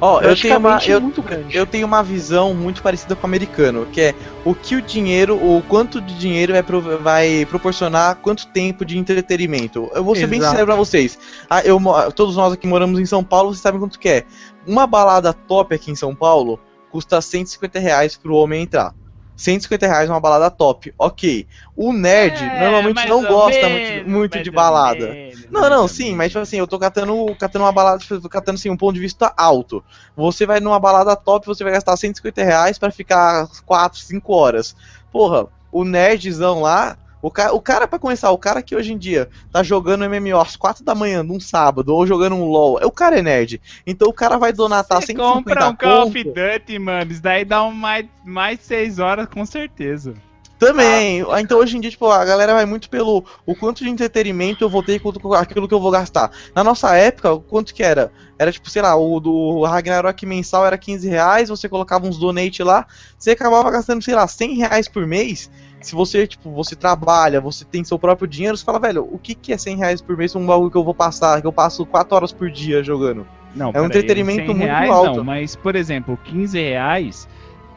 Ó, 0.00 0.20
eu 0.20 0.36
tenho 0.36 0.58
uma. 0.58 0.78
Eu, 0.84 1.12
eu 1.50 1.66
tenho 1.66 1.86
uma 1.86 2.02
visão 2.02 2.52
muito 2.52 2.82
parecida 2.82 3.14
com 3.16 3.22
o 3.22 3.26
americano, 3.26 3.86
que 3.90 4.00
é 4.00 4.14
o 4.44 4.54
que 4.54 4.74
o 4.76 4.82
dinheiro, 4.82 5.36
o 5.36 5.62
quanto 5.68 6.00
de 6.00 6.18
dinheiro 6.18 6.52
vai, 6.52 6.62
prov- 6.62 6.98
vai 7.00 7.46
proporcionar 7.48 8.16
quanto 8.16 8.46
tempo 8.48 8.84
de 8.84 8.98
entretenimento. 8.98 9.88
Eu 9.94 10.04
vou 10.04 10.14
ser 10.14 10.26
bem 10.26 10.38
Exato. 10.38 10.50
sincero 10.52 10.66
pra 10.66 10.76
vocês. 10.76 11.18
Ah, 11.48 11.62
eu, 11.62 11.80
todos 12.14 12.36
nós 12.36 12.52
aqui 12.52 12.66
moramos 12.66 12.98
em 13.00 13.06
São 13.06 13.22
Paulo, 13.24 13.50
vocês 13.50 13.62
sabem 13.62 13.80
quanto 13.80 13.98
que 13.98 14.08
é. 14.08 14.24
Uma 14.66 14.86
balada 14.86 15.32
top 15.32 15.74
aqui 15.74 15.90
em 15.90 15.96
São 15.96 16.14
Paulo 16.14 16.58
custa 16.90 17.20
150 17.20 17.78
reais 17.78 18.16
pro 18.16 18.34
homem 18.34 18.62
entrar. 18.62 18.94
150 19.36 19.86
reais 19.86 20.08
numa 20.08 20.20
balada 20.20 20.50
top. 20.50 20.94
Ok. 20.98 21.46
O 21.76 21.92
nerd 21.92 22.36
É, 22.42 22.60
normalmente 22.60 23.08
não 23.08 23.24
gosta 23.24 23.68
menos, 23.68 23.90
muito, 23.90 24.10
muito 24.10 24.42
de 24.42 24.50
balada. 24.50 25.08
menos, 25.08 25.50
Não, 25.50 25.68
não, 25.68 25.88
sim, 25.88 26.14
mas 26.14 26.28
tipo 26.28 26.40
assim, 26.40 26.58
eu 26.58 26.66
tô 26.66 26.78
catando, 26.78 27.34
catando 27.38 27.64
uma 27.64 27.72
balada, 27.72 27.98
tipo, 27.98 28.28
catando 28.28 28.58
assim, 28.58 28.70
um 28.70 28.76
ponto 28.76 28.94
de 28.94 29.00
vista 29.00 29.32
alto. 29.36 29.84
Você 30.16 30.46
vai 30.46 30.60
numa 30.60 30.78
balada 30.78 31.16
top, 31.16 31.46
você 31.46 31.64
vai 31.64 31.72
gastar 31.72 31.96
150 31.96 32.44
reais 32.44 32.78
pra 32.78 32.90
ficar 32.90 33.48
4, 33.66 33.98
5 33.98 34.32
horas. 34.32 34.76
Porra, 35.10 35.46
o 35.72 35.84
nerdzão 35.84 36.60
lá, 36.60 36.96
o 37.24 37.30
cara, 37.30 37.54
o 37.54 37.60
cara 37.60 37.88
pra 37.88 37.98
começar, 37.98 38.30
o 38.30 38.38
cara 38.38 38.62
que 38.62 38.76
hoje 38.76 38.92
em 38.92 38.98
dia 38.98 39.30
tá 39.50 39.62
jogando 39.62 40.04
MMO 40.08 40.38
às 40.38 40.56
4 40.56 40.84
da 40.84 40.94
manhã 40.94 41.22
num 41.22 41.40
sábado, 41.40 41.94
ou 41.94 42.06
jogando 42.06 42.36
um 42.36 42.44
LOL, 42.44 42.78
o 42.84 42.90
cara 42.90 43.18
é 43.18 43.22
nerd. 43.22 43.62
Então 43.86 44.08
o 44.08 44.12
cara 44.12 44.36
vai 44.36 44.52
donatar 44.52 45.00
Você 45.00 45.14
150 45.14 45.34
compra 45.34 45.68
um 45.68 45.74
Call 45.74 46.08
of. 46.08 46.24
Duty, 46.24 46.78
mano. 46.78 47.10
Isso 47.10 47.22
daí 47.22 47.44
dá 47.46 47.64
um 47.64 47.72
mais, 47.72 48.04
mais 48.22 48.60
6 48.60 48.98
horas 48.98 49.26
com 49.26 49.46
certeza. 49.46 50.12
Também. 50.58 51.24
Então 51.38 51.58
hoje 51.58 51.76
em 51.76 51.80
dia, 51.80 51.90
tipo, 51.90 52.06
a 52.06 52.24
galera 52.24 52.54
vai 52.54 52.66
muito 52.66 52.88
pelo 52.88 53.24
o 53.44 53.54
quanto 53.54 53.82
de 53.82 53.90
entretenimento 53.90 54.62
eu 54.62 54.68
vou 54.68 54.82
ter 54.82 54.96
e 54.96 54.98
quanto 54.98 55.34
aquilo 55.34 55.66
que 55.66 55.74
eu 55.74 55.80
vou 55.80 55.90
gastar. 55.90 56.30
Na 56.54 56.62
nossa 56.62 56.94
época, 56.94 57.38
quanto 57.38 57.74
que 57.74 57.82
era? 57.82 58.12
Era 58.38 58.52
tipo, 58.52 58.68
sei 58.70 58.82
lá, 58.82 58.94
o 58.96 59.18
do 59.18 59.62
Ragnarok 59.64 60.24
mensal 60.26 60.66
era 60.66 60.76
15 60.78 61.08
reais, 61.08 61.48
você 61.48 61.68
colocava 61.68 62.06
uns 62.06 62.18
donate 62.18 62.62
lá, 62.62 62.86
você 63.18 63.30
acabava 63.32 63.70
gastando, 63.70 64.02
sei 64.02 64.14
lá, 64.14 64.26
100 64.26 64.56
reais 64.56 64.88
por 64.88 65.06
mês. 65.06 65.50
Se 65.84 65.94
você, 65.94 66.26
tipo, 66.26 66.50
você 66.50 66.74
trabalha, 66.74 67.42
você 67.42 67.62
tem 67.62 67.84
seu 67.84 67.98
próprio 67.98 68.26
dinheiro, 68.26 68.56
você 68.56 68.64
fala, 68.64 68.78
velho, 68.78 69.06
o 69.12 69.18
que, 69.18 69.34
que 69.34 69.52
é 69.52 69.58
100 69.58 69.76
reais 69.76 70.00
por 70.00 70.16
mês 70.16 70.34
um 70.34 70.46
bagulho 70.46 70.70
que 70.70 70.78
eu 70.78 70.82
vou 70.82 70.94
passar, 70.94 71.42
que 71.42 71.46
eu 71.46 71.52
passo 71.52 71.84
4 71.84 72.16
horas 72.16 72.32
por 72.32 72.50
dia 72.50 72.82
jogando? 72.82 73.26
Não, 73.54 73.70
É 73.74 73.82
um 73.82 73.84
entretenimento 73.84 74.46
100 74.46 74.54
muito 74.56 74.72
alto. 74.90 75.16
Não, 75.18 75.24
mas, 75.24 75.54
por 75.54 75.76
exemplo, 75.76 76.18
15 76.24 76.58
reais, 76.58 77.28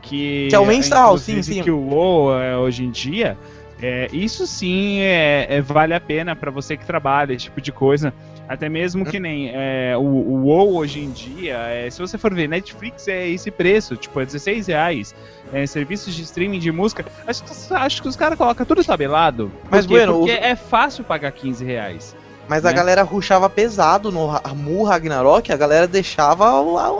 que... 0.01 0.47
Que 0.49 0.55
é 0.55 0.59
o 0.59 0.65
mensal, 0.65 1.17
sim, 1.17 1.43
sim. 1.43 1.61
que 1.61 1.69
o 1.69 1.79
WoW 1.79 2.39
é 2.39 2.57
hoje 2.57 2.85
em 2.85 2.91
dia, 2.91 3.37
é, 3.81 4.07
isso 4.13 4.47
sim 4.47 5.01
é, 5.01 5.45
é- 5.49 5.61
vale 5.61 5.93
a 5.93 5.99
pena 5.99 6.33
pra 6.33 6.49
você 6.49 6.77
que 6.77 6.85
trabalha, 6.85 7.33
esse 7.33 7.43
tipo 7.43 7.59
de 7.59 7.73
coisa. 7.73 8.13
Até 8.47 8.69
mesmo 8.69 9.03
que 9.03 9.19
nem 9.19 9.51
é, 9.53 9.97
o, 9.97 10.01
o 10.01 10.45
WoW 10.45 10.77
hoje 10.77 11.01
em 11.01 11.11
dia, 11.11 11.57
é, 11.67 11.89
se 11.89 11.99
você 11.99 12.17
for 12.17 12.33
ver, 12.33 12.47
Netflix 12.47 13.05
é 13.09 13.27
esse 13.27 13.51
preço, 13.51 13.97
tipo, 13.97 14.17
é 14.21 14.25
16 14.25 14.67
reais. 14.67 15.13
É, 15.53 15.65
serviços 15.65 16.13
de 16.13 16.23
streaming 16.23 16.59
de 16.59 16.71
música, 16.71 17.05
acho, 17.25 17.43
que- 17.43 17.73
acho 17.73 18.01
que 18.01 18.07
os 18.07 18.15
caras 18.15 18.37
colocam 18.37 18.65
tudo 18.65 18.83
tabelado. 18.83 19.51
Mas, 19.69 19.85
bueno, 19.85 20.13
Porque 20.17 20.31
é 20.31 20.55
fácil 20.55 21.03
pagar 21.05 21.31
15 21.31 21.63
reais. 21.63 22.15
Mas 22.47 22.65
a 22.65 22.69
Né? 22.69 22.75
galera 22.75 23.03
ruxava 23.03 23.49
pesado 23.49 24.11
no 24.11 24.27
Mu 24.55 24.83
Ragnarok, 24.83 25.51
a 25.51 25.57
galera 25.57 25.87
deixava 25.87 26.45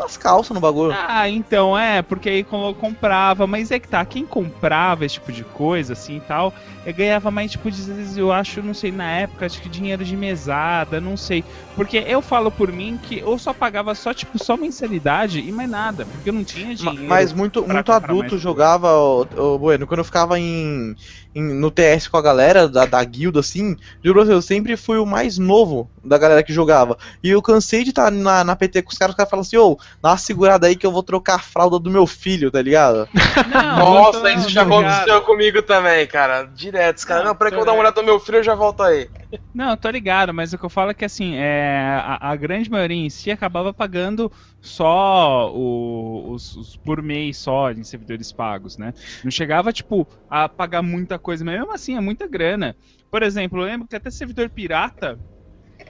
as 0.06 0.18
calças 0.18 0.54
no 0.54 0.60
bagulho. 0.62 0.94
Ah, 0.94 1.30
então 1.30 1.78
é, 1.78 2.02
porque 2.02 2.30
aí 2.30 2.44
comprava, 2.44 3.46
mas 3.48 3.72
é 3.72 3.80
que 3.80 3.88
tá, 3.88 4.06
quem 4.06 4.26
comprava 4.26 5.06
esse 5.06 5.16
tipo 5.16 5.32
de 5.32 5.44
coisa, 5.44 5.94
assim 5.94 6.18
e 6.18 6.22
tal, 6.22 6.54
eh, 6.86 6.94
ganhava 6.94 7.30
mais, 7.32 7.52
tipo, 7.52 7.70
de, 7.70 8.20
eu 8.20 8.32
acho, 8.32 8.62
não 8.62 8.74
sei, 8.74 8.92
na 8.92 9.10
época, 9.12 9.46
acho 9.46 9.62
que 9.62 9.70
dinheiro 9.70 10.04
de 10.04 10.16
mesada, 10.16 11.00
não 11.02 11.18
sei. 11.18 11.44
Porque 11.76 11.98
eu 12.08 12.22
falo 12.22 12.52
por 12.52 12.72
mim 12.72 12.98
que 12.98 13.20
eu 13.20 13.38
só 13.38 13.54
pagava 13.54 13.94
só, 13.96 14.14
tipo, 14.14 14.38
só 14.40 14.58
mensalidade 14.58 15.40
e 15.40 15.52
mais 15.52 15.70
nada, 15.70 16.06
porque 16.06 16.30
eu 16.30 16.34
não 16.34 16.44
tinha 16.44 16.74
dinheiro. 16.76 17.08
Mas 17.10 17.34
muito, 17.34 17.68
muito 17.68 17.92
adulto 17.92 18.38
jogava, 18.38 18.94
o, 18.98 19.22
o 19.56 19.60
Bueno, 19.60 19.86
quando 19.88 20.00
eu 20.00 20.04
ficava 20.06 20.40
em, 20.40 20.96
em- 21.36 21.54
no 21.60 21.70
TS 21.72 22.10
com 22.10 22.18
a 22.18 22.22
galera 22.22 22.68
da, 22.68 22.86
da 22.86 23.04
guilda, 23.04 23.40
assim, 23.40 23.76
juro, 24.04 24.24
eu 24.24 24.42
sempre 24.42 24.76
fui 24.78 24.98
o 24.98 25.06
mais 25.06 25.37
novo 25.38 25.90
da 26.04 26.18
galera 26.18 26.44
que 26.44 26.54
jogava. 26.54 26.98
E 27.24 27.30
eu 27.30 27.42
cansei 27.42 27.84
de 27.84 27.90
estar 27.90 28.12
na, 28.12 28.44
na 28.44 28.56
PT 28.56 28.82
com 28.82 28.92
os 28.92 28.98
caras, 28.98 29.14
os 29.14 29.18
caras 29.18 29.30
falam 29.30 29.42
assim, 29.42 29.58
ô, 29.58 29.78
dá 30.02 30.12
uma 30.12 30.18
segurada 30.18 30.68
aí 30.68 30.76
que 30.76 30.86
eu 30.86 30.92
vou 30.92 31.04
trocar 31.04 31.36
a 31.36 31.40
fralda 31.40 31.80
do 31.80 31.90
meu 31.90 32.06
filho, 32.08 32.52
tá 32.52 32.62
ligado? 32.62 33.08
Não, 33.46 33.78
Nossa, 33.94 34.32
isso 34.32 34.50
já 34.50 34.62
aconteceu 34.64 35.22
comigo 35.22 35.62
também, 35.62 36.06
cara. 36.08 36.44
Direto, 36.44 36.98
os 36.98 37.06
caras. 37.06 37.24
Não, 37.24 37.32
Não, 37.32 37.36
peraí 37.38 37.52
que 37.52 37.56
eu 37.56 37.60
vou 37.60 37.66
dar 37.66 37.74
uma 37.74 37.82
olhada 37.82 38.02
no 38.02 38.06
meu 38.08 38.20
filho 38.20 38.38
e 38.38 38.40
eu 38.40 38.44
já 38.44 38.56
volto 38.56 38.84
aí. 38.84 39.10
Não, 39.54 39.76
tô 39.76 39.90
ligado, 39.90 40.34
mas 40.34 40.54
o 40.54 40.58
que 40.58 40.64
eu 40.66 40.70
falo 40.70 40.92
é 40.92 40.94
que 40.94 41.04
assim, 41.04 41.36
é, 41.36 42.00
a, 42.02 42.32
a 42.32 42.36
grande 42.36 42.70
maioria 42.70 42.96
em 42.98 43.10
si 43.10 43.30
acabava 43.30 43.74
pagando 43.74 44.32
só 44.62 45.52
o- 45.54 46.32
os, 46.34 46.56
os 46.56 46.78
por 46.78 47.02
mês 47.02 47.38
só 47.38 47.72
em 47.72 47.84
servidores 47.84 48.32
pagos, 48.32 48.78
né? 48.78 48.94
Não 49.24 49.32
chegava, 49.32 49.74
tipo, 49.74 50.08
a 50.30 50.48
pagar 50.48 50.82
muita 50.82 51.20
coisa, 51.20 51.44
mas 51.44 51.56
mesmo 51.58 51.74
assim 51.74 51.98
é 51.98 52.02
muita 52.02 52.28
grana. 52.28 52.76
Por 53.10 53.24
exemplo, 53.24 53.62
eu 53.62 53.66
lembro 53.66 53.88
que 53.88 53.96
até 53.96 54.10
servidor 54.10 54.50
pirata 54.50 55.18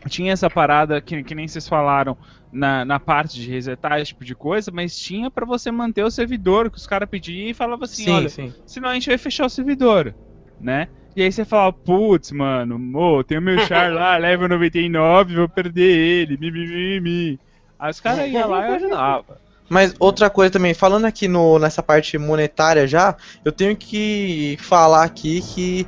tinha 0.10 0.34
essa 0.34 0.50
parada 0.50 1.02
que, 1.02 1.24
que 1.24 1.36
nem 1.36 1.48
vocês 1.48 1.68
falaram 1.68 2.18
na, 2.52 2.86
na 2.86 3.00
parte 3.00 3.40
de 3.40 3.50
resetar 3.50 4.00
esse 4.00 4.10
tipo 4.10 4.24
de 4.24 4.36
coisa, 4.36 4.72
mas 4.72 4.98
tinha 4.98 5.30
pra 5.30 5.46
você 5.46 5.72
manter 5.72 6.04
o 6.04 6.12
servidor, 6.12 6.70
que 6.70 6.78
os 6.78 6.88
caras 6.88 7.10
pediam 7.10 7.50
e 7.50 7.54
falavam 7.54 7.84
assim, 7.84 8.10
olha, 8.10 8.30
sim. 8.30 8.54
senão 8.66 8.90
a 8.90 8.94
gente 8.94 9.10
vai 9.10 9.18
fechar 9.18 9.46
o 9.46 9.50
servidor, 9.50 10.16
né? 10.60 10.88
E 11.16 11.24
aí 11.24 11.32
você 11.32 11.44
fala, 11.44 11.74
putz, 11.74 12.32
mano, 12.32 12.80
ô, 12.96 13.24
tem 13.24 13.40
o 13.40 13.42
meu 13.42 13.60
char 13.66 13.92
lá, 13.92 14.16
level 14.18 14.48
99, 14.50 15.36
vou 15.36 15.50
perder 15.50 15.82
ele, 15.82 16.38
mi, 16.38 16.52
mi, 16.52 16.68
mi, 16.68 17.00
mi. 17.00 17.40
Aí 17.80 17.90
os 17.90 18.00
caras 18.00 18.32
iam 18.32 18.50
lá 18.50 18.70
e 18.70 18.76
ajudavam. 18.76 19.36
Mas 19.70 19.94
outra 20.00 20.30
coisa 20.30 20.52
também, 20.52 20.74
falando 20.74 21.06
aqui 21.06 21.28
no, 21.28 21.60
nessa 21.60 21.84
parte 21.84 22.18
monetária 22.18 22.88
já, 22.88 23.16
eu 23.44 23.52
tenho 23.52 23.76
que 23.76 24.58
falar 24.62 25.04
aqui 25.04 25.42
que 25.42 25.88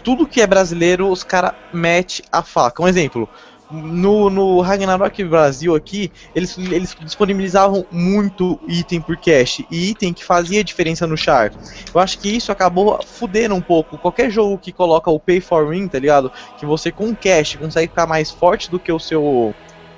tudo 0.00 0.26
que 0.26 0.40
é 0.40 0.46
brasileiro, 0.46 1.10
os 1.10 1.22
caras 1.22 1.52
metem 1.72 2.24
a 2.30 2.42
faca. 2.42 2.82
Um 2.82 2.88
exemplo, 2.88 3.28
no, 3.70 4.30
no 4.30 4.60
Ragnarok 4.60 5.22
Brasil 5.24 5.74
aqui, 5.74 6.10
eles, 6.34 6.56
eles 6.56 6.96
disponibilizavam 7.00 7.84
muito 7.90 8.58
item 8.66 9.00
por 9.00 9.16
cash, 9.16 9.62
e 9.70 9.90
item 9.90 10.12
que 10.12 10.24
fazia 10.24 10.64
diferença 10.64 11.06
no 11.06 11.16
char. 11.16 11.52
Eu 11.94 12.00
acho 12.00 12.18
que 12.18 12.28
isso 12.28 12.50
acabou 12.50 12.98
fudendo 13.04 13.54
um 13.54 13.60
pouco. 13.60 13.98
Qualquer 13.98 14.30
jogo 14.30 14.58
que 14.58 14.72
coloca 14.72 15.10
o 15.10 15.20
pay 15.20 15.40
for 15.40 15.68
win, 15.68 15.88
tá 15.88 15.98
ligado? 15.98 16.32
Que 16.58 16.64
você 16.64 16.90
com 16.90 17.14
cash 17.14 17.56
consegue 17.56 17.88
ficar 17.88 18.06
mais 18.06 18.30
forte 18.30 18.70
do 18.70 18.78
que 18.78 18.92
o 18.92 18.98
seu 18.98 19.54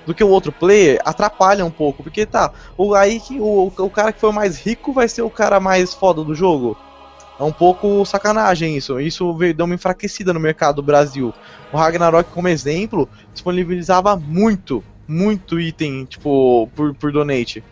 do 0.06 0.14
que 0.14 0.24
o 0.24 0.28
outro 0.28 0.50
player 0.50 0.98
atrapalha 1.04 1.64
um 1.64 1.70
pouco, 1.70 2.02
porque 2.02 2.24
tá, 2.24 2.50
o 2.76 2.94
aí 2.94 3.20
que 3.20 3.38
o, 3.38 3.70
o 3.76 3.90
cara 3.90 4.12
que 4.12 4.18
foi 4.18 4.32
mais 4.32 4.58
rico 4.58 4.92
vai 4.92 5.06
ser 5.06 5.22
o 5.22 5.30
cara 5.30 5.60
mais 5.60 5.92
foda 5.92 6.24
do 6.24 6.34
jogo. 6.34 6.76
É 7.40 7.42
um 7.42 7.52
pouco 7.52 8.04
sacanagem 8.04 8.76
isso. 8.76 9.00
Isso 9.00 9.32
veio 9.32 9.54
deu 9.54 9.64
uma 9.64 9.74
enfraquecida 9.74 10.34
no 10.34 10.38
mercado 10.38 10.76
do 10.76 10.82
Brasil. 10.82 11.32
O 11.72 11.76
Ragnarok, 11.78 12.30
como 12.30 12.48
exemplo, 12.48 13.08
disponibilizava 13.32 14.14
muito, 14.14 14.84
muito 15.08 15.58
item, 15.58 16.04
tipo, 16.04 16.68
por, 16.76 16.94
por 16.94 17.10
donate. 17.10 17.64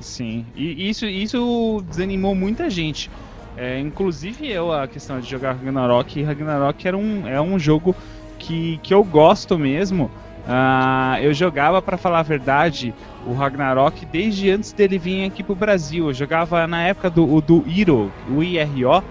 Sim, 0.00 0.46
e 0.56 0.88
isso, 0.88 1.04
isso 1.04 1.82
desanimou 1.90 2.34
muita 2.34 2.70
gente. 2.70 3.10
É, 3.58 3.78
inclusive 3.78 4.48
eu, 4.48 4.72
a 4.72 4.88
questão 4.88 5.20
de 5.20 5.28
jogar 5.28 5.52
Ragnarok, 5.52 6.22
Ragnarok 6.22 6.88
era 6.88 6.96
um, 6.96 7.28
é 7.28 7.38
um 7.38 7.58
jogo 7.58 7.94
que, 8.38 8.78
que 8.78 8.94
eu 8.94 9.04
gosto 9.04 9.58
mesmo. 9.58 10.10
Ah, 10.46 11.18
eu 11.20 11.32
jogava, 11.32 11.82
pra 11.82 11.96
falar 11.96 12.20
a 12.20 12.24
verdade, 12.24 12.94
o 13.26 13.32
Ragnarok 13.32 14.04
desde 14.06 14.50
antes 14.50 14.72
dele 14.72 14.98
vir 14.98 15.26
aqui 15.26 15.42
pro 15.42 15.54
Brasil. 15.54 16.08
Eu 16.08 16.14
jogava 16.14 16.66
na 16.66 16.82
época 16.82 17.10
do, 17.10 17.40
do 17.40 17.62
Iro, 17.66 18.12
o 18.28 18.42
IRO, 18.42 19.02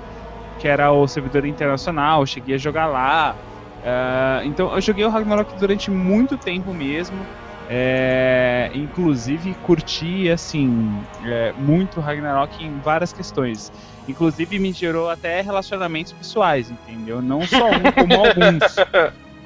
que 0.60 0.68
era 0.68 0.92
o 0.92 1.08
servidor 1.08 1.46
internacional, 1.46 2.22
eu 2.22 2.26
cheguei 2.26 2.56
a 2.56 2.58
jogar 2.58 2.88
lá. 2.88 3.36
Ah, 3.84 4.42
então 4.44 4.74
eu 4.74 4.82
joguei 4.82 5.06
o 5.06 5.10
Ragnarok 5.10 5.56
durante 5.58 5.90
muito 5.90 6.38
tempo 6.38 6.74
mesmo. 6.74 7.26
É, 7.72 8.72
inclusive 8.74 9.54
curti 9.62 10.28
assim 10.28 11.06
é, 11.24 11.54
muito 11.56 12.00
Ragnarok 12.00 12.66
em 12.66 12.80
várias 12.80 13.14
questões. 13.14 13.72
Inclusive 14.08 14.58
me 14.58 14.74
gerou 14.74 15.08
até 15.08 15.40
relacionamentos 15.42 16.12
pessoais, 16.14 16.72
entendeu? 16.72 17.22
Não 17.22 17.46
só 17.46 17.70
um, 17.70 17.92
como 17.92 18.16
alguns, 18.26 18.76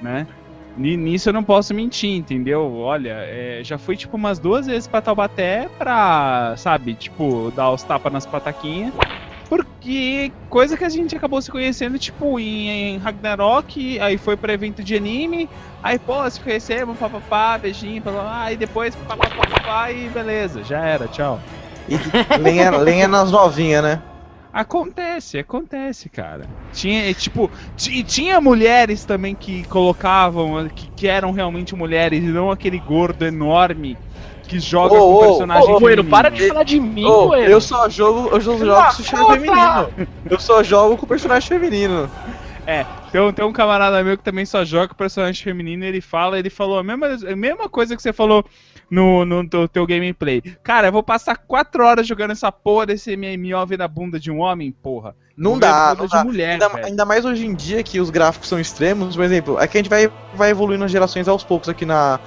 né? 0.02 0.26
Ni- 0.76 0.98
Nisso 0.98 1.30
eu 1.30 1.34
não 1.34 1.44
posso 1.44 1.74
mentir, 1.74 2.12
entendeu? 2.12 2.74
Olha, 2.74 3.16
é, 3.28 3.62
já 3.64 3.78
fui 3.78 3.96
tipo 3.96 4.18
umas 4.18 4.40
duas 4.40 4.66
vezes 4.66 4.88
pra 4.88 5.02
Taubaté 5.02 5.68
pra, 5.78 6.56
sabe, 6.58 6.96
tipo, 6.96 7.52
dar 7.52 7.72
os 7.72 7.84
tapas 7.84 8.12
nas 8.12 8.26
pataquinhas. 8.26 8.94
Porque 9.50 10.32
coisa 10.50 10.76
que 10.76 10.84
a 10.84 10.90
gente 10.90 11.16
acabou 11.16 11.42
se 11.42 11.52
conhecendo, 11.52 12.00
tipo, 12.00 12.40
em, 12.40 12.70
em 12.70 12.98
Ragnarok, 12.98 14.00
aí 14.00 14.18
foi 14.18 14.36
pra 14.36 14.54
evento 14.54 14.84
de 14.84 14.96
anime, 14.96 15.48
aí, 15.84 16.00
pô, 16.00 16.28
se 16.30 16.40
conhecemos, 16.42 16.98
papapá, 16.98 17.58
beijinho, 17.58 18.02
papapá, 18.02 18.44
aí 18.46 18.58
depois, 18.58 18.96
papapá, 18.96 19.92
e 19.92 20.10
beleza, 20.10 20.64
já 20.64 20.84
era, 20.84 21.08
tchau. 21.08 21.40
E 21.88 21.98
lenha, 22.40 22.72
lenha 22.72 23.08
nas 23.08 23.32
novinhas, 23.32 23.84
né? 23.84 24.02
Acontece, 24.54 25.40
acontece, 25.40 26.10
cara. 26.10 26.48
Tinha, 26.72 27.10
é, 27.10 27.14
tipo, 27.14 27.52
ti- 27.76 28.04
tinha 28.04 28.40
mulheres 28.40 29.04
também 29.04 29.36
que 29.36 29.64
colocavam, 29.66 30.70
que, 30.70 30.88
que 30.96 31.08
eram 31.08 31.32
realmente 31.32 31.76
mulheres, 31.76 32.24
e 32.24 32.28
não 32.28 32.52
aquele 32.52 32.80
gordo 32.80 33.26
enorme 33.26 33.98
que 34.48 34.60
joga 34.60 34.96
Ô, 34.96 35.08
com 35.10 35.16
ô, 35.16 35.20
personagem 35.28 35.74
Ô, 35.74 35.80
Bueno, 35.80 36.04
feminino. 36.04 36.12
para 36.12 36.30
de 36.30 36.48
falar 36.48 36.64
de 36.64 36.80
mim, 36.80 37.04
Bueno. 37.04 37.52
eu 37.52 37.60
só 37.60 37.90
jogo, 37.90 38.30
eu 38.36 38.42
só 38.42 38.58
jogo 38.58 38.76
com 38.76 38.96
personagem 38.96 39.40
feminino. 39.40 40.08
Eu 40.30 40.40
só 40.40 40.64
jogo 40.64 40.98
com 40.98 41.08
personagem 41.08 41.48
feminino. 41.48 42.12
Tem, 43.12 43.22
um- 43.22 43.32
tem 43.34 43.46
um 43.46 43.54
camarada 43.54 44.04
meu 44.04 44.18
que 44.18 44.24
também 44.24 44.46
só 44.46 44.64
joga 44.66 44.88
com 44.90 44.96
personagem 44.96 45.44
feminino 45.44 45.84
e 45.84 45.88
ele 45.88 46.02
fala, 46.02 46.40
ele 46.40 46.50
falou 46.50 46.80
a 46.80 46.84
mesma, 46.84 47.08
a 47.32 47.36
mesma 47.36 47.70
coisa 47.70 47.96
que 47.96 48.02
você 48.02 48.12
falou 48.14 48.44
no, 48.94 49.26
no 49.26 49.48
teu, 49.50 49.68
teu 49.68 49.88
gameplay. 49.88 50.40
Cara, 50.62 50.88
eu 50.88 50.92
vou 50.92 51.02
passar 51.02 51.36
4 51.36 51.84
horas 51.84 52.06
jogando 52.08 52.32
essa 52.32 52.52
porra 52.52 52.86
desse 52.86 53.18
MMO 53.18 53.66
ver 53.66 53.80
na 53.80 53.88
bunda 53.88 54.20
de 54.20 54.30
um 54.30 54.40
homem, 54.40 54.72
porra. 54.72 55.16
Não 55.36 55.58
dá, 55.58 55.90
a 55.90 55.96
não 55.96 56.06
de 56.06 56.12
dá. 56.12 56.24
mulher, 56.24 56.52
ainda, 56.52 56.86
ainda 56.86 57.06
mais 57.06 57.26
hoje 57.26 57.44
em 57.44 57.56
dia 57.56 57.82
que 57.82 58.00
os 58.00 58.12
gráficos 58.12 58.48
são 58.48 58.60
extremos, 58.60 59.16
por 59.16 59.26
exemplo, 59.26 59.60
é 59.60 59.68
que 59.68 59.76
a 59.76 59.80
gente 59.80 59.90
vai, 59.90 60.12
vai 60.36 60.52
evoluindo 60.52 60.84
as 60.84 60.92
gerações 60.92 61.28
aos 61.28 61.44
poucos 61.44 61.68
aqui 61.70 61.88
na, 61.88 62.20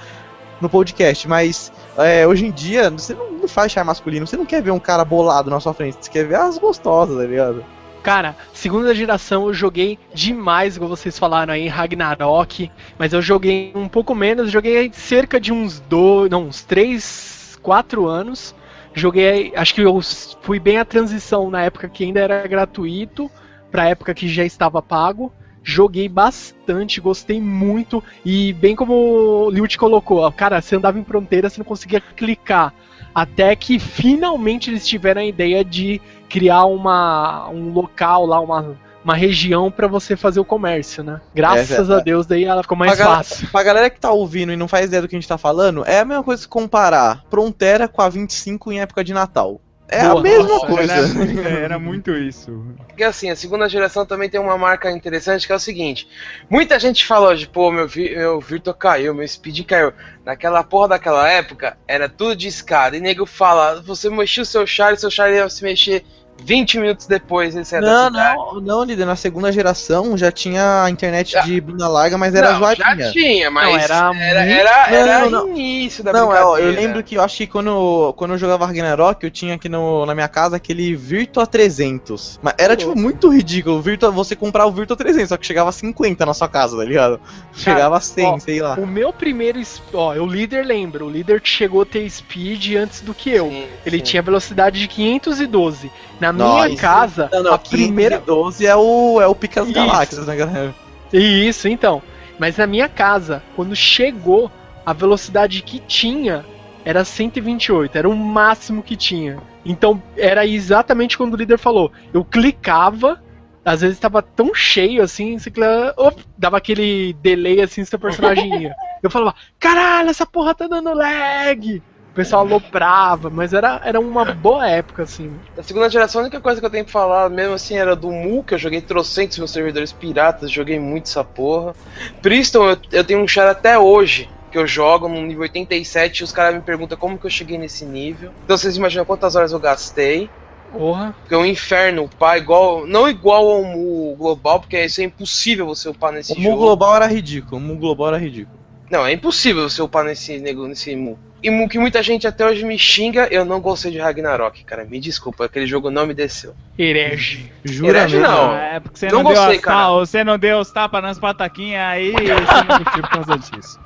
no 0.59 0.67
podcast, 0.67 1.25
mas 1.25 1.71
é, 1.97 2.27
hoje 2.27 2.45
em 2.45 2.51
dia 2.51 2.89
você 2.89 3.13
não, 3.13 3.31
não 3.31 3.47
faz 3.47 3.71
char 3.71 3.85
masculino, 3.85 4.27
você 4.27 4.35
não 4.35 4.45
quer 4.45 4.61
ver 4.61 4.71
um 4.71 4.79
cara 4.79 5.05
bolado 5.05 5.49
na 5.49 5.61
sua 5.61 5.73
frente, 5.73 5.97
você 6.01 6.11
quer 6.11 6.25
ver 6.25 6.35
as 6.35 6.57
gostosas, 6.57 7.15
tá 7.15 7.23
ligado? 7.23 7.63
Cara, 8.07 8.37
segunda 8.53 8.95
geração 8.95 9.47
eu 9.47 9.53
joguei 9.53 9.99
demais, 10.13 10.77
igual 10.77 10.89
vocês 10.89 11.19
falaram 11.19 11.53
aí, 11.53 11.67
Ragnarok, 11.67 12.71
mas 12.97 13.11
eu 13.11 13.21
joguei 13.21 13.73
um 13.75 13.89
pouco 13.89 14.15
menos, 14.15 14.49
joguei 14.49 14.89
cerca 14.93 15.41
de 15.41 15.51
uns 15.51 15.81
dois, 15.81 16.31
não, 16.31 16.47
uns 16.47 16.63
três, 16.63 17.59
quatro 17.61 18.07
anos. 18.07 18.55
Joguei, 18.93 19.51
acho 19.57 19.75
que 19.75 19.81
eu 19.81 19.99
fui 20.41 20.57
bem 20.57 20.77
a 20.77 20.85
transição 20.85 21.51
na 21.51 21.63
época 21.63 21.89
que 21.89 22.05
ainda 22.05 22.21
era 22.21 22.47
gratuito, 22.47 23.29
pra 23.69 23.89
época 23.89 24.13
que 24.13 24.29
já 24.29 24.45
estava 24.45 24.81
pago. 24.81 25.29
Joguei 25.61 26.07
bastante, 26.07 27.01
gostei 27.01 27.41
muito 27.41 28.01
e 28.23 28.53
bem 28.53 28.73
como 28.73 28.93
o 28.93 29.49
Liu 29.49 29.67
colocou, 29.77 30.31
cara, 30.31 30.61
você 30.61 30.77
andava 30.77 30.97
em 30.97 31.03
fronteira, 31.03 31.49
você 31.49 31.57
não 31.57 31.65
conseguia 31.65 31.99
clicar. 31.99 32.73
Até 33.13 33.55
que 33.55 33.79
finalmente 33.79 34.69
eles 34.69 34.87
tiveram 34.87 35.21
a 35.21 35.25
ideia 35.25 35.65
de 35.65 35.99
criar 36.29 36.65
uma, 36.65 37.49
um 37.49 37.71
local 37.71 38.25
lá, 38.25 38.39
uma, 38.39 38.75
uma 39.03 39.15
região 39.15 39.71
pra 39.71 39.87
você 39.87 40.15
fazer 40.15 40.39
o 40.39 40.45
comércio, 40.45 41.03
né? 41.03 41.21
Graças 41.33 41.89
É, 41.89 41.93
a 41.95 41.99
Deus, 41.99 42.25
daí 42.25 42.43
ela 42.43 42.61
ficou 42.61 42.77
mais 42.77 42.95
Pra 42.95 43.05
fácil. 43.05 43.47
Pra 43.49 43.63
galera 43.63 43.89
que 43.89 43.99
tá 43.99 44.11
ouvindo 44.11 44.51
e 44.51 44.55
não 44.57 44.67
faz 44.67 44.85
ideia 44.87 45.01
do 45.01 45.07
que 45.07 45.15
a 45.15 45.19
gente 45.19 45.27
tá 45.29 45.37
falando, 45.37 45.83
é 45.85 45.99
a 45.99 46.05
mesma 46.05 46.23
coisa 46.23 46.43
que 46.43 46.49
comparar 46.49 47.23
Frontera 47.29 47.87
com 47.87 48.01
a 48.01 48.09
25 48.09 48.71
em 48.71 48.81
época 48.81 49.03
de 49.03 49.13
Natal. 49.13 49.61
É 49.89 50.01
Boa, 50.05 50.19
a 50.19 50.21
mesma 50.21 50.47
nossa, 50.49 50.67
coisa. 50.67 50.91
Era, 50.93 51.07
muito- 51.07 51.39
era 51.47 51.79
muito 51.79 52.11
isso. 52.11 52.75
Porque 52.89 53.05
assim, 53.05 53.29
a 53.29 53.37
segunda 53.37 53.69
geração 53.69 54.05
também 54.05 54.29
tem 54.29 54.37
uma 54.37 54.57
marca 54.57 54.91
interessante 54.91 55.47
que 55.47 55.53
é 55.53 55.55
o 55.55 55.59
seguinte: 55.59 56.09
muita 56.49 56.77
gente 56.77 57.05
fala 57.05 57.29
hoje, 57.29 57.47
pô, 57.47 57.71
meu, 57.71 57.87
meu 57.95 58.41
Virtua 58.41 58.73
caiu, 58.73 59.13
meu 59.15 59.25
Speed 59.25 59.65
caiu. 59.65 59.93
Naquela 60.25 60.61
porra 60.61 60.89
daquela 60.89 61.29
época, 61.29 61.77
era 61.87 62.09
tudo 62.09 62.35
de 62.35 62.49
escada. 62.49 62.97
E 62.97 62.99
nego 62.99 63.25
fala, 63.25 63.81
você 63.81 64.09
mexia 64.09 64.43
o 64.43 64.45
seu 64.45 64.67
char 64.67 64.97
seu 64.97 65.09
char 65.09 65.31
ia 65.31 65.47
se 65.47 65.63
mexer 65.63 66.03
20 66.43 66.79
minutos 66.79 67.07
depois. 67.07 67.55
Esse 67.55 67.75
é 67.75 67.81
da 67.81 68.09
Não, 68.09 68.09
não, 68.09 68.61
não, 68.61 68.83
líder. 68.83 69.05
Na 69.05 69.15
segunda 69.15 69.51
geração 69.51 70.17
já 70.17 70.31
tinha 70.31 70.83
a 70.83 70.89
internet 70.89 71.31
Já. 71.31 71.41
de 71.41 71.59
banda 71.59 71.87
larga, 71.87 72.17
mas 72.17 72.33
era 72.35 72.53
Não, 72.53 72.59
já 72.75 72.75
zoadinha. 72.75 73.11
tinha, 73.11 73.51
mas 73.51 73.67
Não, 73.67 73.75
era 73.79 73.95
era, 73.95 74.13
muito- 74.13 74.59
era, 74.59 74.87
era 74.89 75.19
Não, 75.21 75.29
não, 75.29 75.47
não. 75.47 75.49
início 75.57 76.03
da 76.03 76.13
Não, 76.13 76.33
é, 76.35 76.43
ó, 76.43 76.49
eu 76.57 76.63
brincadeira. 76.63 76.81
lembro 76.81 77.03
que 77.03 77.15
eu 77.15 77.21
acho 77.21 77.37
que 77.37 77.47
quando, 77.47 78.13
quando 78.15 78.31
eu 78.31 78.37
jogava 78.37 78.65
Ragnarok, 78.65 79.23
eu 79.23 79.31
tinha 79.31 79.55
aqui 79.55 79.67
no, 79.69 80.05
na 80.05 80.13
minha 80.13 80.27
casa 80.27 80.55
aquele 80.55 80.95
Virtua 80.95 81.45
300. 81.45 82.39
Mas 82.41 82.53
era, 82.57 82.75
tipo, 82.75 82.95
muito 82.97 83.29
ridículo. 83.29 83.81
Virtua, 83.81 84.11
você 84.11 84.35
comprar 84.35 84.65
o 84.65 84.71
Virtua 84.71 84.95
300, 84.95 85.29
só 85.29 85.37
que 85.37 85.45
chegava 85.45 85.69
a 85.69 85.73
50 85.73 86.25
na 86.25 86.33
sua 86.33 86.47
casa, 86.47 86.77
tá 86.77 86.83
ligado? 86.83 87.19
Chegava 87.53 87.97
a 87.97 88.01
100, 88.01 88.25
ó, 88.25 88.39
sei 88.39 88.61
lá. 88.61 88.75
O 88.75 88.85
meu 88.87 89.11
primeiro, 89.11 89.61
ó, 89.93 90.13
o 90.13 90.25
líder 90.27 90.65
lembra, 90.65 91.03
o 91.05 91.09
líder 91.09 91.41
chegou 91.43 91.81
a 91.81 91.85
ter 91.85 92.09
speed 92.09 92.75
antes 92.75 93.01
do 93.01 93.13
que 93.13 93.29
eu. 93.31 93.49
Sim, 93.49 93.65
Ele 93.85 93.97
sim. 93.97 94.03
tinha 94.03 94.21
velocidade 94.21 94.79
de 94.79 94.87
512. 94.87 95.91
Na 96.19 96.26
Nossa. 96.31 96.67
minha 96.67 96.77
casa, 96.77 97.29
Não, 97.31 97.43
não, 97.43 97.53
a 97.53 97.57
primeira 97.57 98.19
12 98.19 98.65
é 98.65 98.75
o, 98.75 99.21
é 99.21 99.27
o 99.27 99.35
Pica 99.35 99.63
das. 99.63 99.73
Galáxias, 99.73 100.27
né, 100.27 100.35
galera? 100.35 100.75
Isso, 101.11 101.67
então. 101.67 102.01
Mas 102.39 102.57
na 102.57 102.67
minha 102.67 102.87
casa, 102.87 103.41
quando 103.55 103.75
chegou, 103.75 104.51
a 104.85 104.93
velocidade 104.93 105.61
que 105.61 105.79
tinha 105.79 106.45
era 106.85 107.03
128, 107.03 107.97
era 107.97 108.07
o 108.07 108.15
máximo 108.15 108.81
que 108.81 108.95
tinha. 108.95 109.37
Então 109.65 110.01
era 110.15 110.45
exatamente 110.45 111.17
quando 111.17 111.33
o 111.33 111.37
líder 111.37 111.57
falou. 111.57 111.91
Eu 112.13 112.23
clicava, 112.23 113.21
às 113.65 113.81
vezes 113.81 113.97
estava 113.97 114.21
tão 114.21 114.53
cheio 114.53 115.03
assim, 115.03 115.37
você 115.37 115.51
clicava, 115.51 115.93
op, 115.97 116.23
dava 116.37 116.57
aquele 116.57 117.13
delay 117.21 117.61
assim, 117.61 117.83
seu 117.83 117.99
personagem 117.99 118.61
ia. 118.61 118.75
Eu 119.03 119.11
falava, 119.11 119.35
caralho, 119.59 120.09
essa 120.09 120.25
porra 120.25 120.55
tá 120.55 120.67
dando 120.67 120.91
lag! 120.93 121.83
O 122.17 122.23
pessoal 122.25 122.41
aloprava, 122.41 123.29
mas 123.29 123.53
era, 123.53 123.79
era 123.85 123.99
uma 123.99 124.25
boa 124.25 124.67
época, 124.67 125.03
assim. 125.03 125.31
Da 125.55 125.61
segunda 125.61 125.87
geração, 125.87 126.19
a 126.19 126.23
única 126.23 126.41
coisa 126.41 126.59
que 126.59 126.65
eu 126.65 126.69
tenho 126.71 126.83
pra 126.83 126.91
falar 126.91 127.29
mesmo 127.29 127.53
assim 127.53 127.77
era 127.77 127.95
do 127.95 128.11
Mu, 128.11 128.43
que 128.43 128.55
eu 128.55 128.57
joguei 128.57 128.81
trocentos 128.81 129.37
meus 129.37 129.51
servidores 129.51 129.93
piratas, 129.93 130.51
joguei 130.51 130.79
muito 130.79 131.05
essa 131.05 131.23
porra. 131.23 131.75
Priston, 132.19 132.71
eu, 132.71 132.77
eu 132.91 133.03
tenho 133.03 133.19
um 133.21 133.27
char 133.27 133.47
até 133.47 133.77
hoje 133.77 134.27
que 134.51 134.57
eu 134.57 134.65
jogo 134.65 135.07
no 135.07 135.21
nível 135.21 135.43
87 135.43 136.21
e 136.21 136.23
os 136.23 136.31
caras 136.31 136.55
me 136.55 136.61
perguntam 136.61 136.97
como 136.97 137.19
que 137.19 137.27
eu 137.27 137.29
cheguei 137.29 137.55
nesse 137.55 137.85
nível. 137.85 138.31
Então 138.45 138.57
vocês 138.57 138.75
imaginam 138.75 139.05
quantas 139.05 139.35
horas 139.35 139.51
eu 139.51 139.59
gastei. 139.59 140.27
Porra. 140.71 141.13
Porque 141.19 141.35
é 141.35 141.37
um 141.37 141.45
inferno 141.45 142.05
upar 142.05 142.37
igual. 142.39 142.87
Não 142.87 143.07
igual 143.07 143.47
ao 143.47 143.63
Mu 143.63 144.15
global, 144.17 144.59
porque 144.59 144.83
isso 144.83 145.01
é 145.01 145.03
impossível 145.03 145.67
você 145.67 145.87
upar 145.87 146.11
nesse 146.11 146.33
O 146.33 146.37
Mu 146.37 146.41
jogo. 146.49 146.57
Global 146.57 146.95
era 146.95 147.05
ridículo, 147.05 147.57
o 147.57 147.59
Mu 147.63 147.75
Global 147.77 148.07
era 148.07 148.17
ridículo. 148.17 148.57
Não, 148.89 149.05
é 149.05 149.11
impossível 149.13 149.69
você 149.69 149.83
upar 149.83 150.03
nesse, 150.03 150.39
nego- 150.39 150.67
nesse 150.67 150.95
Mu. 150.95 151.19
E 151.41 151.67
que 151.67 151.77
muita 151.77 152.01
gente 152.01 152.25
até 152.27 152.45
hoje 152.45 152.65
me 152.65 152.77
xinga, 152.79 153.27
eu 153.31 153.45
não 153.45 153.59
gostei 153.61 153.91
de 153.91 153.99
Ragnarok, 153.99 154.63
cara. 154.63 154.83
Me 154.85 154.99
desculpa, 154.99 155.45
aquele 155.45 155.67
jogo 155.67 155.91
não 155.91 156.07
me 156.07 156.13
desceu. 156.13 156.55
Herege. 156.77 157.51
Jura 157.63 157.99
Herege 157.99 158.17
mesmo? 158.17 158.31
não. 158.33 158.55
É 158.55 158.79
porque 158.79 158.97
você 158.99 159.07
Não 159.07 159.23
não, 159.23 159.31
deu 159.31 159.35
gostei, 159.41 159.57
as 159.57 159.61
cara. 159.61 159.89
você 159.91 160.23
não 160.23 160.39
deu 160.39 160.57
os 160.59 160.71
tapas 160.71 161.01
nas 161.01 161.19
pataquinhas 161.19 161.81
aí, 161.81 162.11
você 162.11 162.23
não 162.67 162.77
curtiu 162.83 163.01
por 163.03 163.09
causa 163.09 163.37
disso. 163.37 163.79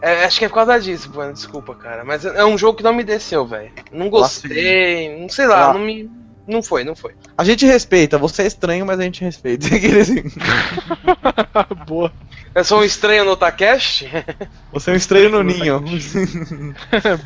É, 0.00 0.24
acho 0.24 0.38
que 0.38 0.44
é 0.44 0.48
por 0.48 0.54
causa 0.54 0.80
disso, 0.80 1.10
mano. 1.14 1.32
Desculpa, 1.32 1.74
cara. 1.74 2.04
Mas 2.04 2.24
é 2.24 2.44
um 2.44 2.56
jogo 2.56 2.78
que 2.78 2.84
não 2.84 2.94
me 2.94 3.02
desceu, 3.04 3.44
velho. 3.46 3.72
Não 3.92 4.08
gostei. 4.08 5.18
Não 5.20 5.28
sei 5.28 5.46
lá, 5.46 5.68
Lá. 5.68 5.72
não 5.74 5.80
me. 5.80 6.08
Não 6.46 6.62
foi, 6.62 6.84
não 6.84 6.94
foi. 6.94 7.12
A 7.36 7.42
gente 7.44 7.66
respeita, 7.66 8.16
você 8.18 8.42
é 8.42 8.46
estranho, 8.46 8.86
mas 8.86 9.00
a 9.00 9.02
gente 9.02 9.22
respeita. 9.24 9.66
Assim, 10.00 10.22
Boa. 11.86 12.12
Eu 12.54 12.64
sou 12.64 12.80
um 12.80 12.84
estranho 12.84 13.24
no 13.24 13.32
Otacast? 13.32 14.08
você 14.72 14.90
é 14.90 14.92
um 14.94 14.96
estranho 14.96 15.28
no 15.30 15.42
ninho. 15.44 15.82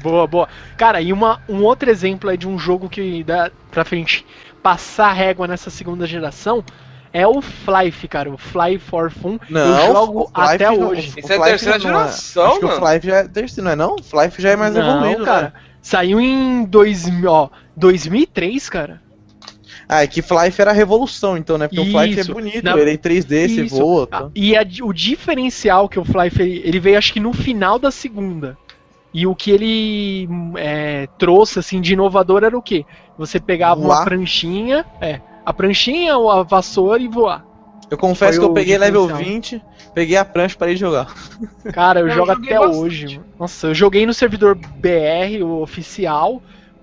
boa, 0.03 0.27
boa. 0.27 0.49
Cara, 0.77 1.01
e 1.01 1.13
uma, 1.13 1.41
um 1.49 1.63
outro 1.63 1.91
exemplo 1.91 2.31
aí 2.31 2.37
de 2.37 2.49
um 2.49 2.59
jogo 2.59 2.89
que 2.89 3.23
dá 3.25 3.51
pra 3.71 3.85
frente 3.85 4.25
passar 4.63 5.13
régua 5.13 5.47
nessa 5.47 5.71
segunda 5.71 6.07
geração 6.07 6.65
é 7.13 7.27
o 7.27 7.41
Flife, 7.43 8.07
cara. 8.09 8.31
O 8.31 8.39
Fly 8.39 8.79
for 8.79 9.11
Fun. 9.11 9.39
Não, 9.49 9.61
eu 9.87 9.93
jogo 9.95 10.31
até 10.33 10.67
não- 10.71 10.89
hoje. 10.89 11.09
Isso 11.17 11.33
é 11.33 11.37
Flife 11.37 11.43
terceira 11.51 11.79
não 11.79 11.85
é- 11.91 11.93
geração, 11.99 12.47
Acho 12.47 12.59
que 12.61 12.65
mano. 12.67 12.77
o 12.77 12.87
Flife 12.89 13.07
já 13.07 13.17
é 13.17 13.25
terceiro, 13.29 13.65
não 13.65 13.71
é 13.73 13.77
não? 13.77 13.97
O 13.97 14.03
Flife 14.03 14.41
já 14.43 14.51
é 14.51 14.57
mais 14.57 14.75
Não, 14.75 14.81
evoluído, 14.83 15.25
cara. 15.25 15.43
né? 15.43 15.53
Saiu 15.83 16.21
em 16.21 16.65
2000, 16.67 17.31
ó, 17.31 17.49
2003, 17.77 18.69
cara. 18.69 19.01
Ah, 19.93 20.05
é 20.05 20.07
que 20.07 20.23
Flife 20.23 20.61
era 20.63 20.71
a 20.71 20.75
revolução, 20.75 21.37
então, 21.37 21.59
né? 21.59 21.67
Porque 21.67 21.81
o 21.81 21.85
Flife 21.85 22.19
é 22.19 22.21
Isso. 22.23 22.33
bonito, 22.33 22.63
Na- 22.65 22.79
ele 22.79 22.91
é 22.91 22.95
em 22.95 22.97
3D, 22.97 23.49
você 23.49 23.65
Isso. 23.65 23.77
voa. 23.77 24.07
Ah, 24.13 24.21
Tá? 24.23 24.31
E 24.37 24.57
a- 24.57 24.65
o 24.83 24.93
diferencial 24.93 25.89
que 25.89 25.99
o 25.99 26.05
Flife 26.05 26.41
ele, 26.41 26.79
veio, 26.79 26.97
acho 26.97 27.13
que 27.13 27.19
no 27.19 27.33
final 27.33 27.77
da 27.79 27.91
segunda. 27.91 28.57
E 29.13 29.27
o 29.27 29.35
que 29.35 29.51
ele 29.51 30.29
é, 30.57 31.09
trouxe 31.19 31.59
assim 31.59 31.81
de 31.81 31.95
inovador 31.95 32.45
era 32.45 32.57
o 32.57 32.63
quê? 32.63 32.87
Você 33.19 33.41
pegava 33.41 33.81
uma 33.81 33.89
Voar. 33.97 34.05
pranchinha, 34.05 34.85
é, 35.01 35.21
a 35.45 35.53
pranchinha 35.53 36.17
ou 36.17 36.31
a 36.31 36.45
vassoura 36.45 37.03
e 37.03 37.09
voar. 37.09 37.45
Eu 37.91 37.99
confesso 37.99 38.35
Foi 38.35 38.39
que 38.39 38.45
eu 38.47 38.51
o 38.53 38.55
peguei 38.55 38.79
level 38.79 39.09
diferencial. 39.09 39.35
20, 39.35 39.63
peguei 39.93 40.17
a 40.17 40.25
prancha 40.25 40.55
para 40.57 40.71
ir 40.71 40.77
jogar. 40.77 41.13
Cara, 41.73 41.99
eu 41.99 42.07
Eu 42.09 42.15
jogo 42.15 42.31
até 42.31 42.57
bastante. 42.57 42.79
hoje. 42.79 43.21
Nossa, 43.37 43.67
eu 43.67 43.75
joguei 43.75 44.07
no 44.07 44.15
servidor 44.15 44.55
BR, 44.55 45.43
o 45.43 45.61
oficial, 45.61 46.41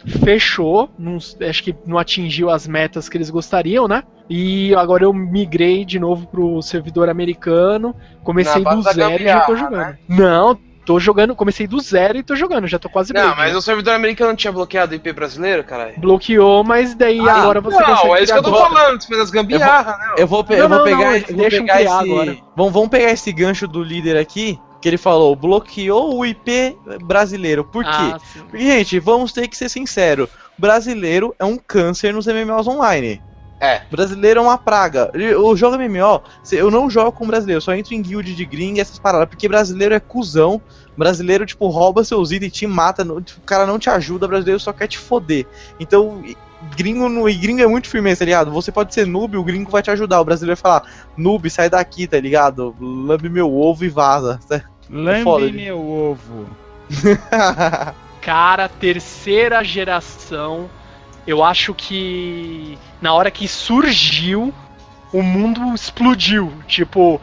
fechou, 0.07 0.89
não- 0.97 1.17
acho 1.17 1.63
que 1.63 1.75
não 1.85 1.97
atingiu 1.97 2.49
as 2.49 2.67
metas 2.67 3.09
que 3.09 3.17
eles 3.17 3.29
gostariam, 3.29 3.87
né? 3.87 4.03
E 4.29 4.73
agora 4.75 5.03
eu 5.05 5.13
migrei 5.13 5.85
de 5.85 5.99
novo 5.99 6.27
pro 6.27 6.61
servidor 6.61 7.09
americano, 7.09 7.95
comecei 8.23 8.61
Na 8.63 8.73
do 8.75 8.81
zero 8.81 9.23
e 9.23 9.25
já 9.27 9.41
tô 9.41 9.55
jogando. 9.55 9.77
né? 9.79 9.97
Não, 10.07 10.57
tô 10.85 10.99
jogando, 10.99 11.35
comecei 11.35 11.65
do 11.67 11.79
zero 11.79 12.17
e 12.17 12.23
tô 12.23 12.35
jogando, 12.35 12.67
já 12.67 12.77
tô 12.79 12.89
quase 12.89 13.13
Não, 13.13 13.21
break, 13.21 13.37
mas 13.37 13.51
né? 13.53 13.57
o 13.57 13.61
servidor 13.61 13.93
americano 13.93 14.35
tinha 14.35 14.51
bloqueado 14.51 14.91
o 14.91 14.95
IP 14.95 15.11
brasileiro, 15.13 15.63
caralho? 15.63 15.93
Bloqueou, 15.99 16.63
mas 16.63 16.93
daí 16.95 17.19
Ah, 17.27 17.35
agora 17.35 17.61
você 17.61 17.81
Não, 17.81 18.15
é 18.15 18.23
isso 18.23 18.33
que 18.33 18.39
eu 18.39 18.43
tô 18.43 18.55
falando, 18.55 19.01
você 19.01 19.07
fez 19.07 19.19
as 19.21 19.29
gambiarra, 19.29 19.97
não. 20.09 20.15
Eu 20.17 20.27
vou, 20.27 20.43
pe- 20.43 20.55
Não, 20.55 20.63
eu 20.63 20.69
vou 20.69 20.77
não, 20.77 20.83
pegar, 20.85 20.97
não, 21.05 21.13
eu 21.13 21.25
vou 21.27 21.37
deixa 21.37 21.57
eu 21.57 21.65
pegar 21.65 21.81
esse. 21.83 21.93
agora. 21.93 22.37
Vamos, 22.55 22.73
vamos 22.73 22.89
pegar 22.89 23.11
esse 23.11 23.31
gancho 23.31 23.67
do 23.67 23.81
líder 23.83 24.17
aqui, 24.17 24.59
que 24.81 24.87
ele 24.87 24.97
falou, 24.97 25.35
bloqueou 25.35 26.15
o 26.17 26.25
IP 26.25 26.77
brasileiro. 27.03 27.63
Por 27.63 27.83
quê? 27.83 27.89
Ah, 27.91 28.19
sim. 28.19 28.39
Porque, 28.41 28.63
gente, 28.65 28.99
vamos 28.99 29.31
ter 29.33 29.47
que 29.47 29.57
ser 29.57 29.69
sincero. 29.69 30.29
Brasileiro 30.57 31.35
é 31.39 31.45
um 31.45 31.57
câncer 31.57 32.13
nos 32.13 32.27
MMOs 32.27 32.67
online. 32.67 33.21
É. 33.59 33.81
Brasileiro 33.89 34.39
é 34.39 34.43
uma 34.43 34.57
praga. 34.57 35.09
Eu 35.15 35.55
jogo 35.57 35.75
MMO, 35.77 36.21
se- 36.43 36.55
eu 36.55 36.69
não 36.69 36.89
jogo 36.91 37.11
com 37.11 37.25
brasileiro, 37.25 37.57
eu 37.57 37.61
só 37.61 37.73
entro 37.73 37.95
em 37.95 38.01
guild 38.03 38.35
de 38.35 38.45
gringa 38.45 38.77
e 38.77 38.81
essas 38.81 38.99
paradas, 38.99 39.27
porque 39.27 39.47
brasileiro 39.47 39.95
é 39.95 39.99
cuzão. 39.99 40.61
Brasileiro, 40.95 41.45
tipo, 41.45 41.67
rouba 41.67 42.03
seus 42.03 42.31
itens, 42.31 42.53
te 42.53 42.67
mata, 42.67 43.03
não- 43.03 43.17
o 43.17 43.41
cara 43.45 43.65
não 43.65 43.79
te 43.79 43.89
ajuda, 43.89 44.27
brasileiro 44.27 44.59
só 44.59 44.71
quer 44.73 44.87
te 44.87 44.97
foder. 44.99 45.47
Então, 45.79 46.21
e- 46.23 46.37
gringo, 46.75 47.07
no- 47.09 47.29
e 47.29 47.33
gringo 47.35 47.61
é 47.61 47.67
muito 47.67 47.87
firmeza, 47.89 48.19
tá 48.19 48.25
ligado? 48.25 48.51
Você 48.51 48.71
pode 48.71 48.93
ser 48.93 49.05
noob, 49.05 49.37
o 49.37 49.43
gringo 49.43 49.69
vai 49.71 49.81
te 49.81 49.91
ajudar. 49.91 50.21
O 50.21 50.25
brasileiro 50.25 50.59
vai 50.59 50.61
falar, 50.61 50.89
noob, 51.15 51.49
sai 51.49 51.69
daqui, 51.69 52.07
tá 52.07 52.19
ligado? 52.19 52.75
Lambe 52.79 53.29
meu 53.29 53.53
ovo 53.53 53.85
e 53.85 53.89
vaza. 53.89 54.39
Lambe 54.89 55.23
foda, 55.23 55.51
meu 55.51 55.79
ovo. 55.79 56.47
Cara, 58.21 58.67
terceira 58.67 59.63
geração, 59.63 60.69
eu 61.25 61.43
acho 61.43 61.73
que 61.73 62.77
na 63.01 63.13
hora 63.13 63.31
que 63.31 63.47
surgiu, 63.47 64.53
o 65.13 65.21
mundo 65.23 65.73
explodiu. 65.73 66.51
Tipo, 66.67 67.21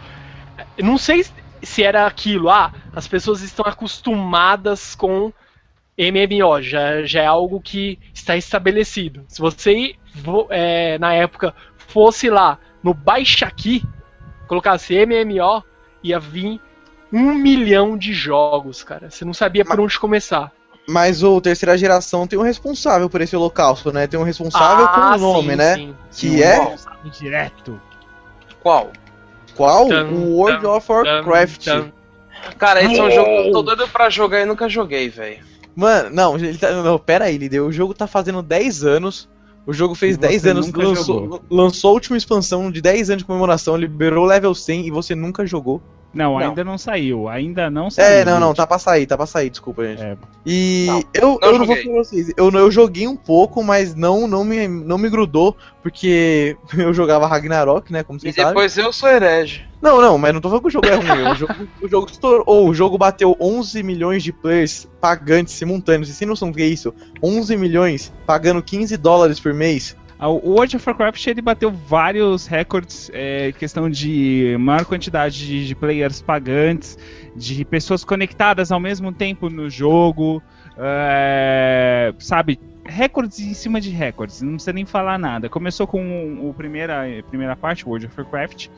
não 0.78 0.96
sei 0.96 1.24
se 1.62 1.82
era 1.82 2.06
aquilo, 2.06 2.48
ah, 2.50 2.72
as 2.94 3.06
pessoas 3.08 3.42
estão 3.42 3.64
acostumadas 3.66 4.94
com 4.94 5.32
MMO, 5.98 6.60
já, 6.62 7.02
já 7.04 7.22
é 7.22 7.26
algo 7.26 7.60
que 7.60 7.98
está 8.12 8.36
estabelecido. 8.36 9.24
Se 9.28 9.40
você, 9.40 9.94
vo- 10.14 10.46
é, 10.50 10.98
na 10.98 11.14
época, 11.14 11.54
fosse 11.76 12.28
lá 12.28 12.58
no 12.82 12.92
Baixa 12.92 13.46
Aqui, 13.46 13.82
colocasse 14.48 14.94
MMO, 15.06 15.62
ia 16.02 16.18
vir 16.18 16.60
um 17.12 17.34
milhão 17.34 17.96
de 17.96 18.12
jogos, 18.12 18.82
cara. 18.82 19.08
Você 19.10 19.24
não 19.24 19.32
sabia 19.32 19.64
por 19.64 19.78
onde 19.78 19.98
começar. 19.98 20.50
Mas 20.86 21.22
o 21.22 21.40
terceira 21.40 21.78
geração 21.78 22.26
tem 22.26 22.38
um 22.38 22.42
responsável 22.42 23.08
por 23.08 23.20
esse 23.20 23.34
holocausto, 23.34 23.90
né? 23.92 24.06
Tem 24.06 24.20
um 24.20 24.24
responsável 24.24 24.86
com 24.88 25.00
o 25.00 25.18
nome, 25.18 25.52
Ah, 25.52 25.52
sim, 25.52 25.56
né? 25.56 25.94
sim. 26.10 26.30
Que 26.36 26.42
é 26.42 26.56
Qual? 26.56 26.74
Direto. 27.18 27.80
Qual? 28.62 28.92
qual? 29.54 29.88
Tum, 29.88 30.12
o 30.12 30.36
World 30.36 30.60
tum, 30.62 30.70
of 30.76 30.92
Warcraft. 30.92 31.64
tum. 31.64 31.92
Cara, 32.58 32.82
esse 32.82 32.98
é 32.98 33.02
um 33.02 33.10
jogo 33.10 33.26
que 33.30 33.48
eu 33.48 33.52
tô 33.52 33.62
doido 33.62 33.88
pra 33.88 34.10
jogar 34.10 34.40
e 34.40 34.44
nunca 34.44 34.68
joguei, 34.68 35.08
velho. 35.08 35.38
Mano, 35.74 36.10
não, 36.10 36.36
ele 36.36 36.56
tá, 36.56 36.70
não, 36.82 36.98
pera 36.98 37.24
aí, 37.26 37.36
Lideu. 37.36 37.66
O 37.66 37.72
jogo 37.72 37.94
tá 37.94 38.06
fazendo 38.06 38.42
10 38.42 38.84
anos. 38.84 39.28
O 39.66 39.72
jogo 39.72 39.94
fez 39.94 40.16
E 40.16 40.20
você 40.20 40.28
10 40.28 40.46
anos, 40.46 40.72
lançou, 40.72 41.22
jogou. 41.22 41.42
lançou 41.50 41.90
a 41.90 41.94
última 41.94 42.16
expansão 42.16 42.70
de 42.70 42.82
10 42.82 43.10
anos 43.10 43.22
de 43.22 43.26
comemoração, 43.26 43.76
liberou 43.76 44.24
level 44.26 44.54
100 44.54 44.86
e 44.86 44.90
você 44.90 45.14
nunca 45.14 45.46
jogou. 45.46 45.82
Não, 46.14 46.38
Não. 46.38 46.38
ainda 46.38 46.62
não 46.64 46.78
saiu. 46.78 47.28
Ainda 47.28 47.68
não 47.68 47.90
saiu. 47.90 48.06
É, 48.06 48.24
não, 48.24 48.38
não, 48.38 48.48
gente. 48.48 48.56
tá 48.58 48.66
pra 48.66 48.78
sair, 48.78 49.06
tá 49.06 49.16
pra 49.16 49.26
sair, 49.26 49.50
desculpa, 49.50 49.84
gente. 49.84 50.02
É. 50.02 50.16
E 50.46 50.86
Não, 50.86 51.02
eu, 51.14 51.22
não 51.22 51.38
eu 51.42 51.58
não 51.58 51.66
vou 51.66 51.76
falar 51.76 51.88
pra 51.88 52.04
vocês, 52.04 52.32
eu, 52.36 52.50
eu 52.50 52.70
joguei 52.70 53.08
um 53.08 53.16
pouco, 53.16 53.62
mas 53.62 53.94
não, 53.94 54.28
não, 54.28 54.44
me, 54.44 54.68
não 54.68 54.96
me 54.96 55.08
grudou, 55.08 55.56
porque 55.82 56.56
eu 56.76 56.92
jogava 56.94 57.26
Ragnarok, 57.26 57.92
né, 57.92 58.02
como 58.02 58.18
E 58.18 58.22
vocês 58.22 58.34
sabem. 58.34 58.50
depois 58.50 58.76
eu 58.78 58.92
sou 58.92 59.08
herege. 59.08 59.64
Não, 59.82 60.00
não, 60.00 60.16
mas 60.16 60.32
não 60.32 60.40
tô 60.40 60.48
falando 60.48 60.62
que 60.62 60.68
o 60.68 60.70
jogo 60.70 60.86
é 60.86 60.94
ruim. 60.94 61.32
O 61.32 61.34
jogo, 61.34 61.54
o 61.82 61.88
jogo 61.88 62.10
estourou. 62.10 62.68
O 62.68 62.72
jogo 62.74 62.96
bateu 62.96 63.36
11 63.38 63.82
milhões 63.82 64.22
de 64.22 64.32
players 64.32 64.88
pagantes 64.98 65.52
simultâneos. 65.52 66.08
E 66.08 66.14
sem 66.14 66.26
noção 66.26 66.50
do 66.50 66.56
que 66.56 66.62
é 66.62 66.66
isso? 66.66 66.94
11 67.22 67.54
milhões 67.58 68.10
pagando 68.26 68.62
15 68.62 68.96
dólares 68.96 69.38
por 69.38 69.52
mês. 69.52 69.94
Ah, 70.24 70.30
O 70.30 70.52
World 70.52 70.74
of 70.76 70.88
Warcraft 70.88 71.26
ele 71.26 71.42
bateu 71.42 71.70
vários 71.70 72.46
recordes, 72.46 73.10
é, 73.12 73.52
questão 73.52 73.90
de 73.90 74.56
maior 74.58 74.86
quantidade 74.86 75.46
de, 75.46 75.66
de 75.66 75.74
players 75.74 76.22
pagantes, 76.22 76.96
de 77.36 77.62
pessoas 77.62 78.06
conectadas 78.06 78.72
ao 78.72 78.80
mesmo 78.80 79.12
tempo 79.12 79.50
no 79.50 79.68
jogo, 79.68 80.42
é, 80.78 82.14
sabe? 82.18 82.58
Recordes 82.86 83.38
em 83.38 83.52
cima 83.52 83.78
de 83.82 83.90
recordes, 83.90 84.40
não 84.40 84.52
precisa 84.52 84.72
nem 84.72 84.86
falar 84.86 85.18
nada. 85.18 85.50
Começou 85.50 85.86
com 85.86 86.48
o 86.48 86.54
primeira, 86.54 87.02
a 87.02 87.22
primeira 87.24 87.54
parte, 87.54 87.86
World 87.86 88.06
of 88.06 88.18
Warcraft, 88.18 88.68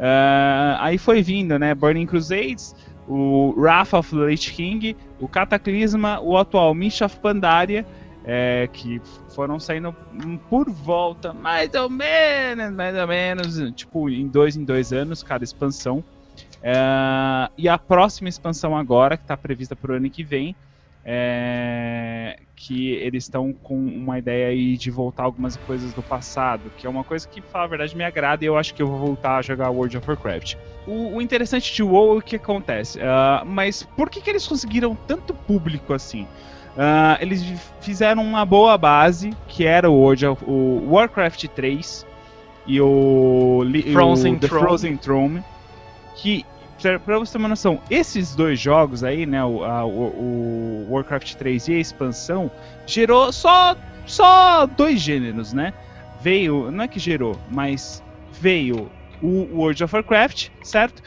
ah, 0.00 0.78
aí 0.80 0.96
foi 0.96 1.20
vindo, 1.20 1.58
né? 1.58 1.74
Burning 1.74 2.06
Crusades, 2.06 2.74
o 3.06 3.52
Wrath 3.54 3.92
of 3.92 4.16
the 4.16 4.24
Lich 4.24 4.50
King, 4.50 4.96
o 5.20 5.28
Cataclisma, 5.28 6.20
o 6.20 6.38
atual 6.38 6.74
Mish 6.74 7.02
of 7.02 7.20
Pandaria, 7.20 7.84
é, 8.26 8.68
que 8.72 9.00
foram 9.34 9.60
saindo 9.60 9.94
hum, 10.12 10.36
por 10.50 10.68
volta, 10.68 11.32
mais 11.32 11.72
ou 11.74 11.88
menos, 11.88 12.72
mais 12.72 12.96
ou 12.96 13.06
menos, 13.06 13.56
tipo, 13.72 14.10
em 14.10 14.26
dois 14.26 14.56
em 14.56 14.64
dois 14.64 14.92
anos, 14.92 15.22
cada 15.22 15.44
expansão. 15.44 16.04
É, 16.60 17.48
e 17.56 17.68
a 17.68 17.78
próxima 17.78 18.28
expansão 18.28 18.76
agora, 18.76 19.16
que 19.16 19.22
está 19.22 19.36
prevista 19.36 19.76
para 19.76 19.92
o 19.92 19.96
ano 19.96 20.10
que 20.10 20.24
vem, 20.24 20.56
é, 21.08 22.36
que 22.56 22.90
eles 22.94 23.24
estão 23.24 23.52
com 23.52 23.76
uma 23.76 24.18
ideia 24.18 24.48
aí 24.48 24.76
de 24.76 24.90
voltar 24.90 25.22
algumas 25.22 25.56
coisas 25.56 25.94
do 25.94 26.02
passado, 26.02 26.68
que 26.76 26.84
é 26.84 26.90
uma 26.90 27.04
coisa 27.04 27.28
que, 27.28 27.40
falar 27.40 27.66
a 27.66 27.68
verdade, 27.68 27.96
me 27.96 28.02
agrada 28.02 28.44
e 28.44 28.48
eu 28.48 28.58
acho 28.58 28.74
que 28.74 28.82
eu 28.82 28.88
vou 28.88 28.98
voltar 28.98 29.36
a 29.36 29.42
jogar 29.42 29.70
World 29.70 29.96
of 29.96 30.10
Warcraft. 30.10 30.56
O, 30.84 31.16
o 31.16 31.22
interessante 31.22 31.72
de 31.72 31.82
WoW 31.84 32.16
é 32.16 32.18
o 32.18 32.22
que 32.22 32.34
acontece, 32.34 32.98
ah, 33.00 33.44
mas 33.46 33.84
por 33.84 34.10
que, 34.10 34.20
que 34.20 34.28
eles 34.28 34.48
conseguiram 34.48 34.96
tanto 34.96 35.32
público 35.32 35.94
assim? 35.94 36.26
Ah, 36.78 37.16
eles 37.20 37.42
fizeram 37.80 38.22
uma 38.22 38.44
boa 38.44 38.76
base, 38.76 39.30
que 39.48 39.64
era 39.64 39.88
of, 40.24 40.44
o 40.46 40.90
Warcraft 40.92 41.46
3 41.48 42.06
e 42.66 42.80
o, 42.80 43.62
li- 43.64 43.82
Frozen 43.92 44.34
o 44.34 44.38
The 44.38 44.48
Throne. 44.48 44.64
Frozen 44.66 44.96
Throne, 44.98 45.44
que 46.16 46.44
pra, 46.82 46.98
pra 46.98 47.18
você 47.18 47.32
ter 47.32 47.38
uma 47.38 47.48
noção, 47.48 47.80
esses 47.90 48.34
dois 48.34 48.60
jogos 48.60 49.02
aí, 49.02 49.24
né, 49.24 49.42
o, 49.44 49.64
a- 49.64 49.86
o- 49.86 50.86
o 50.88 50.92
Warcraft 50.92 51.34
3 51.34 51.68
e 51.68 51.74
a 51.74 51.78
expansão, 51.78 52.50
gerou 52.86 53.32
só, 53.32 53.74
só 54.04 54.66
dois 54.66 55.00
gêneros, 55.00 55.52
né? 55.54 55.72
Veio, 56.20 56.70
não 56.70 56.84
é 56.84 56.88
que 56.88 56.98
gerou, 56.98 57.38
mas 57.50 58.02
veio 58.40 58.90
o 59.22 59.46
World 59.56 59.82
of 59.84 59.94
Warcraft, 59.94 60.48
certo? 60.62 61.02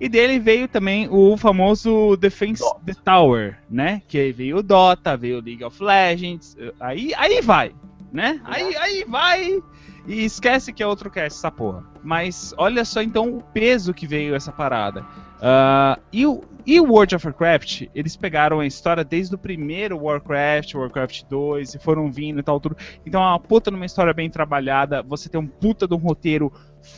E 0.00 0.08
dele 0.08 0.38
veio 0.38 0.66
também 0.66 1.08
o 1.10 1.36
famoso 1.36 2.16
Defense 2.16 2.62
the 2.84 2.94
Tower, 3.04 3.58
né? 3.70 4.02
Que 4.08 4.18
aí 4.18 4.32
veio 4.32 4.58
o 4.58 4.62
Dota, 4.62 5.16
veio 5.16 5.38
o 5.38 5.42
League 5.42 5.64
of 5.64 5.82
Legends, 5.82 6.56
aí, 6.80 7.12
aí 7.16 7.40
vai, 7.40 7.72
né? 8.12 8.40
Aí, 8.44 8.76
aí 8.76 9.04
vai 9.06 9.62
e 10.06 10.24
esquece 10.24 10.72
que 10.72 10.82
é 10.82 10.86
outro 10.86 11.10
cast 11.10 11.38
essa 11.38 11.50
porra. 11.50 11.84
Mas 12.02 12.54
olha 12.58 12.84
só 12.84 13.02
então 13.02 13.38
o 13.38 13.42
peso 13.42 13.94
que 13.94 14.06
veio 14.06 14.34
essa 14.34 14.52
parada. 14.52 15.04
Ah, 15.40 15.98
e, 16.12 16.26
o, 16.26 16.42
e 16.66 16.78
o 16.80 16.84
World 16.84 17.16
of 17.16 17.26
Warcraft, 17.26 17.82
eles 17.94 18.16
pegaram 18.16 18.60
a 18.60 18.66
história 18.66 19.02
desde 19.04 19.34
o 19.34 19.38
primeiro 19.38 19.98
Warcraft, 19.98 20.74
Warcraft 20.74 21.22
2, 21.28 21.74
e 21.74 21.78
foram 21.78 22.10
vindo 22.10 22.40
e 22.40 22.42
tal, 22.42 22.60
tudo. 22.60 22.76
Então 23.06 23.22
é 23.22 23.26
uma 23.26 23.40
puta 23.40 23.70
numa 23.70 23.86
história 23.86 24.12
bem 24.12 24.28
trabalhada, 24.28 25.02
você 25.02 25.28
tem 25.28 25.40
um 25.40 25.46
puta 25.46 25.88
de 25.88 25.94
um 25.94 25.98
roteiro 25.98 26.52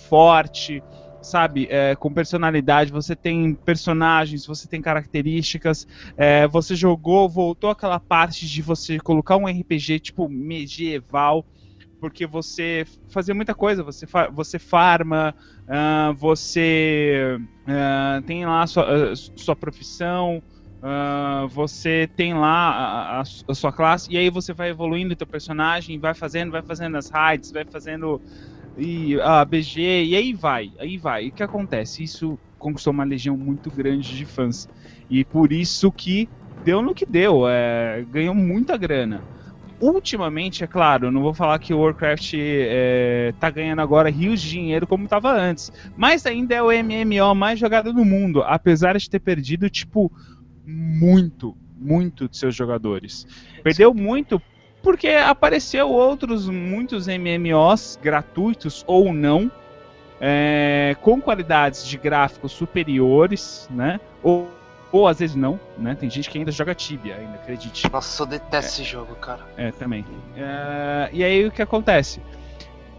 forte, 0.09 0.82
sabe, 1.26 1.66
é, 1.70 1.94
com 1.96 2.12
personalidade, 2.12 2.92
você 2.92 3.16
tem 3.16 3.54
personagens, 3.64 4.46
você 4.46 4.68
tem 4.68 4.80
características, 4.82 5.86
é, 6.16 6.46
você 6.48 6.74
jogou, 6.76 7.28
voltou 7.28 7.70
aquela 7.70 8.00
parte 8.00 8.46
de 8.46 8.62
você 8.62 8.98
colocar 9.00 9.36
um 9.36 9.46
RPG 9.48 10.00
tipo 10.00 10.28
medieval, 10.28 11.46
porque 12.00 12.26
você 12.26 12.84
fazia 13.08 13.34
muita 13.34 13.54
coisa, 13.54 13.82
você, 13.82 14.06
fa 14.06 14.28
você 14.30 14.58
farma, 14.58 15.34
ah, 15.66 16.12
você 16.16 17.38
ah, 17.66 18.22
tem 18.26 18.44
lá 18.46 18.66
sua, 18.66 19.14
sua 19.36 19.56
profissão, 19.56 20.42
ah, 20.82 21.46
você 21.50 22.08
tem 22.16 22.34
lá 22.34 22.48
a, 23.18 23.20
a- 23.20 23.24
a 23.48 23.54
sua 23.54 23.72
classe, 23.72 24.12
e 24.12 24.16
aí 24.16 24.30
você 24.30 24.52
vai 24.52 24.70
evoluindo 24.70 25.14
o 25.14 25.16
teu 25.16 25.26
personagem, 25.26 25.98
vai 25.98 26.14
fazendo, 26.14 26.50
vai 26.52 26.62
fazendo 26.62 26.96
as 26.96 27.08
raids, 27.10 27.50
vai 27.50 27.64
fazendo 27.64 28.20
e 28.76 29.18
a 29.20 29.44
BG, 29.44 30.04
e 30.04 30.16
aí 30.16 30.32
vai, 30.32 30.70
aí 30.78 30.98
vai. 30.98 31.26
E 31.26 31.28
o 31.28 31.32
que 31.32 31.42
acontece? 31.42 32.02
Isso 32.02 32.38
conquistou 32.58 32.92
uma 32.92 33.04
legião 33.04 33.36
muito 33.36 33.70
grande 33.70 34.16
de 34.16 34.24
fãs. 34.26 34.68
E 35.08 35.24
por 35.24 35.52
isso 35.52 35.90
que 35.90 36.28
deu 36.64 36.82
no 36.82 36.94
que 36.94 37.06
deu, 37.06 37.48
é, 37.48 38.04
ganhou 38.10 38.34
muita 38.34 38.76
grana. 38.76 39.22
Ultimamente, 39.80 40.64
é 40.64 40.66
claro, 40.66 41.12
não 41.12 41.20
vou 41.20 41.34
falar 41.34 41.58
que 41.58 41.74
o 41.74 41.80
Warcraft 41.80 42.32
é, 42.36 43.34
tá 43.38 43.50
ganhando 43.50 43.80
agora 43.80 44.10
rios 44.10 44.40
de 44.40 44.48
dinheiro 44.48 44.86
como 44.86 45.06
tava 45.06 45.30
antes, 45.32 45.70
mas 45.94 46.24
ainda 46.24 46.54
é 46.54 46.62
o 46.62 46.72
MMO 46.72 47.34
mais 47.34 47.58
jogado 47.58 47.92
do 47.92 48.04
mundo, 48.04 48.42
apesar 48.42 48.96
de 48.96 49.08
ter 49.08 49.20
perdido, 49.20 49.68
tipo, 49.68 50.10
muito, 50.66 51.54
muito 51.78 52.26
de 52.26 52.38
seus 52.38 52.54
jogadores. 52.54 53.26
Perdeu 53.62 53.92
muito 53.92 54.40
porque 54.87 55.09
apareceu 55.09 55.90
outros, 55.90 56.49
muitos 56.49 57.09
MMOs 57.09 57.99
gratuitos 58.01 58.85
ou 58.87 59.12
não, 59.12 59.51
é, 60.20 60.94
com 61.03 61.20
qualidades 61.20 61.85
de 61.85 61.99
gráficos 61.99 62.53
superiores, 62.53 63.68
né? 63.68 63.99
Ou, 64.22 64.49
ou 64.92 65.09
às 65.09 65.18
vezes 65.18 65.35
não, 65.35 65.59
né? 65.77 65.96
Tem 65.99 66.09
gente 66.09 66.31
que 66.31 66.38
ainda 66.38 66.53
joga 66.53 66.72
Tibia, 66.72 67.16
ainda 67.16 67.35
acredite. 67.35 67.90
Nossa, 67.92 68.22
eu 68.22 68.27
detesto 68.29 68.81
esse 68.81 68.85
jogo, 68.85 69.16
cara. 69.16 69.40
É, 69.57 69.72
também. 69.72 70.07
É, 70.37 71.11
e 71.12 71.25
aí 71.25 71.44
o 71.44 71.51
que 71.51 71.62
acontece? 71.62 72.20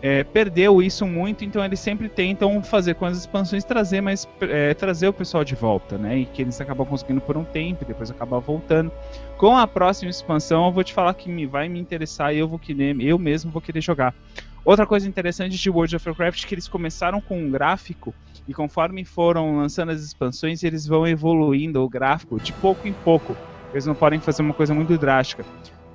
É, 0.02 0.24
perdeu 0.24 0.80
isso 0.82 1.08
muito, 1.08 1.44
então 1.44 1.64
eles 1.66 1.80
sempre 1.80 2.08
tentam 2.08 2.62
fazer 2.62 2.94
com 2.94 3.06
as 3.06 3.18
expansões 3.18 3.64
trazer 3.64 4.00
mais 4.00 4.28
é, 4.42 4.74
trazer 4.76 5.08
o 5.08 5.14
pessoal 5.14 5.44
de 5.44 5.56
volta, 5.56 5.98
né? 5.98 6.20
E 6.20 6.26
que 6.26 6.44
eles 6.44 6.62
acabam 6.62 6.86
conseguindo 6.86 7.20
por 7.20 7.36
um 7.36 7.44
tempo, 7.44 7.84
depois 7.84 8.12
acabam 8.12 8.40
voltando. 8.40 8.92
Com 9.38 9.58
a 9.58 9.66
próxima 9.66 10.12
expansão, 10.12 10.68
eu 10.68 10.72
vou 10.72 10.84
te 10.84 10.94
falar 10.94 11.14
que 11.16 11.30
me 11.30 11.48
vai 11.48 11.68
me 11.68 11.80
interessar 11.80 12.34
e 12.34 12.38
eu 12.38 12.48
vou 12.48 12.60
querer, 12.60 12.96
eu 13.02 13.18
mesmo 13.18 13.52
vou 13.52 13.62
querer 13.62 13.82
jogar. 13.82 14.14
Outra 14.64 14.86
coisa 14.86 15.08
interessante 15.08 15.58
de 15.58 15.70
World 15.70 15.96
of 15.96 16.10
Warcraft 16.10 16.44
é 16.44 16.48
que 16.48 16.54
eles 16.54 16.68
começaram 16.68 17.20
com 17.22 17.40
um 17.40 17.50
gráfico 17.50 18.14
e 18.48 18.54
conforme 18.54 19.04
foram 19.04 19.58
lançando 19.58 19.92
as 19.92 20.02
expansões, 20.02 20.64
eles 20.64 20.86
vão 20.86 21.08
evoluindo 21.08 21.82
o 21.82 21.90
gráfico 21.90 22.40
de 22.40 22.54
pouco 22.54 22.88
em 22.88 22.94
pouco. 22.94 23.36
Eles 23.74 23.86
não 23.86 23.96
podem 23.96 24.20
fazer 24.20 24.42
uma 24.42 24.54
coisa 24.54 24.74
muito 24.74 24.98
drástica. 24.98 25.46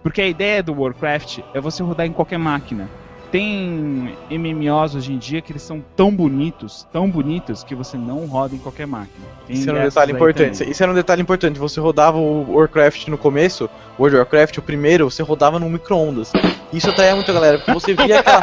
Porque 0.03 0.20
a 0.20 0.26
ideia 0.26 0.62
do 0.62 0.74
Warcraft 0.74 1.38
é 1.55 1.61
você 1.61 1.82
rodar 1.82 2.07
em 2.07 2.12
qualquer 2.12 2.38
máquina. 2.38 2.88
Tem 3.33 4.14
MMOs 4.30 4.95
hoje 4.95 5.11
em 5.11 5.18
dia 5.18 5.41
que 5.41 5.51
eles 5.51 5.62
são 5.62 5.83
tão 5.97 6.14
bonitos, 6.14 6.87
tão 6.93 7.09
bonitos, 7.11 7.64
que 7.64 7.74
você 7.74 7.97
não 7.97 8.26
roda 8.26 8.55
em 8.55 8.59
qualquer 8.59 8.87
máquina. 8.87 9.26
Tem 9.47 9.57
Isso 9.57 9.70
era 9.70 9.80
um 9.80 9.85
detalhe 9.85 10.12
importante. 10.12 10.59
também. 10.59 10.70
Isso 10.70 10.83
era 10.83 10.93
um 10.93 10.95
detalhe 10.95 11.22
importante. 11.22 11.59
Você 11.59 11.80
rodava 11.80 12.18
o 12.18 12.55
Warcraft 12.55 13.09
no 13.09 13.16
começo, 13.16 13.70
o 13.99 14.03
World 14.03 14.18
of 14.18 14.24
Warcraft, 14.24 14.59
o 14.59 14.62
primeiro, 14.62 15.11
você 15.11 15.22
rodava 15.22 15.59
no 15.59 15.68
micro-ondas. 15.70 16.30
Isso 16.70 16.91
atraía 16.91 17.14
muito 17.14 17.30
a 17.30 17.35
galera, 17.35 17.59
porque 17.59 17.72
você 17.72 17.95
via 17.95 18.20
aquela. 18.20 18.43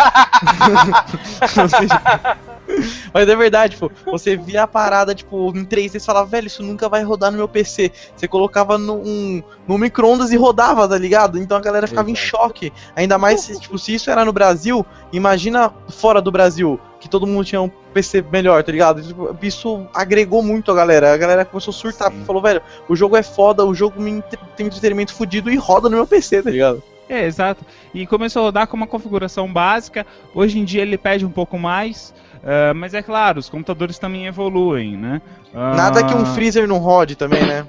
Você- 2.70 3.00
Mas 3.14 3.28
é 3.28 3.36
verdade, 3.36 3.76
pô. 3.78 3.92
Você 4.06 4.38
via 4.38 4.64
a 4.64 4.68
parada, 4.68 5.16
tipo, 5.16 5.52
em 5.58 5.66
3D 5.66 5.96
e 5.96 6.00
falava, 6.00 6.28
velho, 6.28 6.48
isso 6.48 6.62
nunca 6.64 6.88
vai 6.88 7.04
rodar 7.04 7.32
no 7.32 7.38
meu 7.38 7.48
PC. 7.48 7.92
Você 8.16 8.28
colocava 8.28 8.78
num, 8.78 9.42
no 9.68 9.78
micro-ondas 9.78 10.32
e 10.32 10.38
rodava, 10.38 10.88
tá 10.88 10.98
ligado? 10.98 11.38
Então 11.40 11.58
a 11.58 11.62
galera 11.62 11.88
ficava 11.88 12.10
em 12.12 12.16
choque. 12.16 12.72
Ainda 12.96 13.18
mais, 13.18 13.42
se, 13.42 13.60
tipo, 13.60 13.78
se 13.78 13.94
isso 13.96 14.10
era 14.12 14.24
no 14.24 14.32
Brasil, 14.32 14.86
imagina 15.12 15.74
fora 15.90 16.22
do 16.22 16.32
Brasil, 16.32 16.80
que 17.00 17.10
todo 17.10 17.26
mundo 17.26 17.46
tinha 17.46 17.62
um 17.62 17.70
PC 17.94 18.24
melhor, 18.32 18.64
tá 18.64 18.72
ligado? 18.72 19.02
Tipo, 19.02 19.36
Isso 19.42 19.88
agregou 19.94 20.44
muito 20.44 20.72
a 20.72 20.76
galera. 20.76 21.14
A 21.14 21.18
galera 21.18 21.44
começou 21.46 21.72
a 21.72 21.76
surtar, 21.76 22.12
Sim. 22.12 22.24
falou, 22.26 22.42
velho, 22.42 22.62
o 22.88 22.96
jogo 22.96 23.16
é 23.18 23.24
foda, 23.24 23.66
o 23.66 23.74
jogo 23.74 24.00
me 24.00 24.22
tem 24.56 24.68
entretenimento 24.68 25.14
fudido 25.14 25.50
e 25.50 25.56
roda 25.56 25.90
no 25.90 25.96
meu 25.96 26.06
PC, 26.08 26.44
tá 26.44 26.52
ligado? 26.52 26.84
É, 27.10 27.26
exato. 27.26 27.66
E 27.92 28.06
começou 28.06 28.44
a 28.44 28.46
rodar 28.46 28.68
com 28.68 28.78
uma 28.78 28.86
configuração 28.86 29.52
básica. 29.52 30.06
Hoje 30.36 30.60
em 30.60 30.64
dia 30.64 30.84
ele 30.84 30.96
pede 30.96 31.26
um 31.26 31.32
pouco 31.32 31.58
mais. 31.58 32.14
Ah, 32.44 32.74
mas 32.74 32.94
é 32.94 33.02
claro, 33.02 33.40
os 33.40 33.50
computadores 33.50 33.98
também 34.00 34.26
evoluem, 34.28 34.98
né? 34.98 35.22
Ah, 35.54 35.76
Nada 35.76 36.04
que 36.04 36.14
um 36.14 36.26
freezer 36.26 36.68
não 36.68 36.78
rode 36.80 37.16
também, 37.16 37.46
né? 37.46 37.66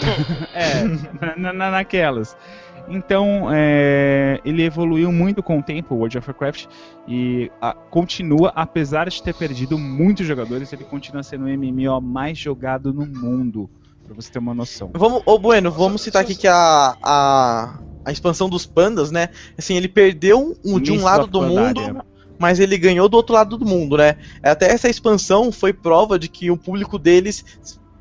É, 0.54 0.84
na, 1.36 1.52
na- 1.52 1.70
naquelas. 1.70 2.36
Então, 2.88 3.48
é, 3.52 4.40
ele 4.44 4.64
evoluiu 4.64 5.12
muito 5.12 5.42
com 5.42 5.58
o 5.58 5.62
tempo, 5.62 5.94
o 5.94 5.98
World 5.98 6.18
of 6.18 6.28
Warcraft, 6.28 6.66
e 7.06 7.50
a- 7.60 7.74
continua, 7.90 8.50
apesar 8.54 9.08
de 9.08 9.22
ter 9.22 9.34
perdido 9.34 9.78
muitos 9.78 10.26
jogadores, 10.26 10.72
ele 10.72 10.84
continua 10.84 11.22
sendo 11.22 11.44
o 11.44 11.48
MMO 11.48 12.00
mais 12.00 12.36
jogado 12.38 12.92
no 12.92 13.06
mundo, 13.06 13.70
pra 14.04 14.14
você 14.14 14.30
ter 14.32 14.38
uma 14.40 14.54
noção. 14.54 14.90
Vamos, 14.94 15.22
ô 15.24 15.38
Bueno, 15.38 15.70
vamos 15.70 16.02
citar 16.02 16.22
aqui 16.22 16.34
que 16.34 16.48
a, 16.48 16.96
a, 17.02 17.78
a 18.04 18.10
expansão 18.10 18.48
dos 18.48 18.66
pandas, 18.66 19.10
né? 19.12 19.28
Assim, 19.56 19.76
ele 19.76 19.88
perdeu 19.88 20.56
um, 20.64 20.80
de 20.80 20.90
um 20.90 21.04
lado 21.04 21.26
do 21.28 21.42
mundo, 21.42 21.80
mas 22.40 22.58
ele 22.58 22.78
ganhou 22.78 23.06
do 23.06 23.18
outro 23.18 23.34
lado 23.34 23.58
do 23.58 23.66
mundo, 23.66 23.98
né? 23.98 24.16
Até 24.42 24.72
essa 24.72 24.88
expansão 24.88 25.52
foi 25.52 25.74
prova 25.74 26.18
de 26.18 26.26
que 26.26 26.50
o 26.50 26.56
público 26.56 26.98
deles 26.98 27.44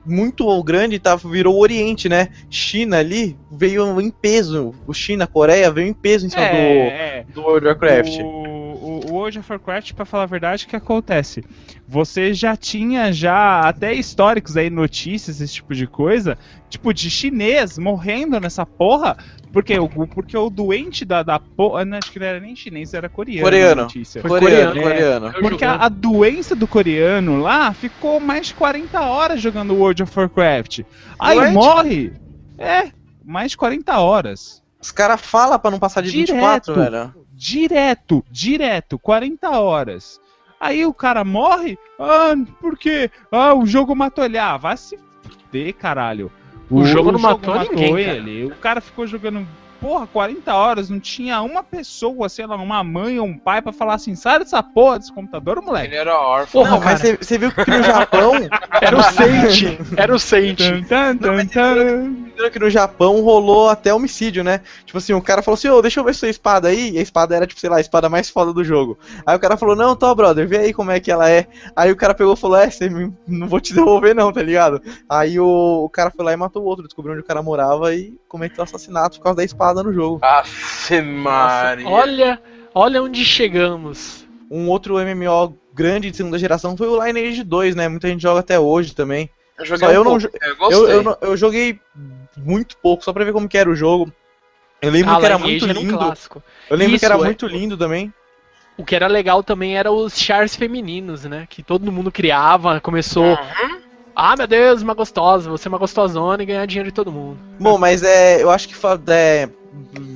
muito 0.06 0.64
grande 0.64 0.98
tá, 0.98 1.18
virou 1.18 1.56
o 1.56 1.60
Oriente, 1.60 2.08
né? 2.08 2.30
China 2.50 2.98
ali 2.98 3.38
veio 3.52 4.00
em 4.00 4.10
peso. 4.10 4.74
O 4.88 4.94
China, 4.94 5.26
a 5.26 5.28
Coreia 5.28 5.70
veio 5.70 5.90
em 5.90 5.94
peso 5.94 6.26
em 6.26 6.30
cima 6.30 6.42
É, 6.42 7.26
do, 7.28 7.34
do 7.34 7.42
World 7.42 7.68
of 7.68 7.86
Warcraft. 7.86 8.20
O, 8.22 9.02
o, 9.10 9.12
World 9.12 9.40
of 9.40 9.52
Warcraft, 9.52 9.94
pra 9.94 10.06
falar 10.06 10.24
a 10.24 10.28
verdade, 10.28 10.66
o 10.66 10.70
que 10.70 10.76
acontece? 10.76 11.44
Você 11.86 12.34
já 12.34 12.56
tinha 12.56 13.12
já 13.12 13.60
até 13.60 13.94
históricos 13.94 14.56
aí, 14.56 14.70
notícias, 14.70 15.42
esse 15.42 15.56
tipo 15.56 15.76
de 15.76 15.86
coisa, 15.86 16.38
tipo 16.70 16.94
de 16.94 17.10
chinês 17.10 17.78
morrendo 17.78 18.40
nessa 18.40 18.66
porra, 18.66 19.18
porque 19.52 19.78
o, 19.80 19.90
porque 19.90 20.38
o 20.38 20.50
doente 20.50 21.04
da, 21.04 21.24
da 21.24 21.40
porra, 21.40 21.84
não, 21.84 21.98
acho 21.98 22.12
que 22.12 22.20
não 22.20 22.28
era 22.28 22.40
nem 22.40 22.56
chinês, 22.56 22.94
era 22.94 23.10
coreano. 23.10 23.44
Coreano. 23.44 23.90
Foi 23.90 24.22
Coreano, 24.22 24.40
coreano, 24.40 24.82
coreano. 24.82 25.28
Eu 25.36 25.42
Porque 25.42 25.66
a, 25.66 25.76
a 25.76 25.90
doença 25.90 26.56
do 26.56 26.68
coreano 26.68 27.40
lá 27.40 27.74
ficou 27.74 28.20
mais 28.20 28.48
de 28.48 28.54
40 28.54 29.00
horas 29.02 29.42
jogando 29.42 29.76
World 29.76 30.04
of 30.04 30.20
Warcraft. 30.20 30.82
Aí 31.18 31.40
Doente? 31.40 31.54
morre. 31.54 32.14
É, 32.58 32.92
mais 33.24 33.52
de 33.52 33.58
40 33.58 34.00
horas. 34.00 34.64
Os 34.82 34.92
caras 34.92 35.20
falam 35.22 35.58
pra 35.60 35.72
não 35.72 35.80
passar 35.80 36.02
de 36.02 36.12
Direto. 36.12 36.74
24, 36.74 36.76
velho. 36.76 37.14
Direto, 37.34 38.26
direto, 38.30 39.00
40 39.00 39.50
horas. 39.50 40.20
Aí 40.60 40.86
o 40.86 40.94
cara 40.94 41.24
morre? 41.24 41.78
Ah, 41.98 42.36
por 42.60 42.78
quê? 42.78 43.10
Ah, 43.32 43.54
o 43.54 43.66
jogo 43.66 43.96
matou 43.96 44.26
ele. 44.26 44.38
Ah, 44.38 44.58
vai 44.58 44.76
se 44.76 45.00
fuder, 45.24 45.74
caralho. 45.74 46.32
O 46.70 46.86
jogo 46.86 47.12
não 47.12 47.20
matou 47.20 47.58
ninguém, 47.60 47.92
cara. 47.92 48.18
ele. 48.18 48.46
O 48.46 48.56
cara 48.56 48.80
ficou 48.82 49.08
jogando, 49.08 49.48
porra, 49.82 50.06
40 50.08 50.54
horas, 50.54 50.90
não 50.90 51.00
tinha 51.00 51.42
uma 51.42 51.64
pessoa, 51.64 52.30
sei 52.30 52.46
lá, 52.46 52.56
uma 52.56 52.84
mãe 52.84 53.20
ou 53.20 53.26
um 53.26 53.38
pai 53.38 53.62
pra 53.62 53.72
falar 53.72 53.96
assim, 53.96 54.14
sai 54.16 54.40
dessa 54.40 54.62
porra 54.62 55.00
desse 55.00 55.12
computador, 55.12 55.62
moleque. 55.62 55.88
Ele 55.88 55.96
era 55.96 56.18
órfão. 56.20 56.62
Porra, 56.62 56.76
Não, 56.78 56.84
mas 56.84 57.02
você 57.02 57.38
viu 57.38 57.52
que 57.52 57.70
no 57.70 57.84
Japão 57.84 58.34
Era 58.82 58.98
o 58.98 59.02
Saint. 59.12 59.80
Era 59.98 60.16
o 60.16 60.20
Saint. 60.20 60.60
Viram 62.40 62.52
que 62.52 62.60
no 62.60 62.70
Japão 62.70 63.22
rolou 63.22 63.68
até 63.68 63.94
homicídio, 63.94 64.46
né? 64.46 64.62
Tipo 64.86 64.98
assim, 64.98 65.12
o 65.12 65.22
cara 65.22 65.42
falou 65.42 65.56
assim, 65.56 65.68
ô, 65.68 65.82
deixa 65.82 66.00
eu 66.00 66.06
ver 66.06 66.16
sua 66.16 66.30
espada 66.30 66.70
aí. 66.70 66.92
E 66.92 66.98
a 66.98 67.02
espada 67.02 67.36
era, 67.36 67.46
tipo, 67.46 67.60
sei 67.60 67.70
lá, 67.70 67.76
a 67.76 67.82
espada 67.82 68.08
mais 68.08 68.30
foda 68.30 68.54
do 68.54 68.64
jogo. 68.64 68.98
Aí 69.26 69.36
o 69.36 69.40
cara 69.40 69.58
falou, 69.58 69.76
não, 69.76 69.94
tô, 69.94 70.16
brother, 70.16 70.48
vê 70.48 70.58
aí 70.60 70.74
como 70.74 70.90
é 70.90 71.02
que 71.02 71.12
ela 71.12 71.30
é. 71.30 71.48
Aí 71.76 71.92
o 71.92 71.98
cara 71.98 72.14
pegou 72.14 72.36
e 72.36 72.38
falou, 72.38 72.56
é, 72.58 72.70
você 72.70 72.90
me- 72.90 73.12
não 73.28 73.46
vou 73.46 73.60
te 73.60 73.74
devolver 73.76 74.16
não, 74.16 74.32
tá 74.32 74.42
ligado? 74.42 74.82
Aí 75.10 75.38
o, 75.38 75.84
o 75.84 75.90
cara 75.90 76.12
foi 76.12 76.24
lá 76.24 76.32
e 76.32 76.38
matou 76.38 76.64
o 76.64 76.66
outro, 76.66 76.86
descobriu 76.86 77.12
onde 77.14 77.24
o 77.24 77.28
cara 77.28 77.44
morava 77.44 77.94
e 77.94 78.18
cometeu 78.30 78.64
assassinato 78.64 79.18
por 79.18 79.24
causa 79.26 79.36
da 79.38 79.44
espada 79.44 79.84
no 79.84 79.92
jogo. 79.92 80.20
Maria. 81.04 81.90
Olha, 81.90 82.42
olha 82.74 83.04
onde 83.04 83.26
chegamos. 83.26 84.26
Um 84.50 84.70
outro 84.70 84.96
MMO 84.98 85.54
grande 85.74 86.10
de 86.10 86.16
segunda 86.16 86.40
geração 86.40 86.78
foi 86.78 86.88
o 86.88 87.06
Lineage 87.06 87.44
2, 87.44 87.76
né? 87.76 87.90
Muita 87.90 88.08
gente 88.08 88.22
joga 88.22 88.40
até 88.40 88.58
hoje 88.58 88.96
também. 88.96 89.30
Eu 89.60 89.66
joguei 89.66 89.88
Só 89.88 89.92
um 89.92 89.96
eu 89.96 90.04
não 90.04 90.18
pouco. 90.20 90.38
Eu 90.42 90.56
gostei. 90.56 90.80
Eu, 90.80 90.88
eu, 90.90 91.04
não- 91.04 91.18
eu 91.22 91.38
joguei 91.38 91.80
muito 92.38 92.78
pouco, 92.78 93.04
só 93.04 93.12
pra 93.14 93.26
ver 93.26 93.34
como 93.34 93.48
que 93.48 93.58
era 93.58 93.70
o 93.70 93.76
jogo. 93.76 94.12
Eu 94.82 94.92
lembro 94.92 95.14
Ah, 95.14 95.20
que 95.20 95.26
era 95.26 95.38
muito 95.38 95.66
era 95.66 95.78
um 95.78 95.82
lindo. 95.82 95.98
clássico. 95.98 96.42
Eu 96.70 96.78
lembro 96.78 96.96
Isso, 96.96 97.02
que 97.02 97.06
era 97.06 97.16
é. 97.16 97.18
muito 97.18 97.46
lindo 97.48 97.78
também. 97.78 98.14
O 98.78 98.86
que 98.86 98.96
era 98.96 99.08
legal 99.08 99.44
também 99.44 99.78
era 99.78 99.92
os 99.92 100.18
chars 100.18 100.56
femininos, 100.56 101.26
né? 101.26 101.46
Que 101.50 101.62
todo 101.62 101.92
mundo 101.92 102.10
criava, 102.12 102.80
começou. 102.80 103.26
Uhum. 103.26 103.82
Ah, 104.16 104.36
meu 104.38 104.48
Deus, 104.48 104.82
uma 104.82 104.94
gostosa, 104.94 105.50
você 105.50 105.68
é 105.68 105.70
uma 105.70 105.78
gostosona 105.78 106.42
e 106.42 106.46
ganhar 106.46 106.66
dinheiro 106.66 106.90
de 106.90 106.96
todo 106.96 107.12
mundo. 107.12 107.38
Bom, 107.60 107.78
mas 107.78 108.04
é, 108.04 108.42
eu 108.42 108.50
acho 108.50 108.68
que 108.70 108.76
é, 109.10 109.50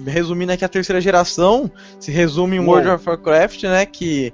resumindo 0.08 0.52
aqui 0.52 0.64
a 0.66 0.70
terceira 0.70 1.00
geração, 1.02 1.72
se 2.00 2.12
resume 2.12 2.58
em. 2.58 2.60
World 2.60 2.88
of 2.89 3.08
Warcraft, 3.10 3.64
né, 3.64 3.86
que 3.86 4.34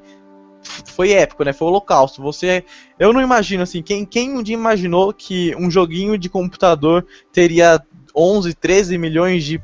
foi 0.64 1.12
épico, 1.12 1.44
né, 1.44 1.54
foi 1.54 1.68
o 1.68 1.72
holocausto. 1.72 2.22
Você, 2.22 2.64
eu 2.98 3.14
não 3.14 3.22
imagino 3.22 3.64
assim, 3.64 3.82
quem, 3.82 4.06
quem 4.06 4.38
um 4.38 4.44
dia 4.44 4.56
imaginou 4.56 5.14
que 5.14 5.56
um 5.56 5.70
joguinho 5.70 6.18
de 6.18 6.30
computador 6.30 7.06
teria 7.32 7.82
11, 8.16 8.54
13 8.54 8.98
milhões 8.98 9.44
de 9.44 9.62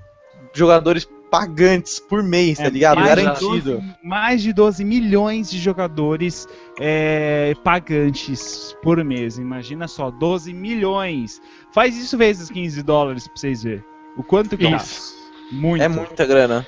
jogadores 0.53 1.07
pagantes 1.29 1.99
por 1.99 2.23
mês, 2.23 2.57
tá 2.57 2.65
É, 2.65 2.69
ligado? 2.69 2.99
mais 2.99 3.15
Garantido. 3.15 3.83
Mais 4.01 4.41
de 4.41 4.53
12 4.53 4.85
milhões 4.85 5.49
de 5.49 5.59
jogadores 5.59 6.47
é, 6.79 7.53
pagantes 7.63 8.75
por 8.81 9.03
mês. 9.03 9.37
Imagina 9.37 9.87
só, 9.87 10.09
12 10.09 10.53
milhões. 10.53 11.41
Faz 11.73 11.97
isso 11.97 12.17
vezes 12.17 12.49
15 12.49 12.81
dólares 12.83 13.27
pra 13.27 13.35
vocês 13.35 13.63
verem. 13.63 13.83
O 14.15 14.23
quanto 14.23 14.57
que 14.57 14.69
dá? 14.69 14.77
Isso. 14.77 15.13
Muito. 15.51 15.83
É 15.83 15.87
muita 15.87 16.25
grana. 16.25 16.65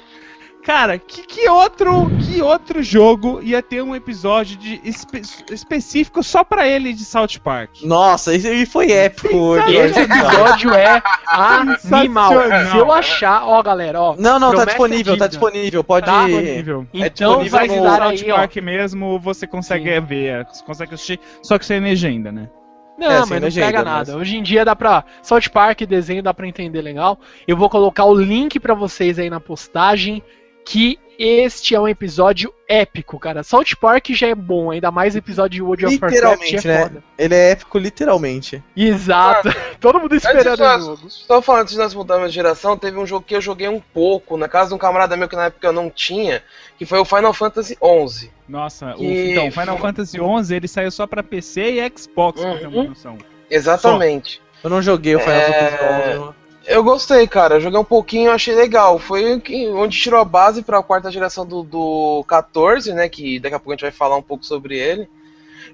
Cara, 0.68 0.98
que, 1.00 1.22
que 1.26 1.48
outro 1.50 2.10
que 2.20 2.42
outro 2.42 2.84
jogo 2.84 3.40
ia 3.42 3.62
ter 3.64 3.82
um 3.82 3.96
episódio 3.96 4.58
de 4.58 4.82
espe- 4.84 5.22
específico 5.50 6.22
só 6.22 6.44
pra 6.44 6.68
ele 6.68 6.92
de 6.92 7.06
South 7.06 7.40
Park? 7.42 7.70
Nossa, 7.84 8.34
isso 8.36 8.48
aí 8.50 8.66
foi 8.66 8.92
épico. 8.92 9.56
Esse 9.70 10.02
episódio 10.02 10.74
é 10.74 11.02
animal. 11.32 12.34
Sensacional. 12.34 12.72
Se 12.72 12.78
eu 12.78 12.92
achar, 12.92 13.48
ó, 13.48 13.64
galera, 13.64 14.02
ó. 14.02 14.16
Não, 14.18 14.38
não, 14.38 14.54
tá 14.54 14.66
disponível, 14.66 15.18
tá 15.18 15.28
disponível. 15.28 15.84
Pode. 15.86 16.06
Tá 16.06 16.26
Disponível. 16.26 16.86
É 16.94 16.98
Então 17.08 17.42
disponível 17.44 17.58
vai 17.60 17.68
no 17.70 17.84
dar 17.84 17.98
South 18.02 18.26
aí, 18.26 18.32
ó. 18.32 18.36
Park 18.36 18.56
mesmo 18.58 19.20
você 19.20 19.48
consegue 19.48 20.00
ver, 20.02 20.46
você 20.48 20.64
consegue 20.66 20.94
assistir, 20.94 21.20
só 21.42 21.58
que 21.58 21.66
sem 21.66 21.80
legenda, 21.80 22.30
né? 22.30 22.50
Não, 22.98 23.08
É, 23.12 23.20
mas 23.20 23.28
sem 23.28 23.40
não 23.40 23.44
legenda, 23.46 23.66
pega 23.68 23.78
mas- 23.86 24.08
nada. 24.10 24.18
Hoje 24.20 24.36
em 24.38 24.44
dia 24.44 24.66
dá 24.66 24.76
pra. 24.76 25.04
South 25.22 25.50
Park, 25.54 25.82
desenho 25.82 26.22
dá 26.24 26.34
pra 26.34 26.48
entender 26.48 26.82
legal. 26.82 27.18
Eu 27.48 27.56
vou 27.56 27.70
colocar 27.70 28.04
o 28.06 28.14
link 28.14 28.60
pra 28.60 28.74
vocês 28.74 29.18
aí 29.20 29.30
na 29.30 29.40
postagem. 29.40 30.22
Que 30.70 31.00
este 31.18 31.74
é 31.74 31.80
um 31.80 31.88
episódio 31.88 32.54
épico, 32.70 33.18
cara. 33.18 33.42
South 33.42 33.64
Park 33.82 34.10
já 34.10 34.28
é 34.28 34.36
bom, 34.36 34.70
ainda 34.70 34.92
mais 34.92 35.16
o 35.16 35.18
episódio 35.18 35.56
de 35.56 35.62
World 35.64 35.86
of 35.86 35.94
Warcraft 35.96 36.14
Literalmente, 36.14 36.68
é 36.68 36.70
né? 36.72 36.84
foda. 36.84 37.04
Ele 37.18 37.36
é 37.36 37.52
épico, 37.52 37.78
literalmente. 37.80 38.64
Exato. 38.76 39.50
Todo 39.80 40.00
mundo 40.00 40.14
esperando 40.14 40.62
o 40.62 40.80
jogo. 40.80 41.10
Só 41.10 41.42
falando 41.42 41.62
antes 41.62 41.74
de 41.74 41.80
nós 41.80 41.94
mudarmos 41.96 42.30
de 42.30 42.36
geração, 42.36 42.78
teve 42.78 42.98
um 43.00 43.06
jogo 43.06 43.26
que 43.26 43.36
eu 43.36 43.42
joguei 43.42 43.68
um 43.68 43.80
pouco, 43.80 44.36
na 44.38 44.48
casa 44.50 44.70
de 44.70 44.76
um 44.76 44.78
camarada 44.78 45.16
meu 45.18 45.28
que 45.30 45.36
na 45.38 45.46
época 45.46 45.66
eu 45.68 45.74
não 45.74 45.90
tinha, 45.90 46.44
que 46.78 46.86
foi 46.86 47.00
o 47.00 47.06
Final 47.06 47.34
Fantasy 47.34 47.76
XI. 48.08 48.30
Nossa, 48.48 48.94
o, 48.94 48.98
Que- 48.98 49.32
então, 49.32 49.50
Final 49.52 49.78
Fantasy 49.80 50.18
XI 50.18 50.56
ele 50.56 50.68
saiu 50.68 50.92
só 50.92 51.08
pra 51.08 51.24
PC 51.24 51.62
e 51.80 51.92
Xbox, 51.98 52.42
pra 52.42 52.58
ter 52.58 52.68
uma 52.68 52.78
Uhum. 52.84 52.90
noção. 52.90 53.18
Exatamente. 53.50 54.42
Eu 54.64 54.70
não 54.70 54.82
joguei 54.82 55.16
o 55.16 55.20
Final 55.20 55.36
É. 55.36 55.72
Fantasy 55.72 56.14
XI. 56.30 56.47
Eu 56.68 56.84
gostei, 56.84 57.26
cara. 57.26 57.62
Joguei 57.62 57.80
um 57.80 57.84
pouquinho, 57.84 58.30
achei 58.30 58.54
legal. 58.54 59.00
Foi 59.00 59.42
onde 59.74 59.98
tirou 59.98 60.20
a 60.20 60.26
base 60.26 60.62
pra 60.62 60.84
quarta 60.84 61.10
geração 61.10 61.46
do, 61.46 61.64
do 61.64 62.26
14, 62.28 62.94
né? 62.94 63.08
Que 63.08 63.40
daqui 63.40 63.56
a 63.56 63.60
pouco 63.60 63.72
a 63.72 63.76
gente 63.76 63.82
vai 63.82 63.92
falar 63.92 64.18
um 64.18 64.22
pouco 64.22 64.46
sobre 64.46 64.78
ele. 64.78 65.10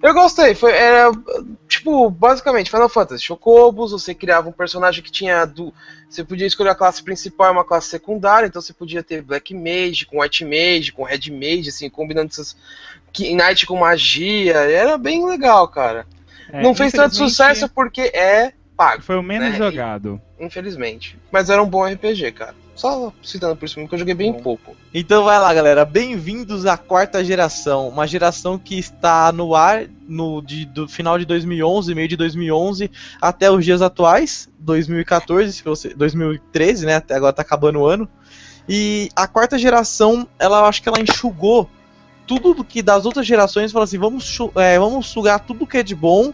Eu 0.01 0.13
gostei, 0.13 0.53
foi 0.53 0.73
era 0.73 1.09
tipo, 1.67 2.09
basicamente 2.09 2.69
Final 2.69 2.89
Fantasy, 2.89 3.23
Chocobos, 3.23 3.93
você 3.93 4.13
criava 4.13 4.49
um 4.49 4.51
personagem 4.51 5.01
que 5.01 5.09
tinha 5.09 5.49
você 6.09 6.25
podia 6.25 6.45
escolher 6.45 6.71
a 6.71 6.75
classe 6.75 7.01
principal 7.01 7.47
e 7.47 7.51
uma 7.51 7.63
classe 7.63 7.87
secundária, 7.87 8.45
então 8.45 8.61
você 8.61 8.73
podia 8.73 9.01
ter 9.01 9.21
Black 9.21 9.53
Mage, 9.53 10.05
com 10.05 10.19
White 10.19 10.43
Mage, 10.43 10.91
com 10.91 11.03
Red 11.03 11.31
Mage, 11.31 11.69
assim, 11.69 11.89
combinando 11.89 12.27
essas 12.27 12.57
Knight 13.17 13.65
com 13.65 13.77
magia, 13.77 14.55
era 14.55 14.97
bem 14.97 15.25
legal, 15.25 15.69
cara. 15.69 16.05
É, 16.51 16.61
Não 16.61 16.75
fez 16.75 16.91
tanto 16.91 17.15
sucesso 17.15 17.69
porque 17.69 18.01
é 18.01 18.51
pago, 18.75 19.01
Foi 19.03 19.15
o 19.17 19.23
menos 19.23 19.51
né? 19.51 19.57
jogado. 19.57 20.19
infelizmente. 20.39 21.17
Mas 21.31 21.49
era 21.49 21.61
um 21.61 21.67
bom 21.69 21.85
RPG, 21.85 22.31
cara. 22.31 22.55
Só 22.75 23.13
citando 23.21 23.55
por 23.55 23.65
isso 23.65 23.77
mesmo, 23.77 23.87
que 23.87 23.93
eu 23.95 23.99
joguei 23.99 24.15
bem 24.15 24.33
pouco. 24.33 24.75
Então 24.91 25.23
vai 25.23 25.39
lá, 25.39 25.53
galera. 25.53 25.85
Bem-vindos 25.85 26.65
à 26.65 26.75
quarta 26.75 27.23
geração. 27.23 27.87
Uma 27.87 28.07
geração 28.07 28.57
que 28.57 28.77
está 28.79 29.31
no 29.31 29.53
ar 29.53 29.85
no 30.07 30.41
de- 30.41 30.65
do 30.65 30.87
final 30.87 31.19
de 31.19 31.25
2011, 31.25 31.93
meio 31.93 32.07
de 32.07 32.17
2011, 32.17 32.89
até 33.21 33.51
os 33.51 33.63
dias 33.63 33.81
atuais, 33.83 34.49
2014, 34.57 35.53
se 35.53 35.63
você, 35.63 35.93
2013, 35.93 36.85
né? 36.87 36.95
Até 36.95 37.13
agora 37.15 37.31
tá 37.31 37.43
acabando 37.43 37.79
o 37.79 37.85
ano. 37.85 38.09
E 38.67 39.09
a 39.15 39.27
quarta 39.27 39.57
geração, 39.59 40.27
ela 40.39 40.67
acho 40.67 40.81
que 40.81 40.89
ela 40.89 40.99
enxugou 40.99 41.69
tudo 42.25 42.53
do 42.55 42.63
que 42.63 42.81
das 42.81 43.05
outras 43.05 43.27
gerações, 43.27 43.71
falou 43.71 43.83
assim, 43.83 43.99
vamos, 43.99 44.35
é, 44.55 44.79
vamos 44.79 45.05
sugar 45.07 45.39
tudo 45.41 45.67
que 45.67 45.77
é 45.77 45.83
de 45.83 45.93
bom, 45.93 46.33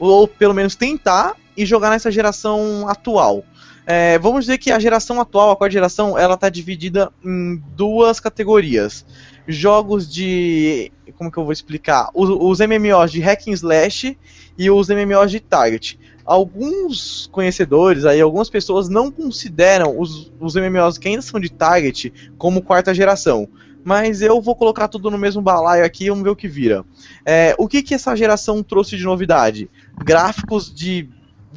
ou 0.00 0.26
pelo 0.26 0.54
menos 0.54 0.74
tentar, 0.74 1.34
e 1.56 1.64
jogar 1.64 1.90
nessa 1.90 2.10
geração 2.10 2.88
atual. 2.88 3.44
É, 3.86 4.18
vamos 4.18 4.46
dizer 4.46 4.58
que 4.58 4.72
a 4.72 4.78
geração 4.80 5.20
atual, 5.20 5.52
a 5.52 5.56
quarta 5.56 5.72
geração, 5.72 6.18
ela 6.18 6.36
tá 6.36 6.48
dividida 6.48 7.12
em 7.24 7.62
duas 7.76 8.18
categorias. 8.18 9.06
Jogos 9.46 10.12
de. 10.12 10.90
Como 11.16 11.30
que 11.30 11.38
eu 11.38 11.44
vou 11.44 11.52
explicar? 11.52 12.10
Os, 12.12 12.28
os 12.28 12.58
MMOs 12.58 13.12
de 13.12 13.20
hack 13.20 13.46
and 13.46 13.52
slash 13.52 14.18
e 14.58 14.70
os 14.70 14.88
MMOs 14.88 15.30
de 15.30 15.38
target. 15.38 15.98
Alguns 16.24 17.28
conhecedores 17.30 18.04
aí, 18.04 18.20
algumas 18.20 18.50
pessoas 18.50 18.88
não 18.88 19.12
consideram 19.12 20.00
os, 20.00 20.32
os 20.40 20.56
MMOs 20.56 20.98
que 20.98 21.06
ainda 21.06 21.22
são 21.22 21.38
de 21.38 21.48
target 21.48 22.12
como 22.36 22.62
quarta 22.62 22.92
geração. 22.92 23.48
Mas 23.84 24.20
eu 24.20 24.40
vou 24.40 24.56
colocar 24.56 24.88
tudo 24.88 25.12
no 25.12 25.16
mesmo 25.16 25.40
balaio 25.40 25.84
aqui 25.84 26.06
e 26.06 26.08
vamos 26.08 26.24
ver 26.24 26.30
o 26.30 26.34
que 26.34 26.48
vira. 26.48 26.84
É, 27.24 27.54
o 27.56 27.68
que, 27.68 27.84
que 27.84 27.94
essa 27.94 28.16
geração 28.16 28.60
trouxe 28.60 28.96
de 28.96 29.04
novidade? 29.04 29.70
Gráficos 30.04 30.74
de. 30.74 31.08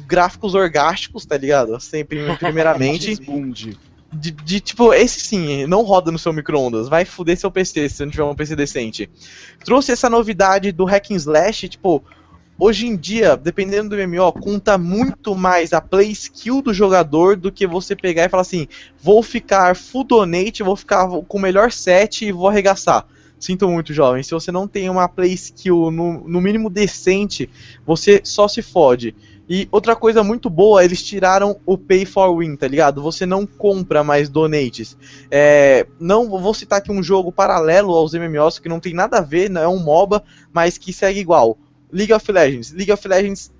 Gráficos 0.06 0.54
orgásticos, 0.54 1.24
tá 1.24 1.36
ligado? 1.36 1.78
Sempre, 1.80 2.36
primeiramente. 2.36 3.16
De, 4.12 4.32
de, 4.32 4.58
tipo, 4.58 4.92
esse 4.92 5.20
sim, 5.20 5.66
não 5.66 5.82
roda 5.82 6.10
no 6.10 6.18
seu 6.18 6.32
micro-ondas. 6.32 6.88
Vai 6.88 7.04
fuder 7.04 7.36
seu 7.36 7.48
PC 7.48 7.88
se 7.88 8.04
não 8.04 8.10
tiver 8.10 8.24
um 8.24 8.34
PC 8.34 8.56
decente. 8.56 9.08
Trouxe 9.64 9.92
essa 9.92 10.10
novidade 10.10 10.72
do 10.72 10.84
hack 10.84 11.12
and 11.12 11.14
slash, 11.14 11.68
tipo, 11.68 12.02
hoje 12.58 12.88
em 12.88 12.96
dia, 12.96 13.36
dependendo 13.36 13.90
do 13.90 14.08
MMO, 14.08 14.32
conta 14.32 14.76
muito 14.76 15.34
mais 15.36 15.72
a 15.72 15.80
play 15.80 16.10
skill 16.10 16.60
do 16.60 16.74
jogador 16.74 17.36
do 17.36 17.52
que 17.52 17.66
você 17.68 17.94
pegar 17.94 18.24
e 18.24 18.28
falar 18.28 18.42
assim: 18.42 18.66
vou 19.00 19.22
ficar 19.22 19.76
full 19.76 20.02
donate, 20.02 20.62
vou 20.62 20.74
ficar 20.74 21.08
com 21.08 21.38
o 21.38 21.40
melhor 21.40 21.70
set 21.70 22.24
e 22.24 22.32
vou 22.32 22.48
arregaçar. 22.48 23.06
Sinto 23.40 23.66
muito, 23.70 23.94
jovem. 23.94 24.22
Se 24.22 24.32
você 24.32 24.52
não 24.52 24.68
tem 24.68 24.90
uma 24.90 25.08
play 25.08 25.32
skill 25.32 25.90
no, 25.90 26.28
no 26.28 26.40
mínimo 26.42 26.68
decente, 26.68 27.48
você 27.86 28.20
só 28.22 28.46
se 28.46 28.60
fode. 28.60 29.16
E 29.52 29.68
outra 29.72 29.96
coisa 29.96 30.22
muito 30.22 30.48
boa, 30.48 30.84
eles 30.84 31.02
tiraram 31.02 31.58
o 31.66 31.76
Pay 31.76 32.06
for 32.06 32.38
Win, 32.38 32.54
tá 32.54 32.68
ligado? 32.68 33.02
Você 33.02 33.26
não 33.26 33.44
compra 33.44 34.04
mais 34.04 34.28
donates. 34.28 34.96
É, 35.28 35.88
não 35.98 36.30
vou 36.30 36.54
citar 36.54 36.78
aqui 36.78 36.92
um 36.92 37.02
jogo 37.02 37.32
paralelo 37.32 37.92
aos 37.92 38.14
MMOs 38.14 38.60
que 38.60 38.68
não 38.68 38.78
tem 38.78 38.94
nada 38.94 39.18
a 39.18 39.22
ver, 39.22 39.50
não 39.50 39.60
é 39.60 39.66
um 39.66 39.80
MOBA, 39.80 40.22
mas 40.52 40.78
que 40.78 40.92
segue 40.92 41.18
igual. 41.18 41.58
League 41.92 42.12
of 42.12 42.30
Legends. 42.30 42.70
League 42.70 42.92
of 42.92 43.08
Legends 43.08 43.50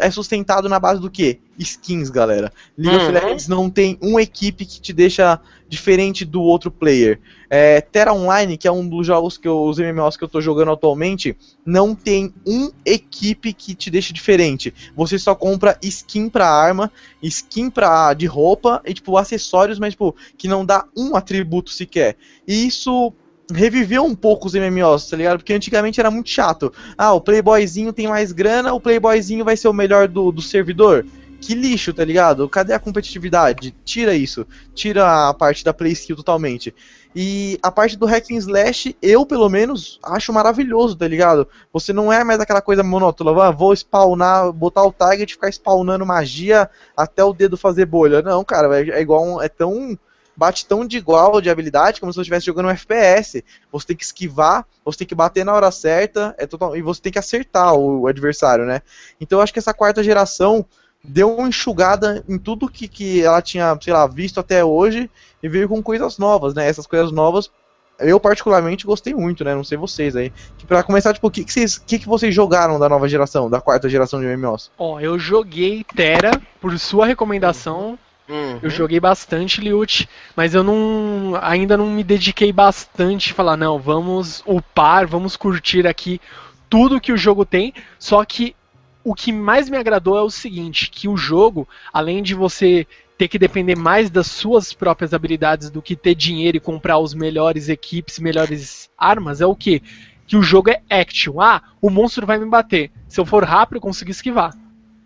é 0.00 0.10
sustentado 0.10 0.68
na 0.68 0.78
base 0.78 1.00
do 1.00 1.10
quê? 1.10 1.38
Skins, 1.58 2.10
galera. 2.10 2.52
League 2.76 2.96
of 2.96 3.06
Uhum. 3.06 3.12
Legends 3.12 3.48
não 3.48 3.70
tem 3.70 3.98
uma 4.00 4.22
equipe 4.22 4.64
que 4.64 4.80
te 4.80 4.92
deixa 4.92 5.40
diferente 5.68 6.24
do 6.24 6.42
outro 6.42 6.70
player. 6.70 7.20
É, 7.48 7.80
Terra 7.80 8.12
Online, 8.12 8.56
que 8.56 8.66
é 8.66 8.72
um 8.72 8.88
dos 8.88 9.06
jogos 9.06 9.36
que 9.38 9.46
eu, 9.46 9.62
os 9.64 9.78
MMOs 9.78 10.16
que 10.16 10.24
eu 10.24 10.28
tô 10.28 10.40
jogando 10.40 10.72
atualmente, 10.72 11.36
não 11.64 11.94
tem 11.94 12.32
um 12.46 12.70
equipe 12.84 13.52
que 13.52 13.74
te 13.74 13.90
deixe 13.90 14.12
diferente. 14.12 14.74
Você 14.96 15.18
só 15.18 15.34
compra 15.34 15.78
skin 15.82 16.28
pra 16.28 16.48
arma, 16.48 16.90
skin 17.22 17.70
pra, 17.70 18.14
de 18.14 18.26
roupa 18.26 18.80
e 18.84 18.94
tipo 18.94 19.16
acessórios, 19.16 19.78
mas 19.78 19.92
tipo 19.94 20.14
que 20.36 20.48
não 20.48 20.64
dá 20.64 20.84
um 20.96 21.14
atributo 21.14 21.70
sequer. 21.70 22.16
E 22.46 22.66
isso 22.66 23.12
reviveu 23.50 24.04
um 24.04 24.14
pouco 24.14 24.46
os 24.46 24.54
MMOs, 24.54 25.08
tá 25.08 25.16
ligado? 25.16 25.38
Porque 25.38 25.52
antigamente 25.52 26.00
era 26.00 26.10
muito 26.10 26.30
chato. 26.30 26.72
Ah, 26.96 27.12
o 27.12 27.20
playboyzinho 27.20 27.92
tem 27.92 28.08
mais 28.08 28.32
grana, 28.32 28.72
o 28.72 28.80
playboyzinho 28.80 29.44
vai 29.44 29.56
ser 29.56 29.68
o 29.68 29.72
melhor 29.72 30.08
do, 30.08 30.30
do 30.32 30.42
servidor. 30.42 31.04
Que 31.40 31.54
lixo, 31.54 31.94
tá 31.94 32.04
ligado? 32.04 32.46
Cadê 32.48 32.74
a 32.74 32.78
competitividade? 32.78 33.74
Tira 33.82 34.14
isso. 34.14 34.46
Tira 34.74 35.28
a 35.28 35.34
parte 35.34 35.64
da 35.64 35.72
play 35.72 35.92
skill 35.92 36.16
totalmente. 36.16 36.74
E 37.16 37.58
a 37.62 37.72
parte 37.72 37.96
do 37.96 38.06
hack 38.06 38.30
and 38.30 38.36
slash, 38.36 38.94
eu 39.02 39.24
pelo 39.26 39.48
menos 39.48 39.98
acho 40.02 40.32
maravilhoso, 40.32 40.96
tá 40.96 41.08
ligado? 41.08 41.48
Você 41.72 41.92
não 41.92 42.12
é 42.12 42.22
mais 42.22 42.38
aquela 42.38 42.60
coisa 42.60 42.82
monótona, 42.82 43.30
ah, 43.42 43.50
vou 43.50 43.74
spawnar, 43.74 44.52
botar 44.52 44.84
o 44.84 44.92
target 44.92 45.30
e 45.30 45.34
ficar 45.34 45.48
spawnando 45.48 46.06
magia 46.06 46.70
até 46.96 47.24
o 47.24 47.32
dedo 47.32 47.56
fazer 47.56 47.86
bolha. 47.86 48.22
Não, 48.22 48.44
cara, 48.44 48.80
é, 48.80 48.90
é 48.90 49.00
igual 49.00 49.42
é 49.42 49.48
tão 49.48 49.98
bate 50.40 50.64
tão 50.64 50.86
de 50.86 50.96
igual 50.96 51.38
de 51.38 51.50
habilidade 51.50 52.00
como 52.00 52.10
se 52.10 52.16
você 52.16 52.22
estivesse 52.22 52.46
jogando 52.46 52.64
um 52.64 52.70
FPS. 52.70 53.44
Você 53.70 53.88
tem 53.88 53.96
que 53.96 54.04
esquivar, 54.04 54.64
você 54.82 55.00
tem 55.00 55.06
que 55.06 55.14
bater 55.14 55.44
na 55.44 55.52
hora 55.52 55.70
certa, 55.70 56.34
é 56.38 56.46
total, 56.46 56.74
e 56.74 56.80
você 56.80 56.98
tem 57.02 57.12
que 57.12 57.18
acertar 57.18 57.74
o, 57.74 58.06
adversário, 58.06 58.64
né? 58.64 58.80
Então 59.20 59.38
eu 59.38 59.42
acho 59.42 59.52
que 59.52 59.58
essa 59.58 59.74
quarta 59.74 60.02
geração 60.02 60.64
deu 61.04 61.36
uma 61.36 61.46
enxugada 61.46 62.24
em 62.26 62.38
tudo 62.38 62.70
que, 62.70 62.88
que 62.88 63.22
ela 63.22 63.42
tinha, 63.42 63.78
sei 63.82 63.92
lá, 63.92 64.06
visto 64.06 64.40
até 64.40 64.64
hoje 64.64 65.10
e 65.42 65.48
veio 65.48 65.68
com 65.68 65.82
coisas 65.82 66.16
novas, 66.16 66.54
né? 66.54 66.66
Essas 66.66 66.86
coisas 66.86 67.12
novas 67.12 67.50
eu 67.98 68.18
particularmente 68.18 68.86
gostei 68.86 69.12
muito, 69.12 69.44
né? 69.44 69.54
Não 69.54 69.62
sei 69.62 69.76
vocês 69.76 70.16
aí. 70.16 70.32
Pra 70.66 70.82
começar, 70.82 71.12
tipo, 71.12 71.26
o 71.26 71.30
que, 71.30 71.44
que, 71.44 71.52
vocês, 71.52 71.76
que, 71.76 71.98
que 71.98 72.08
vocês 72.08 72.34
jogaram 72.34 72.78
da 72.78 72.88
nova 72.88 73.06
geração, 73.06 73.50
da 73.50 73.60
quarta 73.60 73.90
geração 73.90 74.20
de 74.20 74.26
MMOs? 74.26 74.70
Ó, 74.78 74.98
eu 74.98 75.18
joguei 75.18 75.84
Terra 75.84 76.40
por 76.62 76.78
sua 76.78 77.04
recomendação. 77.04 77.98
Uhum. 78.30 78.60
Eu 78.62 78.70
joguei 78.70 79.00
bastante 79.00 79.60
Liut, 79.60 80.08
mas 80.36 80.54
eu 80.54 80.62
não 80.62 81.36
ainda 81.42 81.76
não 81.76 81.90
me 81.90 82.04
dediquei 82.04 82.52
bastante 82.52 83.32
falar, 83.32 83.56
não, 83.56 83.78
vamos 83.78 84.42
upar, 84.46 85.06
vamos 85.06 85.36
curtir 85.36 85.84
aqui 85.86 86.20
tudo 86.68 87.00
que 87.00 87.12
o 87.12 87.16
jogo 87.16 87.44
tem. 87.44 87.74
Só 87.98 88.24
que 88.24 88.54
o 89.02 89.14
que 89.14 89.32
mais 89.32 89.68
me 89.68 89.76
agradou 89.76 90.16
é 90.16 90.22
o 90.22 90.30
seguinte, 90.30 90.90
que 90.90 91.08
o 91.08 91.16
jogo, 91.16 91.68
além 91.92 92.22
de 92.22 92.34
você 92.34 92.86
ter 93.18 93.26
que 93.28 93.38
depender 93.38 93.76
mais 93.76 94.08
das 94.08 94.28
suas 94.28 94.72
próprias 94.72 95.12
habilidades 95.12 95.68
do 95.68 95.82
que 95.82 95.96
ter 95.96 96.14
dinheiro 96.14 96.56
e 96.56 96.60
comprar 96.60 96.98
os 96.98 97.12
melhores 97.12 97.68
equipes, 97.68 98.18
melhores 98.18 98.88
armas, 98.96 99.40
é 99.40 99.46
o 99.46 99.54
que? 99.54 99.82
Que 100.26 100.36
o 100.36 100.42
jogo 100.42 100.70
é 100.70 100.80
action. 100.88 101.40
Ah, 101.40 101.60
o 101.82 101.90
monstro 101.90 102.26
vai 102.26 102.38
me 102.38 102.46
bater. 102.46 102.92
Se 103.08 103.20
eu 103.20 103.26
for 103.26 103.44
rápido, 103.44 103.76
eu 103.76 103.82
consigo 103.82 104.10
esquivar. 104.10 104.56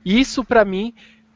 Isso 0.05 0.45
pra 0.45 0.65
mim 0.65 0.93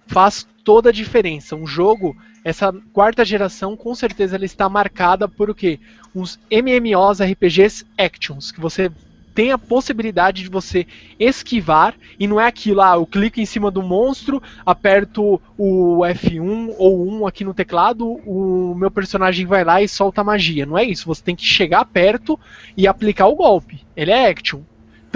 faz 0.06 0.46
toda 0.68 0.90
a 0.90 0.92
diferença. 0.92 1.56
Um 1.56 1.66
jogo, 1.66 2.14
essa 2.44 2.70
quarta 2.92 3.24
geração, 3.24 3.74
com 3.74 3.94
certeza 3.94 4.36
ela 4.36 4.44
está 4.44 4.68
marcada 4.68 5.26
por 5.26 5.48
o 5.48 5.54
quê? 5.54 5.80
Uns 6.14 6.38
MMOs, 6.52 7.22
RPGs 7.22 7.86
actions, 7.96 8.52
que 8.52 8.60
você 8.60 8.92
tem 9.34 9.50
a 9.50 9.56
possibilidade 9.56 10.42
de 10.42 10.50
você 10.50 10.86
esquivar 11.18 11.94
e 12.20 12.28
não 12.28 12.38
é 12.38 12.46
aquilo, 12.46 12.82
ah, 12.82 12.96
eu 12.96 13.06
clico 13.06 13.40
em 13.40 13.46
cima 13.46 13.70
do 13.70 13.82
monstro, 13.82 14.42
aperto 14.66 15.40
o 15.56 16.00
F1 16.00 16.74
ou 16.76 17.08
1 17.22 17.26
aqui 17.26 17.44
no 17.44 17.54
teclado, 17.54 18.06
o 18.26 18.74
meu 18.74 18.90
personagem 18.90 19.46
vai 19.46 19.64
lá 19.64 19.80
e 19.80 19.88
solta 19.88 20.22
magia. 20.22 20.66
Não 20.66 20.76
é 20.76 20.84
isso, 20.84 21.06
você 21.06 21.22
tem 21.22 21.34
que 21.34 21.46
chegar 21.46 21.82
perto 21.86 22.38
e 22.76 22.86
aplicar 22.86 23.26
o 23.26 23.36
golpe. 23.36 23.86
Ele 23.96 24.10
é 24.10 24.28
action. 24.28 24.60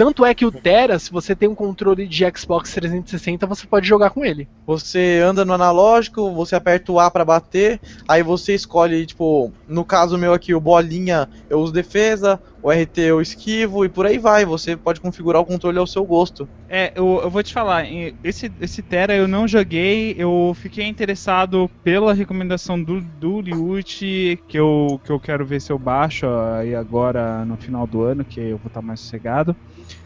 Tanto 0.03 0.25
é 0.25 0.35
que 0.35 0.45
o 0.45 0.51
Terra, 0.51 0.99
se 0.99 1.09
você 1.09 1.33
tem 1.33 1.47
um 1.47 1.55
controle 1.55 2.05
de 2.05 2.25
Xbox 2.35 2.73
360, 2.73 3.47
você 3.47 3.65
pode 3.65 3.87
jogar 3.87 4.09
com 4.09 4.25
ele. 4.25 4.49
Você 4.67 5.21
anda 5.23 5.45
no 5.45 5.53
analógico, 5.53 6.33
você 6.33 6.57
aperta 6.57 6.91
o 6.91 6.99
A 6.99 7.09
pra 7.09 7.23
bater, 7.23 7.79
aí 8.05 8.21
você 8.21 8.53
escolhe, 8.53 9.05
tipo, 9.05 9.53
no 9.65 9.85
caso 9.85 10.17
meu 10.17 10.33
aqui, 10.33 10.53
o 10.53 10.59
bolinha 10.59 11.29
eu 11.49 11.59
uso 11.59 11.71
defesa, 11.71 12.37
o 12.61 12.69
RT 12.69 12.97
eu 12.97 13.21
esquivo 13.21 13.85
e 13.85 13.89
por 13.89 14.05
aí 14.05 14.17
vai. 14.17 14.43
Você 14.43 14.75
pode 14.75 14.99
configurar 14.99 15.41
o 15.41 15.45
controle 15.45 15.77
ao 15.77 15.87
seu 15.87 16.05
gosto. 16.05 16.49
É, 16.67 16.91
eu, 16.95 17.21
eu 17.21 17.29
vou 17.29 17.43
te 17.43 17.53
falar, 17.53 17.85
esse, 18.23 18.51
esse 18.59 18.81
Terra 18.81 19.13
eu 19.13 19.27
não 19.27 19.47
joguei, 19.47 20.15
eu 20.17 20.53
fiquei 20.55 20.85
interessado 20.85 21.69
pela 21.83 22.13
recomendação 22.13 22.81
do, 22.81 22.99
do 23.01 23.41
Liute, 23.41 24.37
que 24.47 24.57
eu, 24.57 24.99
que 25.03 25.11
eu 25.11 25.19
quero 25.19 25.45
ver 25.45 25.61
se 25.61 25.71
eu 25.71 25.79
baixo 25.79 26.25
aí 26.57 26.73
agora 26.73 27.45
no 27.45 27.57
final 27.57 27.85
do 27.85 28.01
ano, 28.01 28.25
que 28.25 28.39
eu 28.39 28.57
vou 28.57 28.67
estar 28.67 28.81
mais 28.81 29.01
sossegado. 29.01 29.55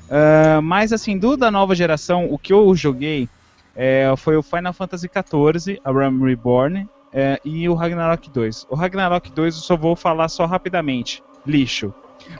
Ah, 0.10 0.60
mas 0.62 0.94
assim, 0.94 1.18
do 1.18 1.36
da 1.38 1.52
nova 1.52 1.76
geração, 1.76 2.28
o 2.32 2.38
que 2.38 2.54
eu 2.54 2.74
joguei 2.76 3.28
é, 3.76 4.12
foi 4.18 4.36
o 4.36 4.44
Final 4.44 4.74
Fantasy 4.74 5.08
XIV, 5.10 5.80
a 5.84 5.92
Realm 5.92 6.24
Reborn, 6.24 6.88
é, 7.14 7.40
e 7.46 7.68
o 7.70 7.74
Ragnarok 7.74 8.30
2. 8.30 8.68
O 8.70 8.76
Ragnarok 8.76 9.32
2 9.32 9.56
eu 9.56 9.62
só 9.62 9.76
vou 9.78 9.96
falar 9.96 10.28
só 10.30 10.46
rapidamente. 10.46 11.24
Lixo. 11.46 11.94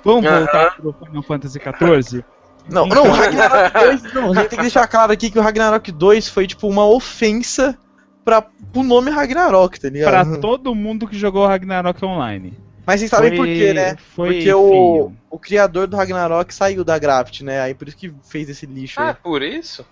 Vamos 0.04 0.26
Aham. 0.26 0.40
voltar 0.40 0.76
pro 0.78 0.94
Final 1.06 1.24
Fantasy 1.24 1.60
XIV? 1.60 2.24
Não, 2.70 2.86
Então- 2.86 3.06
não, 3.06 3.12
o 3.12 3.16
Ragnarok 3.16 3.74
2, 4.02 4.14
não, 4.14 4.32
a 4.32 4.36
gente 4.36 4.50
tem 4.50 4.58
que 4.58 4.64
deixar 4.64 4.86
claro 4.88 5.14
aqui 5.14 5.32
que 5.32 5.40
o 5.40 5.42
Ragnarok 5.42 5.90
2 5.90 6.28
foi 6.28 6.46
tipo 6.46 6.68
uma 6.68 6.86
ofensa 6.86 7.78
pra, 8.26 8.42
pro 8.42 8.84
nome 8.84 9.10
Ragnarok, 9.10 9.80
tá 9.80 9.88
ligado? 9.90 10.10
Pra 10.32 10.38
todo 10.42 10.76
mundo 10.76 11.08
que 11.08 11.18
jogou 11.18 11.48
Ragnarok 11.48 12.04
Online. 12.04 12.58
Mas 12.88 13.02
vocês 13.02 13.12
sabem 13.12 13.32
Foi- 13.32 13.38
por 13.38 13.46
quê, 13.46 13.74
né? 13.74 13.98
foi 14.16 14.34
Porque 14.36 14.54
o, 14.54 15.12
o 15.30 15.38
criador 15.38 15.88
do 15.88 15.98
Ragnarok 15.98 16.54
saiu 16.54 16.86
da 16.86 16.98
Graft, 16.98 17.42
né? 17.42 17.60
Aí 17.60 17.74
por 17.76 17.88
isso 17.90 17.98
que 17.98 18.14
fez 18.24 18.48
esse 18.50 18.66
lixo 18.66 19.00
Ah, 19.02 19.10
aí. 19.10 19.16
por 19.22 19.42
isso? 19.42 19.86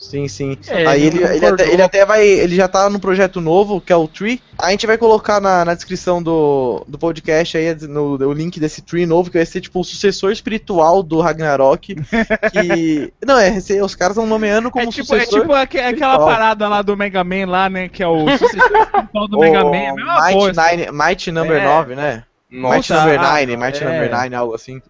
Sim, 0.00 0.26
sim. 0.28 0.56
É, 0.66 0.86
aí 0.86 1.04
ele 1.06 1.22
ele, 1.22 1.44
até, 1.46 1.68
ele 1.72 1.82
até 1.82 2.06
vai. 2.06 2.26
Ele 2.26 2.56
já 2.56 2.66
tá 2.66 2.88
no 2.88 2.98
projeto 2.98 3.38
novo, 3.38 3.82
que 3.82 3.92
é 3.92 3.96
o 3.96 4.08
Tree. 4.08 4.40
A 4.58 4.70
gente 4.70 4.86
vai 4.86 4.96
colocar 4.96 5.40
na, 5.42 5.62
na 5.62 5.74
descrição 5.74 6.22
do, 6.22 6.82
do 6.88 6.98
podcast 6.98 7.56
aí 7.58 7.74
no, 7.86 8.14
o 8.16 8.32
link 8.32 8.58
desse 8.58 8.80
Tree 8.80 9.04
novo, 9.04 9.30
que 9.30 9.36
vai 9.36 9.44
ser 9.44 9.60
tipo 9.60 9.78
o 9.78 9.84
sucessor 9.84 10.32
espiritual 10.32 11.02
do 11.02 11.20
Ragnarok. 11.20 11.94
Que. 12.50 13.12
não, 13.24 13.38
é, 13.38 13.58
os 13.82 13.94
caras 13.94 14.16
estão 14.16 14.26
nomeando 14.26 14.70
como 14.70 14.88
É 14.88 14.90
tipo, 14.90 15.14
é 15.14 15.20
sucessor. 15.20 15.40
tipo 15.42 15.52
aque- 15.52 15.78
aquela 15.78 15.90
espiritual. 16.14 16.26
parada 16.26 16.66
lá 16.68 16.80
do 16.82 16.96
Mega 16.96 17.22
Man 17.22 17.46
lá, 17.46 17.68
né? 17.68 17.88
Que 17.88 18.02
é 18.02 18.08
o 18.08 18.26
sucessor 18.38 18.80
espiritual 18.82 19.28
do 19.28 19.38
Mega 19.38 19.62
Man. 19.64 19.76
É 19.76 19.92
Might, 19.92 20.32
coisa. 20.38 20.62
Nine, 20.70 20.86
Might 20.92 21.30
Number 21.30 21.56
É. 21.60 21.64
9, 21.64 21.94
né? 21.94 22.22
Might 22.50 22.62
Nossa, 22.90 22.98
Number 23.00 23.20
ah, 23.20 23.30
9, 23.40 23.56
Might 23.56 23.78
é. 23.80 23.84
Number 23.84 24.10
9, 24.10 24.34
algo 24.34 24.54
assim. 24.54 24.82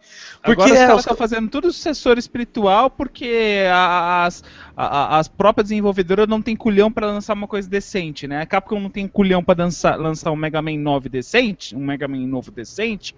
Agora 0.43 0.57
Porque, 0.57 0.63
os 0.63 0.71
né, 0.71 0.77
caras 0.79 0.95
os- 0.95 1.01
estão 1.01 1.17
fazendo 1.17 1.49
tudo 1.51 1.71
sucessor 1.73 2.17
espiritual 2.19 2.89
porque 2.89 3.65
as, 3.71 4.43
as 4.77 5.29
próprias 5.29 5.69
desenvolvedoras 5.69 6.27
não 6.27 6.41
tem 6.41 6.57
culhão 6.57 6.91
pra 6.91 7.07
lançar 7.07 7.35
uma 7.35 7.47
coisa 7.47 7.69
decente, 7.69 8.27
né? 8.27 8.41
A 8.41 8.47
Capcom 8.47 8.81
não 8.81 8.89
tem 8.89 9.07
culhão 9.07 9.45
pra 9.45 9.53
dançar- 9.55 9.99
lançar 9.99 10.31
um 10.31 10.37
Mega 10.37 10.63
Man 10.63 10.79
9 10.79 11.09
decente, 11.11 11.77
um 11.77 11.85
Mega 11.85 12.09
Man 12.09 12.27
novo 12.27 12.51
decente. 12.51 13.15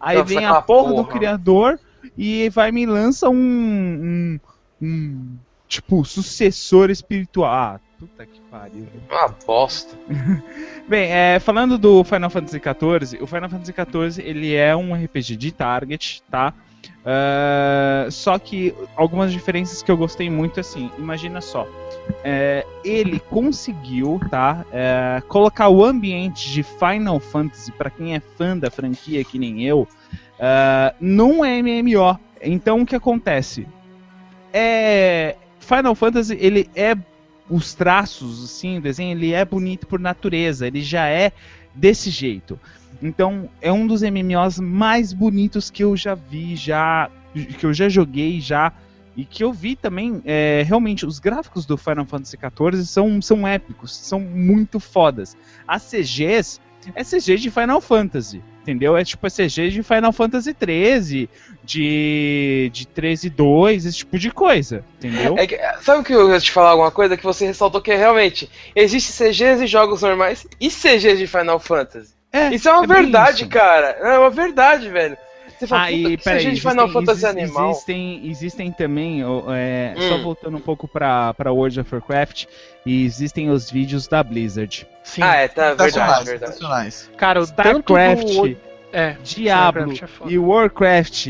Aí 0.00 0.16
Nossa, 0.18 0.28
vem 0.28 0.38
a 0.38 0.40
aquela 0.50 0.62
porra, 0.62 0.88
do 0.90 0.94
porra. 0.96 1.08
criador 1.08 1.80
e 2.16 2.48
vai 2.50 2.70
me 2.70 2.86
lança 2.86 3.28
um, 3.28 3.34
um, 3.34 4.40
um, 4.80 5.36
tipo 5.66 6.04
sucessor 6.04 6.90
espiritual. 6.90 7.50
Ah, 7.52 7.80
puta 8.00 8.24
que 8.24 8.40
pariu. 8.50 8.86
Uma 9.10 9.28
bosta. 9.46 9.94
Bem, 10.88 11.12
é, 11.12 11.38
falando 11.38 11.76
do 11.76 12.02
Final 12.02 12.30
Fantasy 12.30 12.58
XIV, 12.58 13.22
o 13.22 13.26
Final 13.26 13.50
Fantasy 13.50 13.72
XIV 13.72 14.26
ele 14.26 14.54
é 14.54 14.74
um 14.74 14.94
RPG 14.94 15.36
de 15.36 15.52
target, 15.52 16.22
tá? 16.30 16.54
Ah, 17.04 18.06
só 18.10 18.38
que 18.38 18.74
algumas 18.96 19.32
diferenças 19.32 19.82
que 19.82 19.90
eu 19.90 19.96
gostei 19.96 20.30
muito, 20.30 20.58
assim, 20.58 20.90
imagina 20.98 21.40
só. 21.40 21.66
é, 22.24 22.66
ele 22.82 23.20
conseguiu, 23.20 24.18
tá? 24.30 24.64
é, 24.72 25.22
colocar 25.28 25.68
o 25.68 25.84
ambiente 25.84 26.50
de 26.50 26.62
Final 26.62 27.20
Fantasy, 27.20 27.70
pra 27.72 27.90
quem 27.90 28.14
é 28.14 28.20
fã 28.20 28.56
da 28.56 28.70
franquia, 28.70 29.22
que 29.22 29.38
nem 29.38 29.62
eu, 29.62 29.86
ah, 30.38 30.94
num 30.98 31.40
MMO. 31.44 32.18
Então 32.42 32.80
o 32.80 32.86
que 32.86 32.96
acontece? 32.96 33.66
É, 34.52 35.36
Final 35.60 35.94
Fantasy, 35.94 36.36
ele 36.40 36.68
é 36.74 36.96
os 37.50 37.74
traços, 37.74 38.44
assim, 38.44 38.78
o 38.78 38.80
desenho, 38.80 39.16
ele 39.16 39.32
é 39.32 39.44
bonito 39.44 39.86
por 39.86 39.98
natureza, 39.98 40.66
ele 40.66 40.80
já 40.80 41.08
é 41.08 41.32
desse 41.74 42.08
jeito. 42.08 42.58
Então, 43.02 43.48
é 43.60 43.72
um 43.72 43.86
dos 43.86 44.02
MMOs 44.02 44.58
mais 44.60 45.12
bonitos 45.12 45.70
que 45.70 45.82
eu 45.82 45.96
já 45.96 46.14
vi, 46.14 46.54
já 46.54 47.10
que 47.58 47.64
eu 47.64 47.72
já 47.72 47.88
joguei 47.88 48.40
já 48.40 48.72
e 49.16 49.24
que 49.24 49.42
eu 49.42 49.52
vi 49.52 49.76
também, 49.76 50.22
é, 50.24 50.62
realmente 50.66 51.04
os 51.04 51.18
gráficos 51.18 51.66
do 51.66 51.76
Final 51.76 52.06
Fantasy 52.06 52.36
XIV 52.36 52.84
são, 52.86 53.20
são 53.20 53.46
épicos, 53.46 53.94
são 53.94 54.20
muito 54.20 54.78
fodas. 54.78 55.36
As 55.66 55.88
CGs 55.90 56.60
é 56.94 57.04
CG 57.04 57.36
de 57.36 57.50
Final 57.50 57.80
Fantasy, 57.80 58.42
entendeu? 58.62 58.96
É 58.96 59.04
tipo 59.04 59.26
CG 59.28 59.70
de 59.70 59.82
Final 59.82 60.12
Fantasy 60.12 60.54
13, 60.54 61.28
de 61.64 62.70
de 62.72 62.86
13.2, 62.86 63.76
esse 63.86 63.98
tipo 63.98 64.18
de 64.18 64.30
coisa, 64.30 64.84
entendeu? 64.98 65.36
É 65.38 65.46
que, 65.46 65.58
sabe 65.82 66.00
o 66.00 66.04
que 66.04 66.12
eu 66.12 66.30
ia 66.30 66.40
te 66.40 66.50
falar 66.50 66.70
alguma 66.70 66.90
coisa 66.90 67.16
que 67.16 67.24
você 67.24 67.46
ressaltou 67.46 67.80
que 67.80 67.90
é 67.90 67.96
realmente 67.96 68.50
existe 68.74 69.12
CGs 69.12 69.64
e 69.64 69.66
jogos 69.66 70.02
normais 70.02 70.46
e 70.60 70.68
CGs 70.68 71.18
de 71.18 71.26
Final 71.26 71.58
Fantasy. 71.58 72.14
É, 72.32 72.54
Isso 72.54 72.68
é 72.68 72.72
uma 72.72 72.84
é 72.84 72.86
verdade, 72.86 73.46
cara. 73.46 73.88
É 74.00 74.18
uma 74.18 74.30
verdade, 74.30 74.88
velho. 74.88 75.16
Você 75.60 75.66
fala, 75.66 75.82
Ah, 75.82 75.92
e 75.92 76.02
puta, 76.02 76.16
que 76.16 76.24
peraí, 76.24 76.54
de 76.54 76.60
Final 76.60 76.72
existem, 76.86 76.92
Fantasy 76.92 77.26
animal. 77.26 77.70
Existem, 77.70 78.30
existem 78.30 78.72
também, 78.72 79.22
é, 79.54 79.94
só 80.08 80.16
Hum. 80.16 80.22
voltando 80.22 80.56
um 80.56 80.60
pouco 80.60 80.88
pra, 80.88 81.34
pra 81.34 81.52
World 81.52 81.78
of 81.80 81.94
Warcraft, 81.94 82.46
e 82.86 83.04
existem 83.04 83.50
os 83.50 83.70
vídeos 83.70 84.08
da 84.08 84.22
Blizzard. 84.22 84.86
Sim. 85.04 85.22
Ah, 85.22 85.36
é, 85.36 85.48
tá, 85.48 85.74
verdade, 85.74 85.92
Sensacionais, 86.30 87.02
verdade. 87.04 87.16
Cara, 87.18 87.40
o 87.40 87.44
StarCraft, 87.44 88.24
do... 88.24 88.56
É, 88.90 89.16
Diablo 89.22 89.92
StarCraft 89.92 90.30
é 90.30 90.32
e 90.32 90.38
Warcraft, 90.38 91.28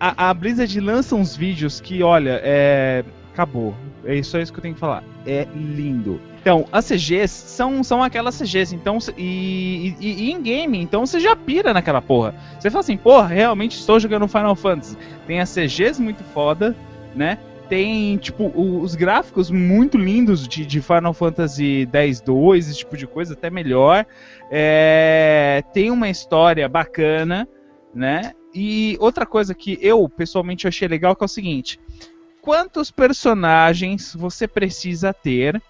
a, 0.00 0.30
a 0.30 0.34
Blizzard 0.34 0.80
lança 0.80 1.14
uns 1.14 1.36
vídeos 1.36 1.80
que, 1.80 2.02
olha, 2.02 2.40
é. 2.42 3.04
Acabou. 3.32 3.74
É 4.04 4.20
só 4.24 4.40
isso 4.40 4.52
que 4.52 4.58
eu 4.58 4.62
tenho 4.62 4.74
que 4.74 4.80
falar. 4.80 5.04
É 5.24 5.46
lindo. 5.54 6.20
Então, 6.40 6.66
as 6.72 6.86
CGs 6.88 7.28
são, 7.28 7.84
são 7.84 8.02
aquelas 8.02 8.38
CGs, 8.38 8.74
então, 8.74 8.96
e, 9.16 9.94
e, 10.00 10.24
e 10.24 10.32
em 10.32 10.40
game, 10.40 10.80
então 10.80 11.04
você 11.04 11.20
já 11.20 11.36
pira 11.36 11.74
naquela 11.74 12.00
porra. 12.00 12.34
Você 12.58 12.70
fala 12.70 12.80
assim, 12.80 12.96
porra, 12.96 13.26
realmente 13.26 13.76
estou 13.76 14.00
jogando 14.00 14.26
Final 14.26 14.56
Fantasy. 14.56 14.96
Tem 15.26 15.38
as 15.40 15.52
CGs 15.52 16.00
muito 16.00 16.24
foda, 16.24 16.74
né? 17.14 17.38
Tem, 17.68 18.16
tipo, 18.16 18.50
os 18.56 18.94
gráficos 18.94 19.50
muito 19.50 19.98
lindos 19.98 20.48
de, 20.48 20.64
de 20.64 20.80
Final 20.80 21.12
Fantasy 21.12 21.88
X-2, 21.92 22.58
esse 22.58 22.78
tipo 22.78 22.96
de 22.96 23.06
coisa, 23.06 23.34
até 23.34 23.50
melhor. 23.50 24.06
É, 24.50 25.62
tem 25.74 25.90
uma 25.90 26.08
história 26.08 26.66
bacana, 26.68 27.46
né? 27.94 28.32
E 28.52 28.96
outra 28.98 29.26
coisa 29.26 29.54
que 29.54 29.78
eu, 29.80 30.08
pessoalmente, 30.08 30.66
achei 30.66 30.88
legal 30.88 31.14
que 31.14 31.22
é 31.22 31.26
o 31.26 31.28
seguinte: 31.28 31.78
quantos 32.40 32.90
personagens 32.90 34.14
você 34.14 34.48
precisa 34.48 35.12
ter 35.12 35.62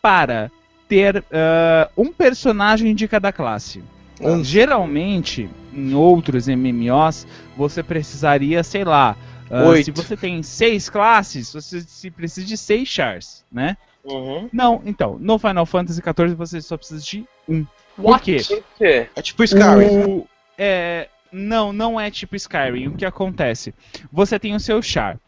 para 0.00 0.50
ter 0.88 1.24
ah, 1.32 1.88
um 1.96 2.12
personagem 2.12 2.94
de 2.94 3.06
cada 3.08 3.32
classe? 3.32 3.82
Um. 4.20 4.42
Geralmente, 4.42 5.48
em 5.72 5.94
outros 5.94 6.48
MMOs, 6.48 7.26
você 7.56 7.82
precisaria, 7.82 8.62
sei 8.64 8.84
lá, 8.84 9.16
Oito. 9.50 9.84
se 9.84 9.90
você 9.92 10.16
tem 10.16 10.42
seis 10.42 10.90
classes, 10.90 11.52
você 11.52 11.80
se 11.80 12.10
precisa 12.10 12.46
de 12.46 12.56
seis 12.56 12.88
chars, 12.88 13.44
né? 13.50 13.76
Uhum. 14.04 14.48
Não, 14.52 14.82
então, 14.84 15.16
no 15.20 15.38
Final 15.38 15.66
Fantasy 15.66 16.00
XIV 16.02 16.34
você 16.34 16.60
só 16.60 16.76
precisa 16.76 17.00
de 17.04 17.24
um. 17.48 17.64
Por 17.96 18.04
What? 18.10 18.24
quê? 18.24 18.42
Por 18.46 18.64
quê? 18.76 19.08
É 19.14 19.22
tipo 19.22 19.44
Skyrim. 19.44 20.04
O- 20.04 20.26
é, 20.56 21.08
não, 21.30 21.72
não 21.72 22.00
é 22.00 22.10
tipo 22.10 22.34
Skyrim. 22.36 22.88
O 22.88 22.96
que 22.96 23.04
acontece? 23.04 23.74
Você 24.12 24.38
tem 24.38 24.54
o 24.54 24.60
seu 24.60 24.80
char. 24.82 25.18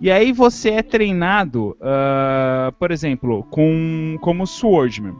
E 0.00 0.10
aí 0.10 0.32
você 0.32 0.70
é 0.70 0.82
treinado, 0.82 1.76
ah, 1.80 2.72
por 2.78 2.90
exemplo, 2.90 3.44
com 3.44 4.16
como 4.20 4.46
Swordman. 4.46 5.16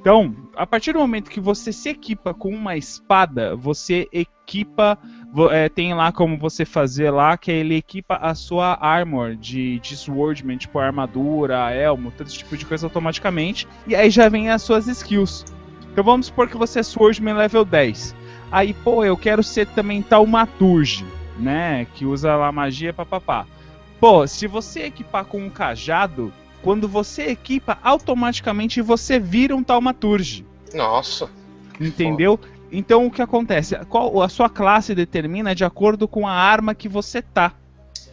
Então, 0.00 0.34
a 0.56 0.66
partir 0.66 0.92
do 0.92 0.98
momento 0.98 1.30
que 1.30 1.38
você 1.38 1.72
se 1.72 1.90
equipa 1.90 2.34
com 2.34 2.48
uma 2.48 2.76
espada, 2.76 3.54
você 3.54 4.08
equipa. 4.12 4.98
é, 5.52 5.68
tem 5.68 5.94
lá 5.94 6.10
como 6.10 6.36
você 6.36 6.64
fazer 6.64 7.10
lá, 7.10 7.36
que 7.36 7.52
ele 7.52 7.76
equipa 7.76 8.16
a 8.16 8.34
sua 8.34 8.76
armor 8.80 9.36
de, 9.36 9.78
de 9.78 9.96
Swordman, 9.96 10.56
tipo 10.56 10.80
armadura, 10.80 11.70
elmo, 11.70 12.10
todo 12.10 12.26
esse 12.26 12.38
tipo 12.38 12.56
de 12.56 12.66
coisa 12.66 12.86
automaticamente. 12.86 13.68
E 13.86 13.94
aí 13.94 14.10
já 14.10 14.28
vem 14.28 14.50
as 14.50 14.62
suas 14.62 14.88
skills. 14.88 15.44
Então 15.92 16.02
vamos 16.02 16.26
supor 16.26 16.48
que 16.48 16.56
você 16.56 16.80
é 16.80 16.82
Swordman 16.82 17.34
level 17.34 17.64
10. 17.64 18.16
Aí, 18.50 18.74
pô, 18.74 19.04
eu 19.04 19.16
quero 19.16 19.42
ser 19.42 19.68
também 19.68 20.02
Taumaturge, 20.02 21.06
né? 21.38 21.86
Que 21.94 22.04
usa 22.04 22.34
lá 22.34 22.50
magia, 22.50 22.92
papapá. 22.92 23.46
Pô, 24.02 24.26
se 24.26 24.48
você 24.48 24.86
equipar 24.86 25.24
com 25.24 25.38
um 25.38 25.48
cajado, 25.48 26.32
quando 26.60 26.88
você 26.88 27.26
equipa, 27.26 27.78
automaticamente 27.84 28.82
você 28.82 29.16
vira 29.16 29.54
um 29.54 29.62
Taumaturge. 29.62 30.44
Nossa. 30.74 31.30
Entendeu? 31.80 32.36
Então 32.72 33.06
o 33.06 33.12
que 33.12 33.22
acontece? 33.22 33.76
Qual 33.84 34.20
a 34.20 34.28
sua 34.28 34.50
classe 34.50 34.92
determina 34.92 35.54
de 35.54 35.64
acordo 35.64 36.08
com 36.08 36.26
a 36.26 36.32
arma 36.32 36.74
que 36.74 36.88
você 36.88 37.22
tá. 37.22 37.54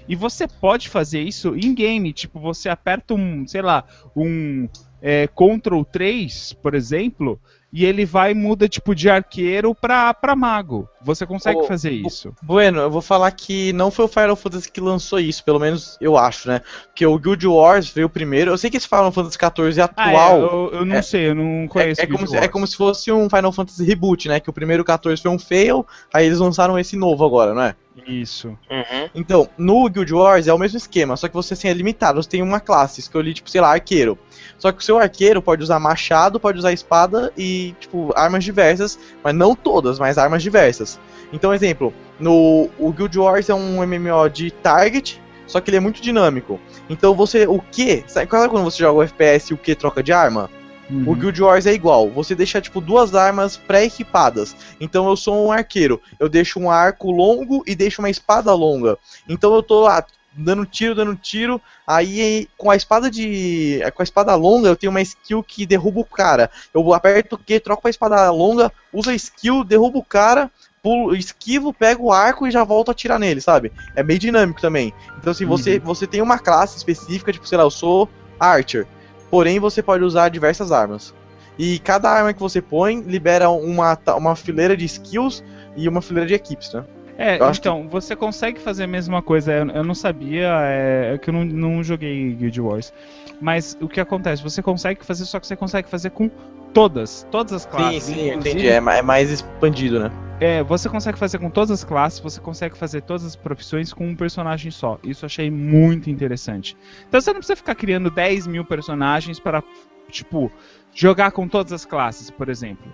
E 0.07 0.15
você 0.15 0.47
pode 0.47 0.87
fazer 0.87 1.23
isso 1.23 1.55
em 1.55 1.73
game, 1.73 2.13
tipo, 2.13 2.39
você 2.39 2.69
aperta 2.69 3.15
um, 3.15 3.47
sei 3.47 3.63
lá, 3.63 3.83
um 4.15 4.69
é, 5.01 5.27
Ctrl 5.27 5.81
3, 5.91 6.53
por 6.61 6.75
exemplo, 6.75 7.41
e 7.71 7.85
ele 7.85 8.03
vai 8.05 8.33
muda 8.33 8.67
tipo 8.67 8.95
de 8.95 9.09
arqueiro 9.09 9.75
pra, 9.75 10.13
pra 10.13 10.35
mago. 10.35 10.89
Você 11.01 11.25
consegue 11.25 11.59
Oh, 11.61 11.63
fazer 11.63 11.91
isso. 11.91 12.33
Bueno, 12.41 12.79
eu 12.79 12.89
vou 12.89 13.01
falar 13.01 13.29
que 13.31 13.71
não 13.73 13.89
foi 13.91 14.05
o 14.05 14.07
Final 14.07 14.35
Fantasy 14.35 14.71
que 14.71 14.81
lançou 14.81 15.19
isso, 15.19 15.43
pelo 15.43 15.59
menos 15.59 15.97
eu 16.01 16.17
acho, 16.17 16.47
né? 16.49 16.61
Porque 16.87 17.05
o 17.05 17.17
Guild 17.17 17.45
Wars 17.47 17.89
veio 17.89 18.09
primeiro. 18.09 18.51
Eu 18.51 18.57
sei 18.57 18.69
que 18.69 18.77
esse 18.77 18.87
Final 18.87 19.11
Fantasy 19.11 19.37
XIV 19.37 19.81
Ah, 19.95 20.11
é, 20.11 20.15
atual. 20.15 20.39
eu, 20.41 20.69
eu 20.79 20.85
não 20.85 20.95
é- 20.95 21.01
sei, 21.01 21.29
eu 21.29 21.35
não 21.35 21.63
É, 21.63 21.67
conheço. 21.67 22.01
é 22.01 22.05
Guild 22.05 22.17
como 22.17 22.27
se, 22.27 22.37
é 22.37 22.47
como 22.47 22.67
se 22.67 22.75
fosse 22.75 23.11
um 23.11 23.29
Final 23.29 23.51
Fantasy 23.51 23.83
reboot, 23.85 24.27
né? 24.27 24.39
Que 24.39 24.49
o 24.49 24.53
primeiro 24.53 24.83
14 24.83 25.21
foi 25.21 25.31
um 25.31 25.39
fail, 25.39 25.85
aí 26.13 26.25
eles 26.25 26.39
lançaram 26.39 26.77
esse 26.77 26.97
novo 26.97 27.23
agora, 27.25 27.53
não 27.53 27.61
é? 27.61 27.75
Isso. 28.07 28.49
Uhum. 28.69 29.09
Então, 29.13 29.49
no 29.57 29.89
Guild 29.89 30.13
Wars 30.13 30.47
é 30.47 30.53
o 30.53 30.57
mesmo 30.57 30.77
esquema, 30.77 31.17
só 31.17 31.27
que 31.27 31.33
você 31.33 31.53
assim, 31.53 31.67
é 31.67 31.73
limitado. 31.73 32.21
Você 32.21 32.29
tem 32.29 32.41
uma 32.41 32.59
classe, 32.59 32.99
escolhi, 32.99 33.33
tipo, 33.33 33.49
sei 33.49 33.61
lá, 33.61 33.71
arqueiro. 33.71 34.17
Só 34.57 34.71
que 34.71 34.79
o 34.79 34.83
seu 34.83 34.97
arqueiro 34.97 35.41
pode 35.41 35.63
usar 35.63 35.79
machado, 35.79 36.39
pode 36.39 36.57
usar 36.57 36.71
espada 36.71 37.31
e, 37.37 37.75
tipo, 37.79 38.11
armas 38.15 38.43
diversas, 38.43 38.97
mas 39.23 39.35
não 39.35 39.55
todas, 39.55 39.99
mas 39.99 40.17
armas 40.17 40.41
diversas. 40.43 40.99
Então, 41.33 41.53
exemplo, 41.53 41.93
no 42.19 42.69
o 42.77 42.91
Guild 42.91 43.17
Wars 43.19 43.49
é 43.49 43.53
um 43.53 43.85
MMO 43.85 44.29
de 44.29 44.51
target, 44.51 45.21
só 45.49 45.59
que 45.59 45.69
ele 45.69 45.77
é 45.77 45.81
muito 45.81 46.01
dinâmico. 46.01 46.59
Então 46.89 47.15
você, 47.15 47.47
o 47.47 47.59
que? 47.59 48.03
Sabe 48.07 48.29
sabe 48.29 48.49
quando 48.49 48.63
você 48.63 48.77
joga 48.77 48.99
o 48.99 49.03
FPS 49.03 49.51
e 49.51 49.55
o 49.55 49.57
que 49.57 49.75
troca 49.75 50.03
de 50.03 50.13
arma? 50.13 50.49
O 50.89 50.93
Uhum. 50.93 51.13
Guild 51.13 51.41
Wars 51.41 51.65
é 51.65 51.73
igual. 51.73 52.09
Você 52.09 52.33
deixa, 52.33 52.59
tipo, 52.59 52.81
duas 52.81 53.13
armas 53.13 53.57
pré-equipadas. 53.57 54.55
Então 54.79 55.07
eu 55.07 55.15
sou 55.15 55.47
um 55.47 55.51
arqueiro. 55.51 56.01
Eu 56.19 56.27
deixo 56.27 56.59
um 56.59 56.69
arco 56.69 57.11
longo 57.11 57.63
e 57.67 57.75
deixo 57.75 58.01
uma 58.01 58.09
espada 58.09 58.53
longa. 58.53 58.97
Então 59.27 59.53
eu 59.53 59.61
tô 59.61 59.81
lá 59.81 60.03
dando 60.33 60.65
tiro, 60.65 60.95
dando 60.95 61.15
tiro. 61.15 61.61
Aí 61.85 62.47
com 62.57 62.71
a 62.71 62.75
espada 62.75 63.09
de. 63.09 63.81
Com 63.93 64.01
a 64.01 64.03
espada 64.03 64.33
longa, 64.35 64.69
eu 64.69 64.75
tenho 64.75 64.89
uma 64.91 65.01
skill 65.01 65.43
que 65.43 65.65
derruba 65.65 65.99
o 65.99 66.05
cara. 66.05 66.49
Eu 66.73 66.93
aperto 66.93 67.35
o 67.35 67.37
Q, 67.37 67.59
troco 67.59 67.81
pra 67.81 67.91
espada 67.91 68.29
longa, 68.31 68.71
uso 68.91 69.09
a 69.09 69.15
skill, 69.15 69.63
derrubo 69.63 69.99
o 69.99 70.03
cara. 70.03 70.49
Pulo, 70.81 71.13
esquivo, 71.13 71.73
pego 71.73 72.05
o 72.05 72.11
arco 72.13 72.47
e 72.47 72.51
já 72.51 72.63
volto 72.63 72.87
a 72.87 72.93
atirar 72.93 73.19
nele, 73.19 73.41
sabe? 73.41 73.69
É 73.97 74.01
meio 74.01 74.17
dinâmico 74.17 74.61
também. 74.61 74.93
Então, 75.17 75.31
assim, 75.31 75.45
você, 75.45 75.77
você 75.77 76.07
tem 76.07 76.21
uma 76.21 76.39
classe 76.39 76.77
específica, 76.77 77.33
tipo, 77.33 77.45
sei 77.45 77.57
lá, 77.57 77.65
eu 77.65 77.69
sou 77.69 78.07
Archer. 78.39 78.87
Porém, 79.29 79.59
você 79.59 79.81
pode 79.81 80.03
usar 80.03 80.29
diversas 80.29 80.71
armas. 80.71 81.13
E 81.57 81.77
cada 81.79 82.09
arma 82.09 82.33
que 82.33 82.39
você 82.39 82.61
põe 82.61 83.01
libera 83.01 83.49
uma, 83.49 83.97
uma 84.17 84.35
fileira 84.35 84.77
de 84.77 84.85
skills 84.85 85.43
e 85.75 85.87
uma 85.87 86.01
fileira 86.01 86.27
de 86.27 86.33
equipes, 86.33 86.73
né? 86.73 86.85
É, 87.17 87.37
Eu 87.37 87.51
então, 87.51 87.85
você 87.89 88.15
consegue 88.15 88.61
fazer 88.61 88.85
a 88.85 88.87
mesma 88.87 89.21
coisa. 89.21 89.51
Eu, 89.51 89.69
eu 89.71 89.83
não 89.83 89.93
sabia, 89.93 90.47
é, 90.63 91.15
é 91.15 91.17
que 91.17 91.29
eu 91.29 91.33
não, 91.33 91.43
não 91.43 91.83
joguei 91.83 92.33
Guild 92.33 92.61
Wars. 92.61 92.93
Mas 93.41 93.77
o 93.81 93.89
que 93.89 93.99
acontece? 93.99 94.41
Você 94.41 94.61
consegue 94.61 95.03
fazer, 95.03 95.25
só 95.25 95.37
que 95.37 95.45
você 95.45 95.55
consegue 95.57 95.89
fazer 95.89 96.11
com 96.11 96.31
todas, 96.73 97.27
todas 97.31 97.53
as 97.53 97.65
classes. 97.65 98.09
inclusive- 98.09 98.67
É, 98.67 98.79
ma- 98.79 98.95
é 98.95 99.01
mais 99.01 99.29
expandido, 99.29 99.99
né? 99.99 100.11
É, 100.41 100.63
você 100.63 100.87
consegue 100.87 101.17
fazer 101.19 101.37
com 101.37 101.49
todas 101.49 101.69
as 101.71 101.83
classes, 101.83 102.19
você 102.19 102.39
consegue 102.39 102.77
fazer 102.77 103.01
todas 103.01 103.25
as 103.25 103.35
profissões 103.35 103.91
com 103.93 104.07
um 104.07 104.15
personagem 104.15 104.71
só. 104.71 104.97
Isso 105.03 105.25
eu 105.25 105.27
achei 105.27 105.51
muito 105.51 106.09
interessante. 106.09 106.77
Então 107.07 107.19
você 107.19 107.31
não 107.31 107.39
precisa 107.39 107.57
ficar 107.57 107.75
criando 107.75 108.09
10 108.09 108.47
mil 108.47 108.63
personagens 108.63 109.37
para, 109.37 109.61
tipo, 110.09 110.49
jogar 110.93 111.31
com 111.31 111.45
todas 111.47 111.73
as 111.73 111.85
classes, 111.85 112.29
por 112.31 112.47
exemplo. 112.47 112.85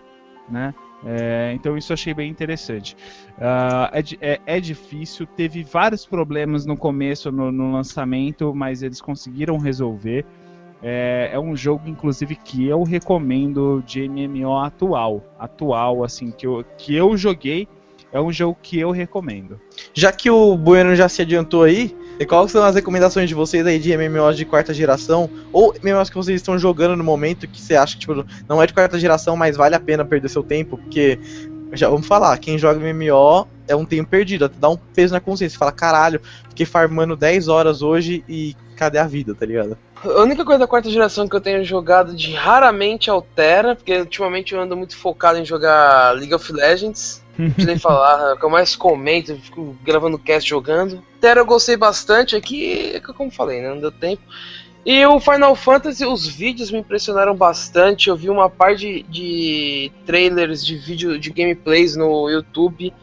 Né? 0.50 0.74
É, 1.06 1.52
então 1.54 1.78
isso 1.78 1.92
eu 1.92 1.94
achei 1.96 2.14
bem 2.16 2.32
interessante. 2.32 2.96
Ah, 3.40 3.92
é, 3.94 4.02
é- 4.34 4.42
é 4.48 4.60
difícil, 4.60 5.28
teve 5.28 5.64
vários 5.64 6.04
problemas 6.04 6.66
no 6.66 6.76
começo, 6.76 7.32
no, 7.32 7.52
no 7.52 7.72
lançamento, 7.74 8.56
mas 8.56 8.82
eles 8.82 9.00
conseguiram 9.02 9.58
resolver. 9.60 10.26
É, 10.88 11.32
é 11.34 11.40
um 11.40 11.58
jogo, 11.58 11.90
inclusive, 11.90 12.36
que 12.36 12.68
eu 12.68 12.84
recomendo 12.84 13.84
de 13.88 14.08
MMO 14.08 14.56
atual. 14.60 15.24
Atual, 15.40 16.04
assim, 16.04 16.30
que 16.30 16.46
eu, 16.46 16.64
que 16.78 16.96
eu 16.96 17.18
joguei. 17.18 17.68
É 18.14 18.22
um 18.22 18.32
jogo 18.32 18.56
que 18.62 18.80
eu 18.80 18.92
recomendo. 18.92 19.60
Já 19.96 20.12
que 20.12 20.30
o 20.30 20.56
Bueno 20.56 20.96
já 20.96 21.10
se 21.10 21.24
adiantou 21.24 21.64
aí, 21.64 21.98
quais 22.30 22.52
são 22.52 22.64
as 22.64 22.76
recomendações 22.76 23.28
de 23.28 23.34
vocês 23.34 23.66
aí 23.66 23.80
de 23.80 23.98
MMOs 23.98 24.38
de 24.38 24.46
quarta 24.46 24.76
geração? 24.76 25.28
Ou 25.52 25.74
MMOs 25.84 26.12
que 26.12 26.16
vocês 26.16 26.40
estão 26.40 26.58
jogando 26.58 26.96
no 26.96 27.04
momento 27.04 27.48
que 27.48 27.60
você 27.60 27.76
acha 27.76 27.96
que 27.96 28.02
tipo, 28.02 28.24
não 28.48 28.62
é 28.62 28.68
de 28.68 28.74
quarta 28.74 29.00
geração, 29.00 29.36
mas 29.36 29.58
vale 29.58 29.74
a 29.74 29.80
pena 29.80 30.06
perder 30.06 30.30
seu 30.30 30.44
tempo? 30.44 30.78
Porque, 30.78 31.20
já 31.74 31.90
vamos 31.90 32.06
falar, 32.06 32.38
quem 32.38 32.60
joga 32.60 32.80
MMO 32.80 33.48
é 33.68 33.76
um 33.76 33.86
tempo 33.86 34.08
perdido, 34.08 34.46
até 34.46 34.56
dá 34.60 34.70
um 34.70 34.78
peso 34.78 35.16
na 35.16 35.20
consciência. 35.20 35.58
Fala, 35.58 35.72
caralho, 35.72 36.22
fiquei 36.48 36.66
farmando 36.66 37.16
10 37.18 37.48
horas 37.48 37.82
hoje 37.82 38.24
e 38.30 38.56
cadê 38.76 39.00
a 39.00 39.08
vida, 39.08 39.34
tá 39.34 39.46
ligado? 39.46 39.78
A 40.06 40.22
única 40.22 40.46
coisa 40.46 40.60
da 40.60 40.68
quarta 40.68 40.90
geração 40.90 41.28
que 41.28 41.36
eu 41.36 41.42
tenho 41.42 41.64
jogado 41.64 42.16
de 42.16 42.34
raramente 42.34 43.10
altera, 43.10 43.76
porque 43.76 43.98
ultimamente 43.98 44.54
eu 44.54 44.62
ando 44.62 44.78
muito 44.78 44.96
focado 44.96 45.40
em 45.40 45.46
jogar 45.46 46.16
League 46.16 46.34
of 46.34 46.52
Legends. 46.54 47.24
Não 47.36 47.48
preciso 47.48 47.68
nem 47.68 47.78
falar, 47.80 48.30
é 48.30 48.34
o 48.34 48.38
que 48.38 48.46
eu 48.46 48.50
mais 48.50 48.76
comento, 48.76 49.36
fico 49.38 49.76
gravando 49.84 50.20
cast 50.20 50.48
jogando. 50.48 51.02
Terra 51.20 51.40
eu 51.40 51.46
gostei 51.46 51.76
bastante 51.76 52.36
aqui, 52.36 52.92
é 52.96 53.00
que 53.00 53.14
como 53.14 53.32
falei, 53.32 53.62
né, 53.62 53.70
não 53.70 53.80
deu 53.80 53.92
tempo. 53.92 54.22
E 54.86 55.04
o 55.08 55.20
Final 55.20 55.56
Fantasy, 55.56 56.06
os 56.06 56.28
vídeos 56.28 56.70
me 56.70 56.78
impressionaram 56.78 57.36
bastante. 57.36 58.08
Eu 58.08 58.16
vi 58.16 58.30
uma 58.30 58.48
par 58.48 58.76
de, 58.76 59.02
de 59.10 59.92
trailers 60.06 60.64
de 60.64 60.78
vídeo 60.78 61.18
de 61.18 61.32
gameplays 61.32 61.96
no 61.96 62.30
YouTube. 62.30 62.94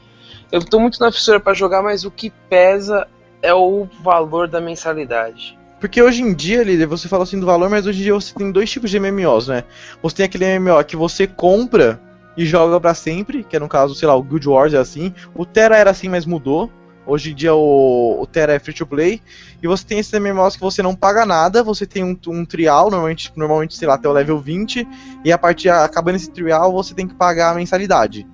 Eu 0.53 0.65
tô 0.65 0.79
muito 0.79 1.01
na 1.01 1.11
fissura 1.11 1.41
pra 1.41 1.53
jogar, 1.53 1.83
mas 1.83 2.05
o 2.05 2.11
que 2.11 2.31
pesa 2.49 3.09
é 3.43 3.53
o 3.53 3.89
valor 4.01 4.47
da 4.47 4.61
mensalidade. 4.61 5.59
Porque 5.83 6.01
hoje 6.01 6.23
em 6.23 6.33
dia, 6.33 6.63
líder, 6.63 6.87
você 6.87 7.09
fala 7.09 7.25
assim 7.25 7.41
do 7.41 7.45
valor, 7.45 7.69
mas 7.69 7.89
hoje 7.89 7.99
em 7.99 8.03
dia 8.05 8.15
você 8.15 8.33
tem 8.33 8.53
dois 8.53 8.71
tipos 8.71 8.89
de 8.89 9.01
MMOs, 9.01 9.49
né? 9.49 9.65
Você 10.01 10.15
tem 10.15 10.27
aquele 10.27 10.57
MMO 10.57 10.85
que 10.85 10.95
você 10.95 11.27
compra 11.27 12.01
e 12.37 12.47
joga 12.47 12.79
pra 12.81 12.95
sempre, 12.95 13.43
que 13.43 13.57
é 13.57 13.59
no 13.59 13.69
caso, 13.69 13.93
sei 13.93 14.07
lá, 14.07 14.15
o 14.15 14.23
Guild 14.23 14.49
Wars 14.49 14.75
é 14.75 14.79
assim. 14.79 15.13
O 15.35 15.45
Terra 15.45 15.77
era 15.77 15.91
assim, 15.91 16.09
mas 16.09 16.25
mudou. 16.25 16.71
Hoje 17.05 17.33
em 17.33 17.35
dia 17.35 17.53
o, 17.53 18.23
o 18.23 18.27
Terra 18.29 18.53
é 18.53 18.61
free 18.61 18.73
to 18.73 18.87
play. 18.87 19.21
E 19.61 19.67
você 19.67 19.85
tem 19.85 19.99
esses 19.99 20.13
MMOs 20.13 20.55
que 20.55 20.63
você 20.63 20.85
não 20.85 20.95
paga 20.95 21.27
nada, 21.27 21.65
você 21.65 21.85
tem 21.85 22.05
um, 22.05 22.17
um 22.29 22.45
trial, 22.45 22.89
normalmente, 22.89 23.33
normalmente, 23.35 23.77
sei 23.77 23.89
lá, 23.89 23.95
até 23.95 24.09
o 24.09 24.13
level 24.13 24.39
20, 24.39 24.87
e 25.25 25.33
a 25.33 25.37
partir 25.37 25.69
acabando 25.69 26.15
esse 26.15 26.31
trial, 26.31 26.73
você 26.73 26.95
tem 26.95 27.09
que 27.09 27.15
pagar 27.17 27.51
a 27.51 27.55
mensalidade. 27.55 28.25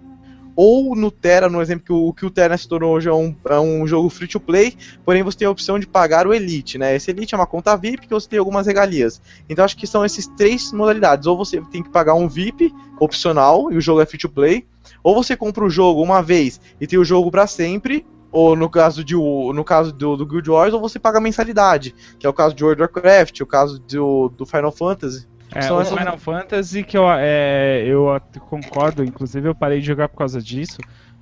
Ou 0.61 0.97
no 0.97 1.09
Terra, 1.09 1.49
no 1.49 1.63
exemplo 1.63 1.85
que 1.85 1.93
o, 1.93 2.13
que 2.13 2.27
o 2.27 2.31
Terra 2.31 2.59
se 2.59 2.67
tornou 2.67 2.93
hoje 2.93 3.09
é 3.09 3.13
um, 3.13 3.33
é 3.49 3.61
um 3.61 3.87
jogo 3.87 4.11
free 4.11 4.27
to 4.27 4.41
play, 4.41 4.77
porém 5.05 5.23
você 5.23 5.39
tem 5.39 5.47
a 5.47 5.51
opção 5.53 5.79
de 5.79 5.87
pagar 5.87 6.27
o 6.27 6.35
Elite, 6.35 6.77
né? 6.77 6.97
Esse 6.97 7.13
Elite 7.13 7.33
é 7.33 7.39
uma 7.39 7.47
conta 7.47 7.77
VIP 7.77 8.09
que 8.09 8.13
você 8.13 8.29
tem 8.29 8.41
algumas 8.41 8.67
regalias. 8.67 9.23
Então 9.49 9.65
acho 9.65 9.77
que 9.77 9.87
são 9.87 10.05
esses 10.05 10.27
três 10.27 10.73
modalidades. 10.73 11.29
Ou 11.29 11.37
você 11.37 11.61
tem 11.71 11.81
que 11.81 11.91
pagar 11.91 12.15
um 12.15 12.27
VIP 12.27 12.75
opcional 12.99 13.71
e 13.71 13.77
o 13.77 13.81
jogo 13.81 14.01
é 14.01 14.07
free 14.07 14.19
to 14.19 14.29
play, 14.29 14.67
ou 15.01 15.15
você 15.15 15.37
compra 15.37 15.65
o 15.65 15.71
jogo 15.71 16.03
uma 16.03 16.21
vez 16.21 16.61
e 16.81 16.89
tem 16.89 16.99
o 16.99 17.05
jogo 17.05 17.31
pra 17.31 17.47
sempre, 17.47 18.05
ou 18.33 18.57
no 18.57 18.69
caso 18.69 19.05
de 19.05 19.15
no 19.15 19.63
caso 19.63 19.93
do, 19.93 20.17
do 20.17 20.27
Guild 20.27 20.51
Wars, 20.51 20.75
ou 20.75 20.81
você 20.81 20.99
paga 20.99 21.21
mensalidade, 21.21 21.95
que 22.19 22.27
é 22.27 22.29
o 22.29 22.35
caso 22.35 22.53
de 22.53 22.65
World 22.65 22.83
of 22.83 22.93
Warcraft, 22.93 23.43
o 23.43 23.47
caso 23.47 23.79
do, 23.79 24.29
do 24.31 24.45
Final 24.45 24.73
Fantasy. 24.73 25.25
É, 25.55 25.73
o 25.73 25.85
Final 25.85 26.19
Fantasy 26.19 26.85
que 26.85 26.97
eu, 26.97 27.05
é, 27.11 27.83
eu 27.87 28.21
concordo, 28.41 29.03
inclusive 29.03 29.49
eu 29.49 29.55
parei 29.55 29.81
de 29.81 29.87
jogar 29.87 30.09
por 30.09 30.19
causa 30.19 30.41
disso, 30.43 30.79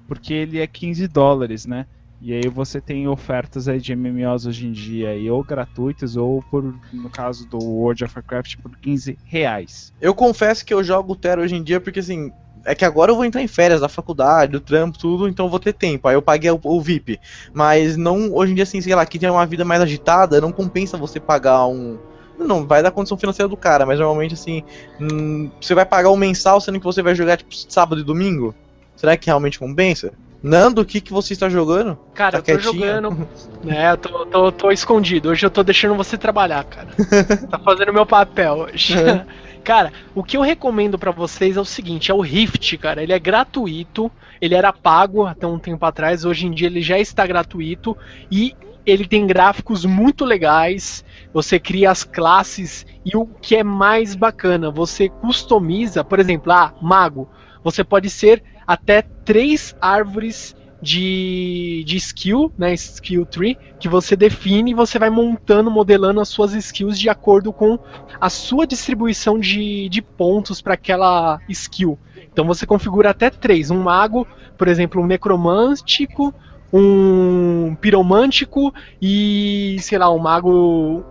porque 0.09 0.35
ele 0.35 0.61
é 0.61 0.67
15 0.67 1.07
dólares, 1.09 1.67
né? 1.67 1.87
E 2.21 2.33
aí 2.33 2.49
você 2.49 2.81
tem 2.81 3.07
ofertas 3.07 3.69
aí 3.69 3.79
de 3.79 3.95
MMOs 3.95 4.47
hoje 4.47 4.67
em 4.67 4.73
dia, 4.73 5.11
aí, 5.11 5.31
ou 5.31 5.45
gratuitos, 5.45 6.17
ou 6.17 6.43
por, 6.51 6.75
no 6.93 7.11
caso 7.11 7.47
do 7.47 7.59
World 7.59 8.05
of 8.05 8.15
Warcraft, 8.17 8.57
por 8.57 8.75
15 8.79 9.19
reais. 9.25 9.93
Eu 10.01 10.15
confesso 10.15 10.65
que 10.65 10.73
eu 10.73 10.83
jogo 10.83 11.13
o 11.13 11.17
Terra 11.17 11.43
hoje 11.43 11.55
em 11.55 11.63
dia 11.63 11.81
porque 11.81 12.01
assim. 12.01 12.33
É 12.65 12.75
que 12.75 12.85
agora 12.85 13.13
eu 13.13 13.15
vou 13.15 13.25
entrar 13.25 13.41
em 13.43 13.47
férias 13.47 13.81
da 13.81 13.89
faculdade, 13.89 14.51
do 14.51 14.61
trampo, 14.61 14.99
tudo, 14.99 15.29
então 15.29 15.47
eu 15.47 15.51
vou 15.51 15.61
ter 15.61 15.73
tempo. 15.73 16.09
Aí 16.09 16.17
eu 16.17 16.23
paguei 16.23 16.51
o, 16.51 16.59
o 16.65 16.81
VIP. 16.81 17.21
Mas 17.55 17.97
não, 17.97 18.35
hoje 18.35 18.51
em 18.51 18.55
dia, 18.57 18.65
assim, 18.65 18.81
sei 18.81 18.93
lá, 18.93 19.07
quem 19.07 19.21
tem 19.21 19.31
uma 19.31 19.47
vida 19.47 19.65
mais 19.65 19.81
agitada, 19.81 20.41
não 20.41 20.51
compensa 20.51 20.97
você 20.97 21.21
pagar 21.21 21.65
um. 21.69 21.97
Não, 22.39 22.67
vai 22.67 22.83
da 22.83 22.91
condição 22.91 23.17
financeira 23.17 23.49
do 23.49 23.57
cara, 23.57 23.87
mas 23.87 23.99
normalmente 23.99 24.35
assim. 24.35 24.63
hum, 25.01 25.51
você 25.61 25.75
vai 25.75 25.87
pagar 25.87 26.11
um 26.11 26.17
mensal 26.17 26.61
sendo 26.61 26.79
que 26.79 26.85
você 26.85 27.03
vai 27.03 27.15
jogar 27.15 27.37
tipo 27.37 27.55
sábado 27.55 28.01
e 28.01 28.05
domingo? 28.05 28.55
Será 28.95 29.17
que 29.17 29.27
realmente 29.27 29.59
compensa? 29.59 30.13
Nando, 30.43 30.81
o 30.83 30.85
que, 30.85 31.01
que 31.01 31.13
você 31.13 31.33
está 31.33 31.49
jogando? 31.49 31.99
Cara, 32.15 32.33
Tá 32.33 32.39
eu 32.39 32.43
tô 32.43 32.73
quietinho? 32.73 32.87
jogando. 32.87 33.29
né, 33.65 33.91
eu 33.93 33.97
tô, 33.97 34.27
tô, 34.27 34.53
tô 34.53 34.71
escondido. 34.71 35.31
Hoje 35.31 35.45
eu 35.45 35.51
tô 35.51 35.63
deixando 35.63 35.95
você 35.97 36.17
trabalhar, 36.17 36.63
cara. 36.65 36.89
tá 37.51 37.59
fazendo 37.59 37.93
meu 37.93 38.07
papel 38.07 38.69
hoje. 38.71 38.95
cara, 39.65 39.93
o 40.15 40.23
que 40.23 40.37
eu 40.37 40.43
recomendo 40.43 40.99
pra 40.99 41.11
vocês 41.11 41.57
é 41.57 41.61
o 41.61 41.65
seguinte: 41.65 42.11
é 42.11 42.15
o 42.15 42.21
Rift, 42.21 42.77
cara. 42.79 43.03
Ele 43.03 43.13
é 43.13 43.19
gratuito. 43.19 44.11
Ele 44.41 44.55
era 44.55 44.73
pago 44.73 45.27
até 45.27 45.47
um 45.47 45.59
tempo 45.59 45.85
atrás. 45.85 46.25
Hoje 46.25 46.47
em 46.47 46.51
dia 46.53 46.69
ele 46.69 46.83
já 46.83 46.99
está 46.99 47.27
gratuito. 47.27 47.97
E 48.31 48.55
ele 48.85 49.07
tem 49.09 49.27
gráficos 49.27 49.85
muito 49.85 50.25
legais. 50.25 51.05
Você 51.37 51.61
cria 51.61 51.91
as 51.91 52.03
classes. 52.03 52.87
E 53.05 53.15
o 53.15 53.27
que 53.27 53.57
é 53.57 53.63
mais 53.63 54.15
bacana, 54.15 54.71
você 54.71 55.11
customiza, 55.11 56.03
por 56.03 56.19
exemplo, 56.19 56.51
ah, 56.51 56.73
mago. 56.81 57.29
Você 57.63 57.85
pode 57.85 58.09
ser 58.09 58.43
até 58.67 59.03
três 59.03 59.77
árvores 59.79 60.57
de, 60.81 61.85
de 61.87 61.99
skill, 61.99 62.51
né, 62.57 62.73
skill 62.73 63.27
tree, 63.27 63.59
que 63.79 63.87
você 63.87 64.17
define 64.17 64.71
e 64.71 64.75
você 64.75 64.99
vai 64.99 65.11
montando, 65.11 65.71
modelando 65.71 66.23
as 66.23 66.31
suas 66.31 66.55
skills 66.55 66.99
de 66.99 67.11
acordo 67.11 67.53
com 67.53 67.79
a 68.19 68.31
sua 68.31 68.67
distribuição 68.67 69.39
de, 69.39 69.91
de 69.91 70.01
pontos 70.01 70.63
para 70.63 70.73
aquela 70.73 71.39
skill. 71.51 71.99
Então 72.33 72.47
você 72.47 72.65
configura 72.65 73.11
até 73.11 73.29
três, 73.29 73.71
um 73.71 73.83
mago, 73.83 74.27
por 74.57 74.69
exemplo, 74.69 75.03
um 75.03 75.07
necromântico, 75.07 76.33
um 76.73 77.77
piromântico 77.79 78.73
e, 79.03 79.77
sei 79.81 79.99
lá, 79.99 80.11
um 80.11 80.19
mago 80.19 81.05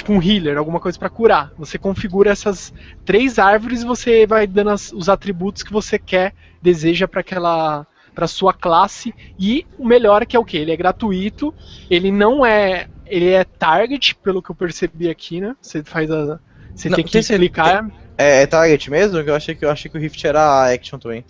tipo 0.00 0.12
um 0.12 0.22
healer, 0.22 0.56
alguma 0.58 0.80
coisa 0.80 0.98
para 0.98 1.10
curar. 1.10 1.52
Você 1.56 1.78
configura 1.78 2.30
essas 2.30 2.72
três 3.04 3.38
árvores 3.38 3.82
e 3.82 3.86
você 3.86 4.26
vai 4.26 4.46
dando 4.46 4.70
as- 4.70 4.92
os 4.92 5.08
atributos 5.08 5.62
que 5.62 5.72
você 5.72 5.98
quer, 5.98 6.34
deseja 6.60 7.06
para 7.06 7.20
aquela 7.20 7.86
para 8.14 8.26
sua 8.26 8.52
classe 8.52 9.14
e 9.38 9.64
o 9.78 9.86
melhor 9.86 10.22
é 10.22 10.26
que 10.26 10.36
é 10.36 10.38
o 10.38 10.44
que 10.44 10.56
ele 10.56 10.72
é 10.72 10.76
gratuito, 10.76 11.54
ele 11.88 12.10
não 12.10 12.44
é 12.44 12.86
ele 13.06 13.30
é 13.30 13.44
target 13.44 14.16
pelo 14.16 14.42
que 14.42 14.50
eu 14.50 14.54
percebi 14.54 15.08
aqui, 15.08 15.40
né? 15.40 15.54
Você 15.60 15.82
faz 15.84 16.10
a 16.10 16.40
você 16.74 16.88
Não, 16.88 16.96
tem 16.96 17.04
que 17.04 17.22
clicar. 17.22 17.86
É, 18.16 18.42
é 18.42 18.46
Target 18.46 18.90
mesmo? 18.90 19.22
Que 19.22 19.30
eu 19.30 19.34
achei 19.34 19.54
que 19.54 19.64
eu 19.64 19.70
achei 19.70 19.90
que 19.90 19.96
o 19.96 20.00
Rift 20.00 20.26
era 20.26 20.72
Action 20.72 20.98
também. 20.98 21.24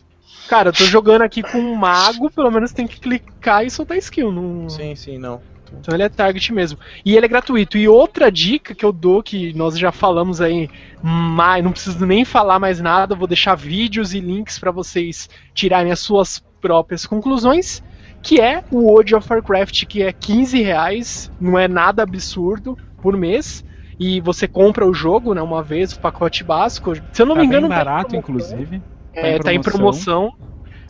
Cara, 0.48 0.70
eu 0.70 0.72
tô 0.72 0.84
jogando 0.84 1.22
aqui 1.22 1.42
com 1.42 1.58
um 1.58 1.74
mago, 1.74 2.30
pelo 2.30 2.50
menos 2.50 2.72
tem 2.72 2.86
que 2.86 3.00
clicar 3.00 3.64
e 3.64 3.70
soltar 3.70 3.96
skill, 3.98 4.32
não 4.32 4.68
Sim, 4.68 4.94
sim, 4.96 5.18
não. 5.18 5.40
Então 5.78 5.94
ele 5.94 6.02
é 6.02 6.08
target 6.08 6.52
mesmo. 6.52 6.78
E 7.04 7.16
ele 7.16 7.26
é 7.26 7.28
gratuito. 7.28 7.78
E 7.78 7.88
outra 7.88 8.30
dica 8.30 8.74
que 8.74 8.84
eu 8.84 8.92
dou, 8.92 9.22
que 9.22 9.52
nós 9.54 9.78
já 9.78 9.92
falamos 9.92 10.40
aí, 10.40 10.68
mas 11.02 11.62
não 11.64 11.72
preciso 11.72 12.04
nem 12.04 12.24
falar 12.24 12.58
mais 12.58 12.80
nada, 12.80 13.14
vou 13.14 13.26
deixar 13.26 13.54
vídeos 13.54 14.12
e 14.14 14.20
links 14.20 14.58
para 14.58 14.70
vocês 14.70 15.28
tirarem 15.54 15.92
as 15.92 16.00
suas 16.00 16.42
próprias 16.60 17.06
conclusões, 17.06 17.82
que 18.22 18.40
é 18.40 18.62
o 18.70 18.80
World 18.80 19.14
of 19.14 19.26
Warcraft, 19.32 19.86
que 19.86 20.02
é 20.02 20.12
15 20.12 20.60
reais, 20.62 21.30
não 21.40 21.58
é 21.58 21.66
nada 21.66 22.02
absurdo 22.02 22.76
por 23.00 23.16
mês. 23.16 23.64
E 23.98 24.20
você 24.20 24.48
compra 24.48 24.86
o 24.86 24.94
jogo, 24.94 25.34
né, 25.34 25.42
uma 25.42 25.62
vez, 25.62 25.92
o 25.92 26.00
pacote 26.00 26.42
básico. 26.42 26.94
Se 27.12 27.20
eu 27.20 27.26
não 27.26 27.34
Tá 27.34 27.40
me 27.42 27.46
engano, 27.46 27.68
bem 27.68 27.76
tá 27.76 27.82
em 27.82 27.84
barato, 27.84 28.08
promoção. 28.08 28.18
inclusive. 28.18 28.82
É, 29.12 29.38
tá 29.38 29.52
em 29.52 29.60
promoção. 29.60 30.32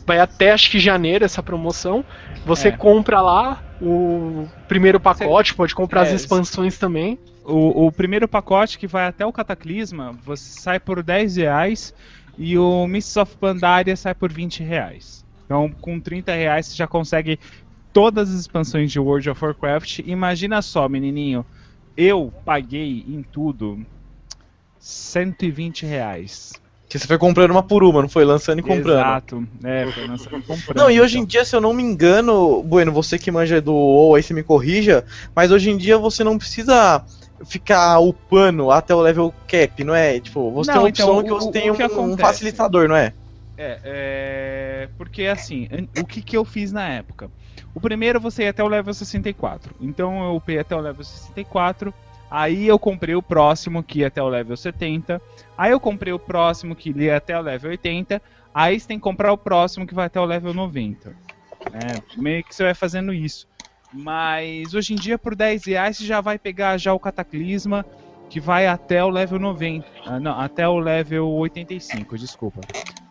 Vai 0.05 0.19
até 0.19 0.51
acho 0.51 0.69
que 0.69 0.79
janeiro 0.79 1.23
essa 1.23 1.41
promoção. 1.43 2.03
Você 2.45 2.69
É. 2.69 2.71
compra 2.71 3.21
lá 3.21 3.63
o 3.81 4.47
primeiro 4.67 4.99
pacote, 4.99 5.53
pode 5.53 5.73
comprar 5.73 6.01
as 6.01 6.09
é, 6.09 6.15
expansões 6.15 6.77
também. 6.77 7.17
O, 7.43 7.87
o 7.87 7.91
primeiro 7.91 8.27
pacote 8.27 8.77
que 8.77 8.85
vai 8.87 9.07
até 9.07 9.25
o 9.25 9.31
Cataclisma, 9.33 10.15
você 10.23 10.59
sai 10.61 10.79
por 10.79 11.01
10 11.01 11.37
reais 11.37 11.93
e 12.37 12.57
o 12.57 12.85
Mists 12.87 13.17
of 13.17 13.35
Pandaria 13.37 13.95
sai 13.95 14.13
por 14.13 14.31
20 14.31 14.63
reais. 14.63 15.25
Então, 15.45 15.69
com 15.81 15.99
30 15.99 16.33
reais 16.33 16.67
você 16.67 16.75
já 16.75 16.87
consegue 16.87 17.39
todas 17.91 18.29
as 18.29 18.39
expansões 18.41 18.91
de 18.91 18.99
World 18.99 19.29
of 19.29 19.43
Warcraft. 19.43 19.99
Imagina 20.05 20.61
só, 20.61 20.87
menininho, 20.87 21.45
eu 21.97 22.31
paguei 22.45 23.03
em 23.07 23.21
tudo 23.23 23.85
120 24.79 25.85
reais. 25.85 26.60
Que 26.91 26.99
você 26.99 27.07
foi 27.07 27.17
comprando 27.17 27.51
uma 27.51 27.63
por 27.63 27.83
uma, 27.85 28.01
não 28.01 28.09
foi 28.09 28.25
lançando 28.25 28.59
e 28.59 28.61
comprando. 28.61 29.05
Exato. 29.05 29.47
É, 29.63 29.91
foi 29.93 30.05
lançando 30.05 30.39
e 30.39 30.43
comprando. 30.43 30.77
Não, 30.77 30.91
e 30.91 30.99
hoje 30.99 31.17
em 31.17 31.21
então. 31.21 31.27
dia, 31.27 31.45
se 31.45 31.55
eu 31.55 31.61
não 31.61 31.73
me 31.73 31.81
engano, 31.81 32.61
Bueno, 32.63 32.91
você 32.91 33.17
que 33.17 33.31
manja 33.31 33.61
do 33.61 33.73
WoW, 33.73 34.15
aí 34.15 34.23
você 34.23 34.33
me 34.33 34.43
corrija, 34.43 35.05
mas 35.33 35.51
hoje 35.51 35.69
em 35.69 35.77
dia 35.77 35.97
você 35.97 36.21
não 36.23 36.37
precisa 36.37 37.01
ficar 37.45 37.97
upando 37.99 38.71
até 38.71 38.93
o 38.93 39.01
level 39.01 39.33
cap, 39.47 39.83
não 39.85 39.95
é? 39.95 40.19
Tipo, 40.19 40.51
você 40.51 40.69
Não, 40.69 40.73
tem 40.73 40.85
a 40.85 40.89
então, 40.89 41.09
opção 41.09 41.23
que 41.23 41.31
o- 41.31 41.35
você 41.35 41.47
o 41.47 41.51
tem 41.51 41.71
que 41.71 41.71
um, 41.71 42.13
um 42.13 42.17
facilitador, 42.17 42.87
não 42.89 42.95
é? 42.95 43.13
É, 43.57 43.79
é, 43.83 44.89
porque 44.97 45.25
assim, 45.25 45.67
o 45.99 46.05
que, 46.05 46.21
que 46.21 46.35
eu 46.35 46.43
fiz 46.43 46.71
na 46.71 46.87
época? 46.89 47.29
O 47.73 47.79
primeiro 47.79 48.19
você 48.19 48.43
ia 48.43 48.49
até 48.49 48.63
o 48.63 48.67
level 48.67 48.93
64. 48.93 49.75
Então 49.79 50.23
eu 50.23 50.35
upei 50.35 50.57
até 50.57 50.75
o 50.75 50.79
level 50.79 51.03
64. 51.03 51.93
Aí 52.31 52.65
eu 52.65 52.79
comprei 52.79 53.13
o 53.13 53.21
próximo 53.21 53.83
que 53.83 53.99
ia 53.99 54.07
até 54.07 54.23
o 54.23 54.29
level 54.29 54.55
70. 54.55 55.21
Aí 55.57 55.71
eu 55.71 55.79
comprei 55.79 56.13
o 56.13 56.19
próximo 56.19 56.73
que 56.75 56.89
ia 56.91 57.17
até 57.17 57.37
o 57.37 57.41
level 57.41 57.71
80. 57.71 58.21
Aí 58.53 58.79
você 58.79 58.87
tem 58.87 58.97
que 58.97 59.03
comprar 59.03 59.33
o 59.33 59.37
próximo 59.37 59.85
que 59.85 59.93
vai 59.93 60.05
até 60.05 60.19
o 60.19 60.25
level 60.25 60.53
90. 60.53 61.13
É, 61.73 62.01
meio 62.15 62.43
que 62.43 62.55
você 62.55 62.63
vai 62.63 62.73
fazendo 62.73 63.13
isso. 63.13 63.47
Mas 63.93 64.73
hoje 64.73 64.93
em 64.93 64.97
dia, 64.97 65.17
por 65.17 65.35
10 65.35 65.65
reais, 65.65 65.97
você 65.97 66.05
já 66.05 66.21
vai 66.21 66.39
pegar 66.39 66.77
já 66.77 66.93
o 66.93 66.99
Cataclisma, 66.99 67.85
que 68.29 68.39
vai 68.39 68.65
até 68.65 69.03
o 69.03 69.09
level 69.09 69.37
90. 69.37 69.85
Ah, 70.05 70.19
não, 70.19 70.39
até 70.39 70.65
o 70.65 70.79
level 70.79 71.29
85, 71.29 72.17
desculpa 72.17 72.61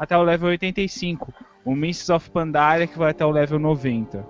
até 0.00 0.16
o 0.16 0.22
level 0.22 0.48
85. 0.48 1.34
O 1.62 1.76
Mists 1.76 2.08
of 2.08 2.30
Pandaria 2.30 2.86
que 2.86 2.96
vai 2.96 3.10
até 3.10 3.24
o 3.24 3.30
level 3.30 3.58
90. 3.58 4.26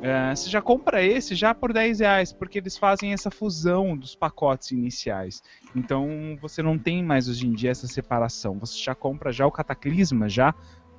É, 0.00 0.34
você 0.34 0.50
já 0.50 0.60
compra 0.60 1.02
esse 1.02 1.34
já 1.34 1.54
por 1.54 1.72
10 1.72 2.00
reais, 2.00 2.32
porque 2.32 2.58
eles 2.58 2.76
fazem 2.76 3.12
essa 3.12 3.30
fusão 3.30 3.96
dos 3.96 4.14
pacotes 4.14 4.70
iniciais. 4.70 5.42
Então 5.74 6.36
você 6.40 6.62
não 6.62 6.78
tem 6.78 7.02
mais 7.02 7.28
hoje 7.28 7.46
em 7.46 7.52
dia 7.52 7.70
essa 7.70 7.86
separação. 7.86 8.58
Você 8.58 8.78
já 8.78 8.94
compra 8.94 9.32
já 9.32 9.46
o 9.46 9.52
Cataclisma, 9.52 10.28
já, 10.28 10.54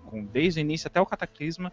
com, 0.05 0.25
desde 0.25 0.59
o 0.59 0.61
início 0.61 0.87
até 0.87 0.99
o 0.99 1.05
Cataclisma, 1.05 1.71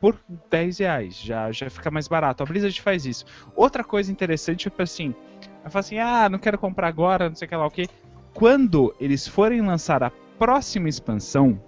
por 0.00 0.18
10 0.50 0.78
reais. 0.78 1.16
Já, 1.16 1.52
já 1.52 1.68
fica 1.68 1.90
mais 1.90 2.08
barato. 2.08 2.42
A 2.42 2.46
Blizzard 2.46 2.80
faz 2.80 3.06
isso. 3.06 3.24
Outra 3.54 3.84
coisa 3.84 4.10
interessante, 4.10 4.60
tipo 4.60 4.82
assim, 4.82 5.14
ela 5.60 5.70
fala 5.70 5.80
assim, 5.80 5.98
ah, 5.98 6.28
não 6.28 6.38
quero 6.38 6.58
comprar 6.58 6.88
agora, 6.88 7.28
não 7.28 7.36
sei 7.36 7.46
o 7.46 7.48
que 7.48 7.56
lá 7.56 7.66
o 7.66 7.70
que. 7.70 7.86
Quando 8.34 8.94
eles 8.98 9.28
forem 9.28 9.60
lançar 9.60 10.02
a 10.02 10.10
próxima 10.38 10.88
expansão, 10.88 11.62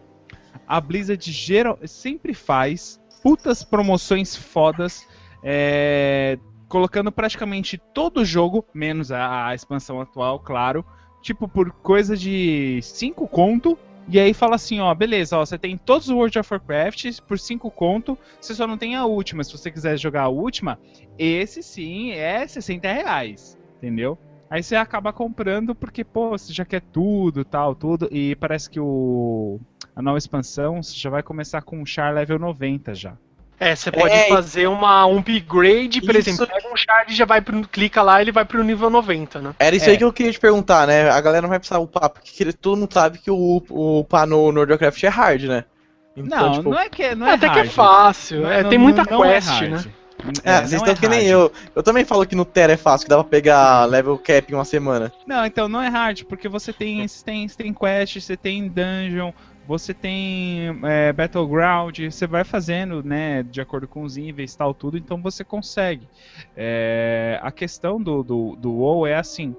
a 0.66 0.80
Blizzard 0.80 1.30
geral, 1.30 1.78
sempre 1.84 2.32
faz 2.32 3.01
putas 3.25 3.64
promoções 3.64 4.37
fodas, 4.37 5.09
é, 5.43 6.39
colocando 6.68 7.11
praticamente 7.11 7.79
todo 7.95 8.18
o 8.18 8.25
jogo, 8.25 8.66
menos 8.75 9.11
a, 9.11 9.47
a 9.47 9.55
expansão 9.55 9.99
atual, 9.99 10.39
claro, 10.39 10.85
tipo 11.22 11.49
por 11.49 11.72
coisa 11.72 12.14
de 12.14 12.81
5 12.83 13.27
conto. 13.27 13.79
E 14.07 14.20
aí 14.20 14.35
fala 14.35 14.57
assim, 14.57 14.81
ó, 14.81 14.95
beleza, 14.95 15.39
ó, 15.39 15.47
você 15.47 15.57
tem 15.57 15.79
todos 15.79 16.09
os 16.09 16.14
World 16.14 16.39
of 16.39 16.53
Warcraft 16.53 17.22
por 17.22 17.39
5 17.39 17.70
conto, 17.70 18.18
você 18.39 18.55
só 18.55 18.66
não 18.66 18.77
tem 18.77 18.95
a 18.95 19.07
última. 19.07 19.43
Se 19.43 19.53
você 19.53 19.70
quiser 19.70 19.97
jogar 19.97 20.25
a 20.25 20.29
última, 20.29 20.79
esse 21.18 21.62
sim 21.62 22.11
é 22.11 22.47
60 22.47 22.93
reais, 22.93 23.59
entendeu? 23.79 24.18
Aí 24.51 24.62
você 24.62 24.77
acaba 24.77 25.12
comprando 25.14 25.75
porque, 25.75 26.05
pô, 26.05 26.29
você 26.31 26.53
já 26.53 26.66
quer 26.66 26.83
tudo, 26.83 27.43
tal, 27.43 27.75
tudo. 27.75 28.07
E 28.12 28.37
parece 28.37 28.68
que 28.68 28.79
o 28.79 29.59
a 29.95 30.03
nova 30.03 30.18
expansão 30.18 30.82
você 30.82 30.95
já 30.97 31.11
vai 31.11 31.22
começar 31.22 31.62
com 31.62 31.78
um 31.80 31.86
char 31.86 32.12
level 32.14 32.38
90 32.38 32.95
já. 32.95 33.12
É, 33.61 33.74
você 33.76 33.90
pode 33.92 34.12
É, 34.12 34.28
fazer 34.28 34.66
uma, 34.66 35.07
um 35.07 35.18
upgrade, 35.18 36.01
por 36.03 36.16
Isso. 36.16 36.30
exemplo, 36.30 36.47
pega 36.49 36.72
um 36.72 36.76
shard 36.76 37.12
e 37.12 37.14
já 37.16 37.24
vai 37.24 37.40
pro, 37.40 37.62
clica 37.68 38.03
lá 38.03 38.20
ele 38.20 38.32
vai 38.32 38.45
pro 38.45 38.64
nível 38.64 38.90
90, 38.90 39.40
né? 39.40 39.55
Era 39.61 39.76
isso 39.76 39.86
É. 39.88 39.92
aí 39.92 39.97
que 39.97 40.03
eu 40.05 40.12
queria 40.12 40.32
te 40.32 40.40
perguntar, 40.40 40.86
né? 40.88 41.09
A 41.09 41.20
galera 41.20 41.42
não 41.42 41.49
vai 41.49 41.61
precisar 41.61 41.78
upar, 41.78 42.11
porque 42.11 42.42
ele- 42.42 42.53
todo 42.53 42.76
mundo 42.78 42.92
sabe 42.92 43.18
que 43.18 43.30
o, 43.30 43.62
o 43.70 44.01
upar 44.01 44.26
no 44.26 44.51
no 44.51 44.59
World 44.59 44.72
of 44.72 44.84
Warcraft 44.84 45.05
é 45.05 45.09
hard, 45.09 45.42
né? 45.45 45.64
Então, 46.16 46.40
Não, 46.47 46.53
tipo, 46.53 46.70
não 46.70 46.78
é 46.78 46.88
que 46.88 47.14
não 47.14 47.26
é 47.28 47.34
Até 47.34 47.49
que 47.49 47.55
é 47.59 47.62
hard. 47.62 47.70
fácil, 47.70 48.40
Não 48.42 48.51
é, 48.51 48.62
não- 48.64 48.70
tem 48.70 48.78
muita 48.78 49.05
não 49.05 49.24
é 49.24 49.34
quest, 49.34 49.49
hard. 49.49 49.70
né? 49.70 49.84
É, 50.42 50.51
É, 50.51 50.57
vocês 50.59 50.70
não 50.72 50.78
estão 50.78 50.92
é 50.92 50.97
que 50.97 51.09
nem 51.09 51.30
hard. 51.30 51.30
eu. 51.30 51.53
Eu 51.76 51.82
também 51.82 52.05
falo 52.05 52.26
que 52.26 52.34
no 52.34 52.45
Terra 52.45 52.72
é 52.72 52.76
fácil, 52.76 53.05
que 53.07 53.11
dá 53.11 53.16
pra 53.16 53.24
pegar 53.24 53.84
level 53.84 54.18
cap 54.18 54.51
em 54.51 54.55
uma 54.57 54.64
semana. 54.64 55.12
Não, 55.26 55.45
então 55.47 55.68
não 55.68 55.80
é 55.80 55.88
hard, 55.88 56.22
porque 56.24 56.49
você 56.49 56.72
tem, 56.72 57.07
você 57.07 57.24
tem, 57.24 57.47
você 57.49 57.57
tem 57.57 57.72
quest, 57.72 58.20
você 58.20 58.36
tem 58.36 58.68
dungeon, 58.68 59.32
você 59.67 59.95
tem 59.95 60.79
é, 60.85 61.12
battleground, 61.12 61.99
você 61.99 62.27
vai 62.27 62.45
fazendo, 62.45 63.03
né, 63.03 63.43
de 63.43 63.61
acordo 63.61 63.89
com 63.89 64.03
os 64.03 64.17
níveis 64.17 64.55
tal, 64.55 64.75
tudo, 64.75 64.99
então 64.99 65.21
você 65.21 65.43
consegue. 65.43 66.09
É, 66.57 67.39
a 67.43 67.51
questão 67.51 68.01
do, 68.01 68.23
do, 68.23 68.57
do 68.57 68.73
WoW 68.73 69.07
é 69.07 69.15
assim, 69.15 69.57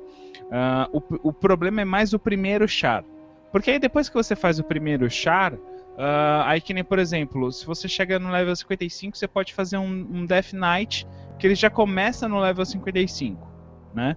ah, 0.51 0.87
o, 0.91 1.01
o 1.29 1.33
problema 1.33 1.81
é 1.81 1.85
mais 1.85 2.13
o 2.13 2.19
primeiro 2.19 2.67
char. 2.67 3.03
Porque 3.51 3.71
aí 3.71 3.79
depois 3.79 4.09
que 4.09 4.15
você 4.15 4.35
faz 4.35 4.59
o 4.59 4.63
primeiro 4.63 5.09
char, 5.09 5.53
ah, 5.97 6.43
aí 6.47 6.61
que 6.61 6.73
nem, 6.73 6.83
por 6.83 6.99
exemplo, 6.99 7.51
se 7.51 7.65
você 7.65 7.87
chega 7.87 8.19
no 8.19 8.29
level 8.29 8.55
55, 8.55 9.17
você 9.17 9.27
pode 9.27 9.53
fazer 9.53 9.77
um, 9.77 10.07
um 10.11 10.25
Death 10.25 10.53
Knight, 10.53 11.07
que 11.39 11.47
ele 11.47 11.55
já 11.55 11.69
começa 11.69 12.27
no 12.27 12.39
level 12.39 12.65
55, 12.65 13.47
né? 13.93 14.15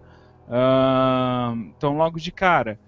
Ah, 0.51 1.55
então, 1.57 1.97
logo 1.97 2.19
de 2.19 2.33
cara. 2.33 2.79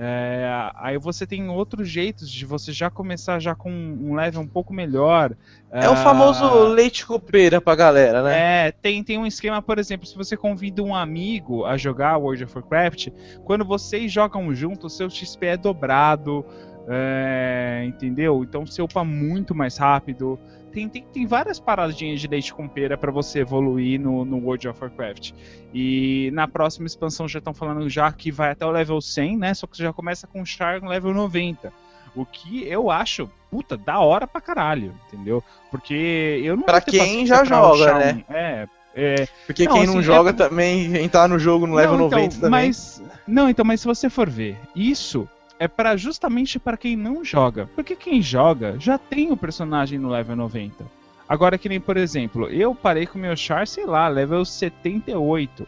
É, 0.00 0.70
aí 0.76 0.96
você 0.96 1.26
tem 1.26 1.48
outros 1.48 1.88
jeitos 1.88 2.30
de 2.30 2.46
você 2.46 2.72
já 2.72 2.88
começar 2.88 3.40
já 3.40 3.54
com 3.56 3.72
um 3.72 4.14
level 4.14 4.42
um 4.42 4.48
pouco 4.48 4.72
melhor. 4.72 5.36
É 5.80 5.90
o 5.90 5.94
Ah, 5.94 5.96
famoso 5.96 6.46
leite 6.68 7.04
copeira 7.04 7.60
pra 7.60 7.74
galera, 7.74 8.22
né? 8.22 8.46
é, 8.68 8.72
tem, 8.72 9.02
tem 9.02 9.18
um 9.18 9.26
esquema, 9.26 9.62
por 9.62 9.78
exemplo, 9.78 10.06
se 10.06 10.16
você 10.16 10.36
convida 10.36 10.82
um 10.82 10.94
amigo 10.94 11.64
a 11.64 11.76
jogar 11.76 12.16
World 12.16 12.44
of 12.44 12.54
Warcraft, 12.56 13.08
quando 13.44 13.64
vocês 13.64 14.12
jogam 14.12 14.54
juntos, 14.54 14.92
o 14.94 14.96
seu 14.96 15.10
XP 15.10 15.46
é 15.46 15.56
dobrado, 15.56 16.44
é, 16.86 17.84
entendeu? 17.86 18.42
Então 18.44 18.66
você 18.66 18.82
upa 18.82 19.04
muito 19.04 19.54
mais 19.54 19.76
rápido. 19.76 20.38
Tem, 20.72 20.88
tem, 20.88 21.02
tem 21.12 21.26
várias 21.26 21.58
paradinhas 21.58 22.20
de 22.20 22.28
leite 22.28 22.52
com 22.52 22.68
pera 22.68 22.96
pra 22.96 23.10
você 23.10 23.40
evoluir 23.40 23.98
no, 24.00 24.24
no 24.24 24.36
World 24.38 24.68
of 24.68 24.80
Warcraft. 24.80 25.32
E 25.74 26.30
na 26.34 26.46
próxima 26.46 26.86
expansão 26.86 27.26
já 27.26 27.38
estão 27.38 27.54
falando 27.54 27.88
já 27.88 28.10
que 28.12 28.30
vai 28.30 28.50
até 28.50 28.64
o 28.66 28.70
level 28.70 29.00
100, 29.00 29.36
né? 29.38 29.54
Só 29.54 29.66
que 29.66 29.76
você 29.76 29.82
já 29.82 29.92
começa 29.92 30.26
com 30.26 30.42
o 30.42 30.46
Char 30.46 30.80
no 30.80 30.88
level 30.88 31.12
90. 31.14 31.72
O 32.14 32.24
que 32.26 32.66
eu 32.66 32.90
acho, 32.90 33.30
puta, 33.50 33.76
da 33.76 33.98
hora 34.00 34.26
pra 34.26 34.40
caralho, 34.40 34.94
entendeu? 35.06 35.42
Porque 35.70 36.40
eu 36.42 36.56
não 36.56 36.64
Pra 36.64 36.80
quem 36.80 37.24
já 37.26 37.36
pra 37.36 37.44
joga, 37.44 37.68
rushar 37.68 37.98
né? 37.98 38.24
um- 38.28 38.32
É, 38.34 38.68
é. 38.94 39.28
Porque 39.46 39.64
Não, 39.64 39.72
quem 39.74 39.82
assim, 39.84 39.92
não 39.92 40.00
é 40.00 40.02
joga 40.02 40.34
pra- 40.34 40.48
também 40.48 40.96
entrar 40.96 41.28
no 41.28 41.38
jogo 41.38 41.66
no 41.66 41.74
level 41.74 41.96
Não, 41.98 42.06
então, 42.06 42.18
90 42.18 42.34
também. 42.36 42.50
Mas, 42.50 43.02
não, 43.26 43.48
então, 43.48 43.64
mas 43.64 43.80
se 43.80 43.86
você 43.86 44.10
for 44.10 44.28
ver, 44.28 44.56
isso 44.74 45.28
é 45.58 45.66
para 45.66 45.96
justamente 45.96 46.58
para 46.58 46.76
quem 46.76 46.96
não 46.96 47.24
joga. 47.24 47.68
Porque 47.74 47.96
quem 47.96 48.22
joga 48.22 48.76
já 48.78 48.96
tem 48.96 49.32
o 49.32 49.36
personagem 49.36 49.98
no 49.98 50.08
level 50.08 50.36
90. 50.36 50.84
Agora 51.28 51.58
que 51.58 51.68
nem, 51.68 51.80
por 51.80 51.96
exemplo, 51.96 52.48
eu 52.48 52.74
parei 52.74 53.06
com 53.06 53.18
meu 53.18 53.36
char, 53.36 53.66
sei 53.66 53.84
lá, 53.84 54.08
level 54.08 54.44
78, 54.44 55.66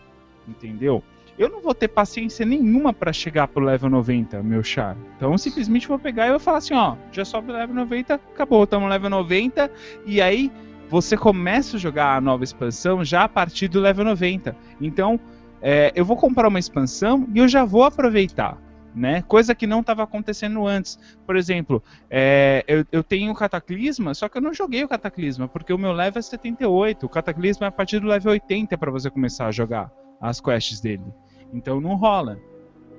entendeu? 0.49 1.03
Eu 1.39 1.49
não 1.49 1.61
vou 1.61 1.75
ter 1.75 1.89
paciência 1.89 2.47
nenhuma 2.47 2.93
para 2.93 3.13
chegar 3.13 3.49
pro 3.49 3.65
level 3.65 3.91
90, 3.91 4.43
meu 4.43 4.63
char. 4.63 4.97
Então, 5.17 5.37
simplesmente 5.37 5.89
vou 5.89 5.99
pegar 5.99 6.27
e 6.27 6.31
vou 6.31 6.39
falar 6.39 6.59
assim, 6.59 6.75
ó, 6.75 6.97
já 7.13 7.25
sobe 7.25 7.53
level 7.53 7.75
90, 7.75 8.15
acabou, 8.15 8.65
estamos 8.65 8.89
level 8.89 9.11
90, 9.11 9.71
e 10.07 10.21
aí 10.21 10.51
você 10.89 11.17
começa 11.17 11.77
a 11.77 11.81
jogar 11.81 12.17
a 12.17 12.21
nova 12.21 12.43
expansão 12.43 13.05
já 13.05 13.25
a 13.25 13.29
partir 13.29 13.69
do 13.69 13.81
level 13.81 14.05
90. 14.05 14.57
Então, 14.81 15.21
é, 15.63 15.93
eu 15.95 16.05
vou 16.05 16.17
comprar 16.17 16.49
uma 16.49 16.59
expansão 16.59 17.27
e 17.35 17.39
eu 17.39 17.49
já 17.49 17.65
vou 17.65 17.85
aproveitar. 17.85 18.59
Né? 18.95 19.23
Coisa 19.23 19.55
que 19.55 19.67
não 19.67 19.81
estava 19.81 20.03
acontecendo 20.03 20.67
antes. 20.67 20.99
Por 21.27 21.37
exemplo, 21.37 21.83
é, 22.09 22.65
eu, 22.67 22.85
eu 22.91 23.03
tenho 23.03 23.33
o 23.33 23.35
Cataclisma, 23.35 24.15
só 24.15 24.29
que 24.29 24.39
eu 24.39 24.43
não 24.43 24.53
joguei 24.53 24.85
o 24.85 24.89
Cataclisma, 24.89 25.49
porque 25.49 25.73
o 25.73 25.79
meu 25.79 25.93
level 25.93 26.19
é 26.19 26.23
78. 26.23 27.07
O 27.07 27.09
Cataclisma 27.09 27.67
é 27.67 27.69
a 27.69 27.73
partir 27.73 28.01
do 28.01 28.07
level 28.07 28.33
80 28.33 28.77
para 28.77 28.91
você 28.91 29.11
começar 29.11 29.47
a 29.47 29.53
jogar 29.53 29.91
as 30.21 30.41
quests 30.41 30.81
dele. 30.81 31.05
Então 31.53 31.81
não 31.81 31.95
rola. 31.95 32.39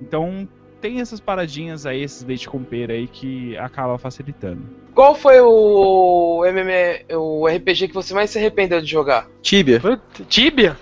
Então 0.00 0.48
tem 0.80 1.00
essas 1.00 1.20
paradinhas 1.20 1.86
aí, 1.86 2.02
esses 2.02 2.24
leite 2.24 2.48
com 2.48 2.62
pera 2.62 2.92
aí 2.92 3.06
que 3.06 3.56
acaba 3.56 3.96
facilitando. 3.96 4.68
Qual 4.92 5.14
foi 5.14 5.40
o 5.40 6.44
MM, 6.44 7.04
o 7.14 7.46
RPG 7.46 7.88
que 7.88 7.94
você 7.94 8.12
mais 8.12 8.30
se 8.30 8.38
arrependeu 8.38 8.80
de 8.80 8.90
jogar? 8.90 9.28
Tibia. 9.40 9.80
Tibia? 10.28 10.76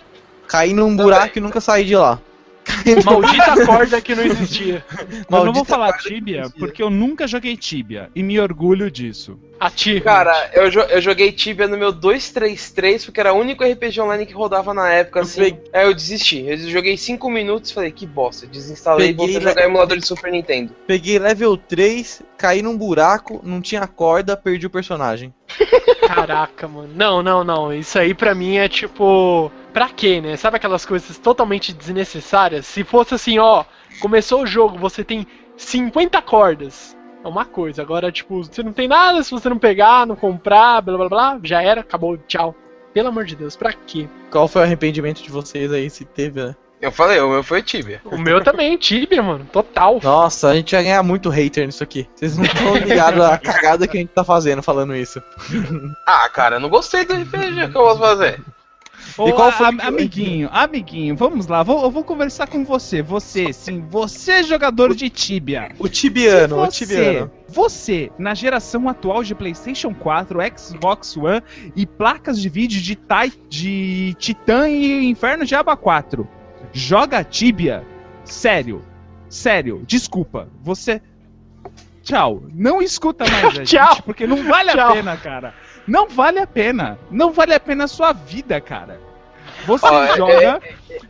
Caí 0.49 0.73
num 0.73 0.97
buraco 0.97 1.39
e 1.39 1.41
nunca 1.41 1.61
saí 1.61 1.85
de 1.85 1.95
lá. 1.95 2.19
Maldita 3.05 3.67
corda 3.67 4.01
que 4.01 4.15
não 4.15 4.23
existia. 4.25 4.85
Eu 4.93 5.07
não 5.09 5.27
vou 5.29 5.45
Maldita 5.45 5.65
falar 5.65 5.93
Tibia 5.99 6.43
porque 6.59 6.83
eu 6.83 6.91
nunca 6.91 7.27
joguei 7.27 7.57
Tibia 7.57 8.11
e 8.15 8.23
me 8.23 8.39
orgulho 8.41 8.91
disso. 8.91 9.39
A 9.59 9.71
Tibia. 9.71 10.01
Cara, 10.01 10.51
eu, 10.55 10.71
jo- 10.71 10.81
eu 10.81 11.01
joguei 11.01 11.31
Tibia 11.33 11.69
no 11.69 11.77
meu 11.77 11.93
233, 11.93 13.05
porque 13.05 13.21
era 13.21 13.33
o 13.33 13.39
único 13.39 13.63
RPG 13.65 14.01
online 14.01 14.25
que 14.27 14.33
rodava 14.33 14.73
na 14.73 14.91
época, 14.93 15.19
Eu 15.21 15.23
assim. 15.23 15.41
peguei- 15.41 15.61
É, 15.73 15.85
eu 15.85 15.95
desisti. 15.95 16.45
Eu 16.47 16.57
joguei 16.59 16.97
5 16.97 17.29
minutos 17.31 17.71
e 17.71 17.75
falei, 17.75 17.91
que 17.91 18.07
bosta. 18.07 18.47
Desinstalei 18.47 19.11
e 19.11 19.15
Peguei, 19.15 19.17
voltei 19.35 19.37
a 19.37 19.51
jogar 19.51 19.65
emulador 19.67 19.99
de 19.99 20.07
Super 20.07 20.33
Nintendo. 20.33 20.75
Peguei 20.87 21.19
level 21.19 21.57
3, 21.57 22.23
caí 22.39 22.63
num 22.63 22.77
buraco, 22.77 23.41
não 23.45 23.61
tinha 23.61 23.87
corda, 23.87 24.37
perdi 24.37 24.67
o 24.67 24.71
personagem. 24.71 25.33
Caraca, 26.07 26.67
mano. 26.67 26.91
Não, 26.95 27.23
não, 27.23 27.45
não. 27.45 27.73
Isso 27.73 27.99
aí 27.99 28.15
pra 28.15 28.35
mim 28.35 28.57
é 28.57 28.69
tipo. 28.69 29.51
Pra 29.73 29.89
quê, 29.89 30.21
né? 30.21 30.37
Sabe 30.37 30.57
aquelas 30.57 30.85
coisas 30.85 31.18
totalmente 31.18 31.73
desnecessárias? 31.73 32.66
Se 32.66 32.85
fosse 32.85 33.14
assim, 33.14 33.39
ó, 33.39 33.64
começou 34.01 34.43
o 34.43 34.47
jogo, 34.47 34.79
você 34.79 35.05
tem 35.05 35.27
50 35.57 36.21
cordas. 36.23 36.97
É 37.25 37.29
uma 37.29 37.45
coisa. 37.45 37.83
Agora, 37.83 38.11
tipo, 38.11 38.43
você 38.43 38.62
não 38.62 38.73
tem 38.73 38.89
nada, 38.89 39.23
se 39.23 39.31
você 39.31 39.49
não 39.49 39.59
pegar, 39.59 40.07
não 40.07 40.16
comprar, 40.16 40.81
blá 40.81 40.97
blá 40.97 41.09
blá, 41.09 41.41
já 41.43 41.62
era, 41.62 41.83
acabou, 41.83 42.16
tchau. 42.16 42.55
Pelo 42.93 43.09
amor 43.09 43.25
de 43.25 43.37
Deus, 43.37 43.57
pra 43.57 43.73
quê? 43.73 44.09
Qual 44.31 44.49
foi 44.49 44.62
o 44.62 44.64
arrependimento 44.64 45.23
de 45.23 45.31
vocês 45.31 45.73
aí, 45.73 45.89
se 45.89 46.05
teve, 46.05 46.43
né? 46.43 46.57
Eu 46.81 46.91
falei, 46.91 47.21
o 47.21 47.29
meu 47.29 47.45
foi 47.45 47.62
Tibia. 47.62 48.01
O 48.07 48.16
meu 48.16 48.43
também, 48.43 48.75
Tibia, 48.79 49.23
mano. 49.23 49.47
Total. 49.53 50.01
Nossa, 50.03 50.49
a 50.49 50.55
gente 50.55 50.75
vai 50.75 50.83
ganhar 50.83 51.03
muito 51.03 51.29
hater 51.29 51.66
nisso 51.66 51.85
aqui. 51.85 52.09
Vocês 52.14 52.39
não 52.39 52.45
estão 52.45 52.75
ligados 52.75 53.21
à 53.21 53.37
cagada 53.37 53.87
que 53.87 53.99
a 53.99 54.01
gente 54.01 54.09
tá 54.09 54.25
fazendo 54.25 54.62
falando 54.62 54.97
isso. 54.97 55.23
Ah, 56.07 56.27
cara, 56.31 56.57
eu 56.57 56.61
não 56.61 56.71
gostei 56.71 57.05
do 57.05 57.12
RPG 57.12 57.68
que 57.71 57.77
eu 57.77 57.83
posso 57.85 58.01
fazer. 58.01 58.41
Ô, 59.19 59.33
qual 59.33 59.53
foi 59.53 59.67
a- 59.67 59.73
que- 59.73 59.83
amiguinho, 59.83 60.49
amiguinho, 60.53 61.17
vamos 61.17 61.47
lá, 61.47 61.63
vou, 61.63 61.83
eu 61.83 61.91
vou 61.91 62.03
conversar 62.05 62.47
com 62.49 62.65
você. 62.65 63.03
Você, 63.03 63.53
sim, 63.53 63.85
você 63.89 64.43
jogador 64.43 64.95
de 64.95 65.09
Tibia. 65.11 65.71
O 65.79 65.89
Tibiano, 65.89 66.57
o 66.57 66.65
você, 66.67 66.87
Tibiano. 66.87 67.31
você, 67.49 68.11
na 68.19 68.35
geração 68.35 68.89
atual 68.89 69.23
de 69.23 69.35
PlayStation 69.35 69.95
4, 69.95 70.39
Xbox 70.59 71.17
One 71.17 71.43
e 71.77 71.87
placas 71.87 72.41
de 72.41 72.49
vídeo 72.49 72.81
de, 72.81 72.97
Tai, 72.97 73.33
de 73.49 74.15
Titan 74.19 74.69
e 74.69 75.05
Inferno 75.09 75.45
de 75.45 75.55
Aba 75.55 75.77
4, 75.77 76.27
joga 76.73 77.23
Tibia? 77.25 77.85
Sério, 78.25 78.83
sério, 79.29 79.83
desculpa, 79.87 80.49
você. 80.63 81.01
Tchau, 82.03 82.43
não 82.55 82.81
escuta 82.81 83.25
mais 83.29 83.59
a 83.59 83.63
Tchau. 83.65 83.89
gente, 83.95 84.03
porque 84.03 84.27
não 84.27 84.43
vale 84.45 84.71
a 84.71 84.75
Tchau. 84.75 84.93
pena, 84.95 85.17
cara. 85.17 85.55
Não 85.91 86.09
vale 86.09 86.38
a 86.38 86.47
pena. 86.47 86.97
Não 87.11 87.32
vale 87.32 87.53
a 87.53 87.59
pena 87.61 87.84
a 87.84 87.88
sua 87.88 88.12
vida, 88.12 88.61
cara. 88.61 89.01
Você 89.66 89.86
Ó, 89.86 90.03
é- 90.05 90.16
joga 90.16 90.61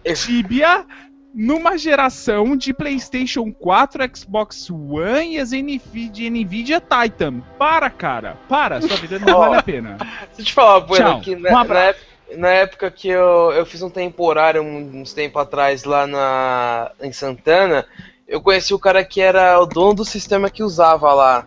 é- 0.05 0.13
Tibia 0.15 0.87
numa 1.35 1.77
geração 1.79 2.57
de 2.57 2.73
PlayStation 2.73 3.53
4, 3.53 4.03
Xbox 4.17 4.69
One 4.71 5.35
e 5.35 5.39
as 5.39 5.53
NVIDIA, 5.53 6.31
NVIDIA 6.31 6.81
Titan. 6.81 7.41
Para, 7.59 7.91
cara. 7.91 8.37
Para, 8.49 8.81
sua 8.81 8.97
vida 8.97 9.19
não 9.19 9.29
Ó, 9.37 9.41
vale 9.41 9.57
a 9.59 9.63
pena. 9.63 9.97
Deixa 9.99 10.41
eu 10.41 10.45
te 10.47 10.53
falar, 10.55 10.81
Bueno, 10.81 11.05
Tchau. 11.11 11.21
que 11.21 11.37
Um 11.37 11.41
na, 11.41 11.63
na, 11.65 11.81
ép- 11.91 11.99
na 12.37 12.49
época 12.49 12.91
que 12.91 13.09
eu, 13.09 13.53
eu 13.53 13.67
fiz 13.67 13.83
um 13.83 13.91
temporário 13.91 14.63
uns 14.63 15.13
tempos 15.13 15.43
atrás 15.43 15.85
lá 15.85 16.07
na, 16.07 16.91
em 17.03 17.13
Santana, 17.13 17.85
eu 18.27 18.41
conheci 18.41 18.73
o 18.73 18.79
cara 18.79 19.05
que 19.05 19.21
era 19.21 19.61
o 19.61 19.67
dono 19.67 19.95
do 19.95 20.05
sistema 20.05 20.49
que 20.51 20.63
usava 20.63 21.13
lá. 21.13 21.47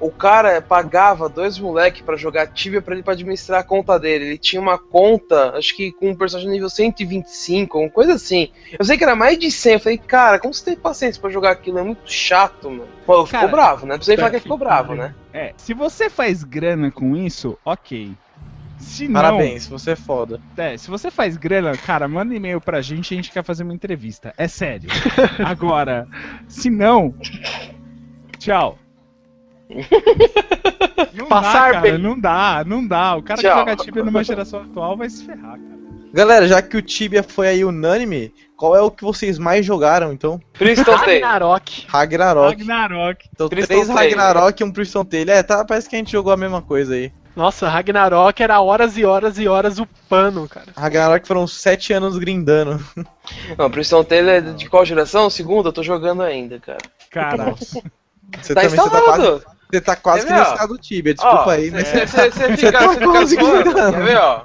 O 0.00 0.10
cara 0.10 0.60
pagava 0.60 1.28
dois 1.28 1.58
moleques 1.58 2.02
pra 2.02 2.16
jogar 2.16 2.48
Tibia 2.48 2.82
pra 2.82 2.94
ele 2.94 3.02
pra 3.02 3.12
administrar 3.12 3.60
a 3.60 3.64
conta 3.64 3.98
dele. 3.98 4.26
Ele 4.26 4.38
tinha 4.38 4.60
uma 4.60 4.78
conta, 4.78 5.56
acho 5.56 5.74
que 5.74 5.92
com 5.92 6.10
um 6.10 6.16
personagem 6.16 6.50
nível 6.50 6.68
125, 6.68 7.78
uma 7.78 7.90
coisa 7.90 8.14
assim. 8.14 8.50
Eu 8.78 8.84
sei 8.84 8.96
que 8.96 9.04
era 9.04 9.16
mais 9.16 9.38
de 9.38 9.50
100. 9.50 9.72
Eu 9.72 9.80
falei, 9.80 9.98
cara, 9.98 10.38
como 10.38 10.52
você 10.52 10.64
tem 10.64 10.76
paciência 10.76 11.20
pra 11.20 11.30
jogar 11.30 11.52
aquilo? 11.52 11.78
É 11.78 11.82
muito 11.82 12.10
chato, 12.10 12.70
mano. 12.70 12.88
Pô, 13.06 13.24
ficou 13.24 13.40
Cara, 13.40 13.52
bravo, 13.52 13.86
né? 13.86 13.92
Não 13.92 13.98
precisa 13.98 14.16
falar 14.16 14.30
que 14.30 14.40
ficou 14.40 14.58
bravo, 14.58 14.94
né? 14.94 15.14
É, 15.32 15.52
se 15.56 15.74
você 15.74 16.08
faz 16.08 16.44
grana 16.44 16.90
com 16.90 17.16
isso, 17.16 17.58
ok. 17.64 18.14
Se 18.78 19.08
não, 19.08 19.20
Parabéns, 19.20 19.66
você 19.66 19.92
é 19.92 19.96
foda. 19.96 20.40
É, 20.56 20.76
se 20.76 20.90
você 20.90 21.10
faz 21.10 21.36
grana, 21.36 21.76
cara, 21.76 22.06
manda 22.06 22.34
e-mail 22.34 22.60
pra 22.60 22.80
gente 22.80 23.10
e 23.10 23.14
a 23.14 23.16
gente 23.16 23.32
quer 23.32 23.42
fazer 23.42 23.62
uma 23.62 23.74
entrevista. 23.74 24.34
É 24.36 24.46
sério. 24.46 24.88
Agora, 25.44 26.06
se 26.48 26.68
não. 26.68 27.14
Tchau. 28.38 28.78
Não 31.14 31.26
Passar 31.26 31.52
dá, 31.52 31.72
cara, 31.72 31.80
bem. 31.80 31.98
não 31.98 32.18
dá, 32.18 32.64
não 32.66 32.86
dá. 32.86 33.16
O 33.16 33.22
cara 33.22 33.40
Tchau. 33.40 33.50
que 33.52 33.58
joga 33.58 33.76
Tibia 33.76 34.04
numa 34.04 34.24
geração 34.24 34.60
atual 34.62 34.96
vai 34.96 35.08
se 35.08 35.24
ferrar, 35.24 35.58
cara. 35.58 35.74
Galera, 36.12 36.46
já 36.46 36.62
que 36.62 36.76
o 36.76 36.82
Tibia 36.82 37.22
foi 37.22 37.48
aí 37.48 37.64
unânime, 37.64 38.32
qual 38.56 38.76
é 38.76 38.80
o 38.80 38.90
que 38.90 39.02
vocês 39.02 39.38
mais 39.38 39.64
jogaram, 39.66 40.12
então? 40.12 40.40
Priston. 40.52 40.92
Ragnarok. 40.92 41.86
Ragnarok. 41.88 42.58
Ragnarok. 42.58 43.28
Então, 43.32 43.48
Priston 43.48 43.74
três 43.74 43.88
Tale. 43.88 43.98
Ragnarok 44.14 44.60
e 44.60 44.64
um 44.64 44.70
Priston 44.70 45.04
Tale. 45.04 45.30
É, 45.30 45.42
tá, 45.42 45.64
parece 45.64 45.88
que 45.88 45.96
a 45.96 45.98
gente 45.98 46.12
jogou 46.12 46.32
a 46.32 46.36
mesma 46.36 46.62
coisa 46.62 46.94
aí. 46.94 47.12
Nossa, 47.34 47.68
Ragnarok 47.68 48.40
era 48.40 48.60
horas 48.60 48.96
e 48.96 49.04
horas 49.04 49.38
e 49.38 49.48
horas 49.48 49.78
o 49.80 49.86
pano, 50.08 50.48
cara. 50.48 50.66
Ragnarok 50.76 51.26
foram 51.26 51.46
sete 51.48 51.92
anos 51.92 52.16
grindando. 52.16 52.80
Não, 53.58 53.68
Priston 53.70 54.04
Tale 54.04 54.30
é 54.30 54.40
de 54.40 54.68
qual 54.68 54.84
geração? 54.84 55.28
Segunda? 55.28 55.70
Eu 55.70 55.72
tô 55.72 55.82
jogando 55.82 56.22
ainda, 56.22 56.60
cara. 56.60 56.78
Cara, 57.10 57.54
Você 58.40 58.54
Tá 58.54 58.62
também 58.62 58.70
você 58.70 58.76
tá 58.76 58.90
quase, 58.90 59.22
instalado! 59.22 59.44
Você 59.74 59.80
tá 59.80 59.96
quase 59.96 60.26
que 60.26 60.32
ó? 60.32 60.56
caso 60.56 60.68
do 60.68 60.78
Tibia, 60.78 61.14
desculpa 61.14 61.44
Ó, 61.46 61.50
aí, 61.50 61.70
mas 61.70 61.88
Você 61.88 62.06
você- 62.06 62.30
você 62.30 62.56
fica, 62.56 62.72
tá 62.72 62.86
você 62.88 62.94
fica 62.94 63.06
conseguindo. 63.06 63.70
zoando, 63.70 63.92
Quer 63.92 64.02
ver, 64.04 64.16
ó? 64.18 64.42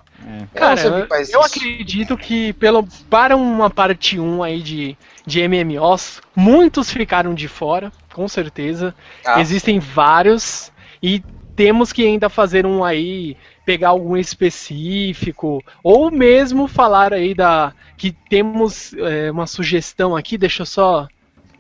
É. 0.53 0.59
Cara, 0.59 0.81
eu, 0.81 1.07
eu 1.29 1.41
acredito 1.43 2.17
que 2.17 2.53
pelo, 2.53 2.85
para 3.09 3.35
uma 3.37 3.69
parte 3.69 4.19
1 4.19 4.43
aí 4.43 4.61
de, 4.61 4.97
de 5.25 5.47
MMOs, 5.47 6.21
muitos 6.35 6.91
ficaram 6.91 7.33
de 7.33 7.47
fora, 7.47 7.91
com 8.13 8.27
certeza. 8.27 8.93
Ah. 9.25 9.39
Existem 9.39 9.79
vários 9.79 10.71
e 11.01 11.23
temos 11.55 11.91
que 11.91 12.05
ainda 12.05 12.29
fazer 12.29 12.65
um 12.65 12.83
aí, 12.83 13.35
pegar 13.65 13.89
algum 13.89 14.15
específico, 14.17 15.63
ou 15.83 16.11
mesmo 16.11 16.67
falar 16.67 17.13
aí 17.13 17.33
da. 17.33 17.73
que 17.97 18.11
temos 18.29 18.93
é, 18.93 19.31
uma 19.31 19.47
sugestão 19.47 20.15
aqui, 20.15 20.37
deixa 20.37 20.61
eu 20.61 20.65
só. 20.65 21.07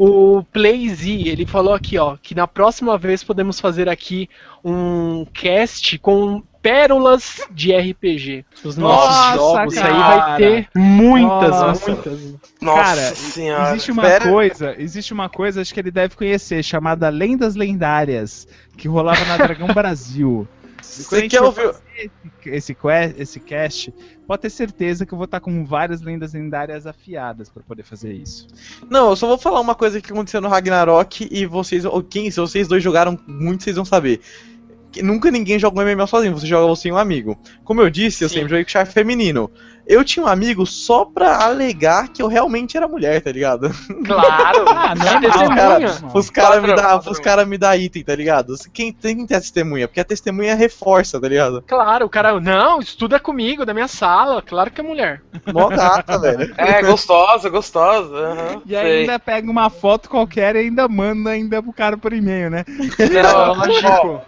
O 0.01 0.41
PlayZ, 0.53 1.05
ele 1.07 1.45
falou 1.45 1.73
aqui, 1.73 1.97
ó, 1.97 2.15
que 2.15 2.33
na 2.33 2.47
próxima 2.47 2.97
vez 2.97 3.21
podemos 3.21 3.59
fazer 3.59 3.89
aqui 3.89 4.29
um 4.63 5.25
cast 5.33 5.99
com 5.99 6.41
pérolas 6.61 7.41
de 7.51 7.75
RPG. 7.75 8.45
Os 8.63 8.77
nossos 8.77 9.35
Nossa, 9.35 9.57
jogos 9.57 9.77
aí 9.77 9.83
cara. 9.91 10.27
vai 10.27 10.37
ter 10.37 10.69
muitas, 10.73 11.49
Nossa. 11.49 11.91
muitas. 11.91 12.35
Nossa 12.61 12.83
Cara, 12.83 13.15
senhora. 13.15 13.69
existe 13.71 13.91
uma 13.91 14.01
Pera. 14.03 14.29
coisa, 14.29 14.75
existe 14.77 15.13
uma 15.13 15.27
coisa, 15.27 15.61
acho 15.61 15.73
que 15.73 15.79
ele 15.81 15.91
deve 15.91 16.15
conhecer, 16.15 16.63
chamada 16.63 17.09
Lendas 17.09 17.55
Lendárias, 17.55 18.47
que 18.77 18.87
rolava 18.87 19.25
na 19.25 19.35
Dragão 19.35 19.67
Brasil. 19.67 20.47
Você 20.81 21.27
quer 21.27 21.41
ouvir. 21.41 21.73
Esse, 22.45 22.73
esse, 22.73 22.77
esse 23.17 23.39
cast, 23.39 23.93
pode 24.25 24.41
ter 24.41 24.49
certeza 24.49 25.05
que 25.05 25.13
eu 25.13 25.17
vou 25.17 25.25
estar 25.25 25.39
com 25.39 25.65
várias 25.65 26.01
lendas 26.01 26.33
lendárias 26.33 26.85
afiadas 26.85 27.49
pra 27.49 27.63
poder 27.63 27.83
fazer 27.83 28.13
isso. 28.13 28.47
Não, 28.89 29.09
eu 29.09 29.15
só 29.15 29.27
vou 29.27 29.37
falar 29.37 29.59
uma 29.59 29.75
coisa 29.75 30.01
que 30.01 30.11
aconteceu 30.11 30.41
no 30.41 30.47
Ragnarok 30.47 31.27
e 31.29 31.45
vocês, 31.45 31.85
ou 31.85 32.01
quem, 32.03 32.31
se 32.31 32.39
vocês 32.39 32.67
dois 32.67 32.83
jogaram 32.83 33.19
muito, 33.27 33.63
vocês 33.63 33.75
vão 33.75 33.85
saber. 33.85 34.21
Que 34.91 35.03
nunca 35.03 35.29
ninguém 35.29 35.59
joga 35.59 35.79
um 35.81 35.85
MMO 35.85 36.07
sozinho, 36.07 36.33
você 36.37 36.47
joga 36.47 36.67
você 36.67 36.87
e 36.89 36.91
um 36.91 36.97
amigo. 36.97 37.37
Como 37.63 37.81
eu 37.81 37.89
disse, 37.89 38.23
eu 38.23 38.29
Sim. 38.29 38.35
sempre 38.35 38.49
joguei 38.49 38.63
com 38.65 38.71
chave 38.71 38.91
feminino. 38.91 39.49
Eu 39.85 40.03
tinha 40.03 40.23
um 40.23 40.29
amigo 40.29 40.67
só 40.67 41.03
pra 41.03 41.43
alegar 41.43 42.09
que 42.09 42.21
eu 42.21 42.27
realmente 42.27 42.77
era 42.77 42.87
mulher, 42.87 43.21
tá 43.21 43.31
ligado? 43.31 43.71
Claro! 44.05 44.65
Ah, 44.69 44.93
não, 44.95 45.19
testemunha. 45.21 45.79
não. 46.01 46.11
Os 46.13 46.29
caras 46.29 46.61
me 46.63 46.69
os 47.09 47.19
cara 47.19 47.45
me 47.45 47.57
dá 47.57 47.75
item, 47.77 48.03
tá 48.03 48.15
ligado? 48.15 48.53
Quem 48.73 48.91
tem 48.93 49.17
que 49.17 49.27
ter 49.27 49.35
a 49.35 49.39
testemunha? 49.39 49.87
Porque 49.87 49.99
a 49.99 50.05
testemunha 50.05 50.55
reforça, 50.55 51.19
tá 51.19 51.27
ligado? 51.27 51.63
Claro, 51.67 52.05
o 52.05 52.09
cara, 52.09 52.39
não, 52.39 52.79
estuda 52.79 53.19
comigo, 53.19 53.65
da 53.65 53.73
minha 53.73 53.87
sala, 53.87 54.41
claro 54.41 54.71
que 54.71 54.79
é 54.81 54.83
mulher. 54.83 55.21
Mó 55.53 55.69
gata, 55.69 56.17
velho. 56.21 56.53
É, 56.57 56.81
gostosa, 56.81 57.49
gostosa. 57.49 58.15
aham, 58.15 58.61
E 58.65 58.69
sei. 58.69 58.99
ainda 59.01 59.19
pega 59.19 59.49
uma 59.49 59.69
foto 59.69 60.09
qualquer 60.09 60.55
e 60.55 60.59
ainda 60.59 60.87
manda 60.87 61.31
ainda 61.31 61.61
pro 61.61 61.73
cara 61.73 61.97
por 61.97 62.13
e-mail, 62.13 62.49
né? 62.49 62.63
Não, 62.67 63.53
Lógico. 63.55 64.21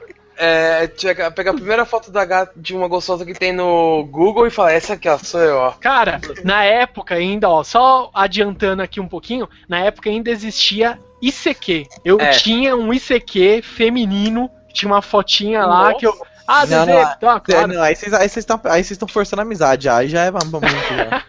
É, 0.43 0.87
tinha- 0.87 1.29
pega 1.31 1.51
a 1.51 1.53
primeira 1.53 1.85
foto 1.85 2.11
da 2.11 2.25
gata 2.25 2.51
de 2.55 2.75
uma 2.75 2.87
gostosa 2.87 3.23
que 3.25 3.33
tem 3.33 3.53
no 3.53 4.03
Google 4.05 4.47
e 4.47 4.49
fala, 4.49 4.71
essa 4.71 4.93
aqui, 4.93 5.07
ó, 5.07 5.17
sou 5.17 5.39
eu, 5.39 5.55
ó. 5.57 5.71
Cara, 5.73 6.19
na 6.43 6.63
época 6.63 7.13
ainda, 7.15 7.47
ó, 7.47 7.63
só 7.63 8.09
adiantando 8.13 8.81
aqui 8.81 8.99
um 8.99 9.07
pouquinho, 9.07 9.47
na 9.69 9.79
época 9.79 10.09
ainda 10.09 10.31
existia 10.31 10.97
ICQ. 11.21 11.85
Eu 12.03 12.19
É. 12.19 12.31
tinha 12.31 12.75
um 12.75 12.91
ICQ 12.91 13.61
feminino, 13.61 14.49
tinha 14.73 14.91
uma 14.91 15.01
fotinha 15.01 15.65
lá 15.65 15.83
Nossa. 15.85 15.99
que 15.99 16.07
eu. 16.07 16.13
Ah, 16.47 16.65
Não, 16.65 16.85
não, 16.85 16.85
tá, 16.85 17.35
É, 17.35 17.39
claro. 17.39 17.67
não, 17.73 17.81
aí 17.83 17.95
vocês 17.95 18.13
aí 18.13 18.27
vocês 18.27 18.37
estão 18.43 18.59
aí 18.65 18.83
vocês 18.83 18.91
estão 18.91 19.07
forçando 19.07 19.41
a 19.41 19.45
amizade, 19.45 19.83
já, 19.85 19.97
aí 19.97 20.09
já 20.09 20.23
é 20.25 20.31
muito 20.31 20.41
já. 20.97 21.23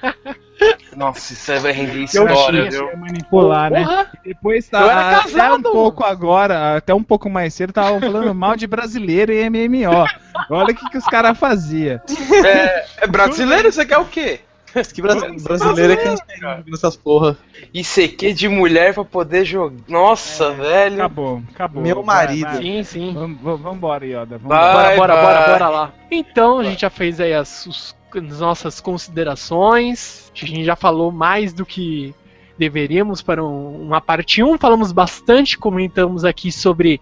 Nossa, 0.96 1.32
isso 1.32 1.50
aí 1.52 1.58
vai 1.58 1.72
render 1.72 1.94
Eu 1.98 2.04
história, 2.04 2.70
viu? 2.70 2.88
Ia 2.88 2.96
manipular, 2.96 3.70
né? 3.70 3.82
Porra, 3.84 4.10
Depois 4.24 4.68
Eu 4.72 4.78
era 4.80 4.88
tá 5.00 5.10
até 5.20 5.30
casado, 5.30 5.68
um 5.68 5.72
pouco 5.72 6.04
agora, 6.04 6.76
até 6.76 6.94
um 6.94 7.02
pouco 7.02 7.30
mais 7.30 7.54
cedo, 7.54 7.72
tava 7.72 7.98
falando 8.00 8.34
mal 8.34 8.56
de 8.56 8.66
brasileiro 8.66 9.32
e 9.32 9.48
MMO. 9.48 10.04
Olha 10.50 10.72
o 10.72 10.74
que, 10.76 10.90
que 10.90 10.98
os 10.98 11.04
caras 11.06 11.38
faziam. 11.38 12.00
É, 12.44 12.84
é 13.02 13.06
brasileiro, 13.06 13.72
você 13.72 13.86
quer 13.86 13.98
o 13.98 14.04
quê? 14.04 14.40
que 14.94 15.02
brasi- 15.02 15.36
brasileiro 15.42 15.92
é 15.92 15.96
que 15.96 16.04
não 16.08 16.16
tem 16.16 16.74
essas 16.74 16.96
porra. 16.96 17.36
ICQ 17.74 18.32
de 18.32 18.48
mulher 18.48 18.94
pra 18.94 19.04
poder 19.04 19.44
jogar. 19.44 19.76
Nossa, 19.86 20.50
velho. 20.52 20.94
Acabou, 20.96 21.42
acabou. 21.54 21.82
Meu 21.82 22.02
Vai, 22.02 22.16
marido. 22.26 22.44
vai. 22.48 22.56
sim, 22.62 22.82
sim. 22.82 23.12
Vamos, 23.12 23.38
vamos- 23.42 23.60
vambora, 23.60 24.06
Yoda. 24.06 24.38
Vai. 24.38 24.62
Vambora. 24.62 24.96
Bora, 24.96 24.96
bora, 24.96 25.22
bora, 25.22 25.38
vai. 25.40 25.48
bora 25.50 25.68
lá. 25.68 25.92
Então, 26.10 26.58
a 26.60 26.64
gente 26.64 26.80
já 26.80 26.88
fez 26.90 27.20
aí 27.20 27.34
as, 27.34 27.66
os- 27.66 27.94
as 28.18 28.40
nossas 28.40 28.80
considerações. 28.80 30.30
A 30.34 30.46
gente 30.46 30.64
já 30.64 30.76
falou 30.76 31.10
mais 31.12 31.52
do 31.52 31.64
que 31.64 32.14
deveríamos 32.58 33.22
para 33.22 33.42
um- 33.44 33.82
uma 33.82 34.00
parte 34.00 34.42
1. 34.42 34.58
Falamos 34.58 34.92
bastante, 34.92 35.58
comentamos 35.58 36.24
aqui 36.24 36.52
sobre 36.52 37.00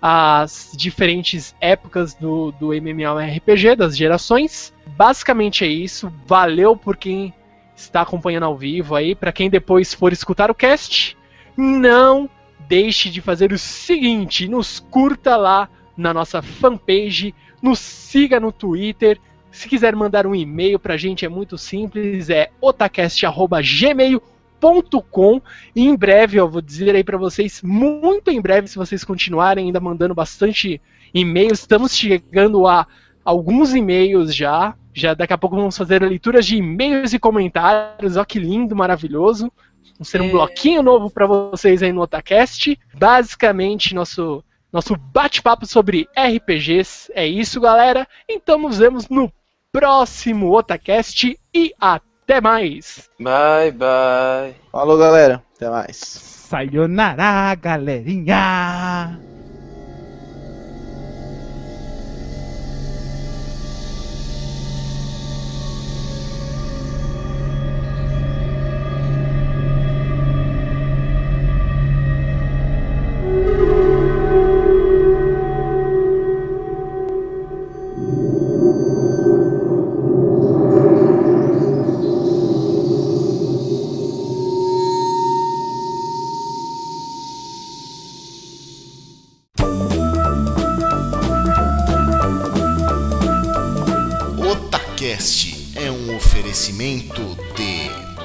as 0.00 0.72
diferentes 0.76 1.54
épocas 1.60 2.14
do, 2.14 2.50
do 2.52 2.72
MMORPG, 2.74 3.76
das 3.76 3.96
gerações. 3.96 4.72
Basicamente 4.96 5.64
é 5.64 5.68
isso. 5.68 6.12
Valeu 6.26 6.76
por 6.76 6.96
quem 6.96 7.32
está 7.76 8.00
acompanhando 8.02 8.44
ao 8.44 8.56
vivo 8.56 8.94
aí. 8.96 9.14
Para 9.14 9.32
quem 9.32 9.48
depois 9.48 9.94
for 9.94 10.12
escutar 10.12 10.50
o 10.50 10.54
cast, 10.54 11.16
não 11.56 12.28
deixe 12.68 13.10
de 13.10 13.20
fazer 13.20 13.52
o 13.52 13.58
seguinte: 13.58 14.48
nos 14.48 14.80
curta 14.80 15.36
lá 15.36 15.68
na 15.96 16.12
nossa 16.12 16.42
fanpage, 16.42 17.34
nos 17.60 17.78
siga 17.78 18.40
no 18.40 18.50
Twitter. 18.50 19.20
Se 19.52 19.68
quiser 19.68 19.94
mandar 19.94 20.26
um 20.26 20.34
e-mail 20.34 20.78
pra 20.78 20.96
gente 20.96 21.24
é 21.24 21.28
muito 21.28 21.56
simples, 21.58 22.30
é 22.30 22.50
otacast@gmail.com. 22.60 25.40
E 25.76 25.86
em 25.86 25.94
breve, 25.96 26.38
eu 26.38 26.48
vou 26.48 26.62
dizer 26.62 26.94
aí 26.94 27.04
pra 27.04 27.18
vocês, 27.18 27.60
muito 27.62 28.30
em 28.30 28.40
breve, 28.40 28.68
se 28.68 28.76
vocês 28.76 29.04
continuarem 29.04 29.66
ainda 29.66 29.80
mandando 29.80 30.14
bastante 30.14 30.80
e-mails, 31.12 31.60
estamos 31.60 31.94
chegando 31.94 32.66
a 32.66 32.86
alguns 33.24 33.74
e-mails 33.74 34.34
já. 34.34 34.74
Já 34.94 35.14
daqui 35.14 35.32
a 35.32 35.38
pouco 35.38 35.56
vamos 35.56 35.76
fazer 35.76 36.02
leituras 36.02 36.46
de 36.46 36.56
e-mails 36.56 37.12
e 37.12 37.18
comentários. 37.18 38.16
Ó 38.16 38.24
que 38.24 38.38
lindo, 38.38 38.76
maravilhoso. 38.76 39.50
Vamos 39.94 40.10
ter 40.10 40.20
um 40.20 40.28
É. 40.28 40.30
bloquinho 40.30 40.82
novo 40.82 41.10
pra 41.10 41.26
vocês 41.26 41.82
aí 41.82 41.92
no 41.92 42.02
Otacast. 42.02 42.78
Basicamente, 42.94 43.94
nosso 43.94 44.44
nosso 44.72 44.96
bate-papo 44.96 45.66
sobre 45.66 46.08
RPGs 46.16 47.12
é 47.14 47.26
isso, 47.26 47.60
galera. 47.60 48.06
Então 48.28 48.58
nos 48.58 48.78
vemos 48.78 49.08
no 49.08 49.30
próximo 49.72 50.54
Otacast 50.54 51.38
e 51.54 51.74
até 51.80 52.40
mais. 52.40 53.08
Bye, 53.18 53.72
bye. 53.72 54.54
Falou, 54.70 54.98
galera. 54.98 55.42
Até 55.56 55.70
mais. 55.70 55.96
Sayonara, 55.96 57.54
galerinha! 57.54 59.18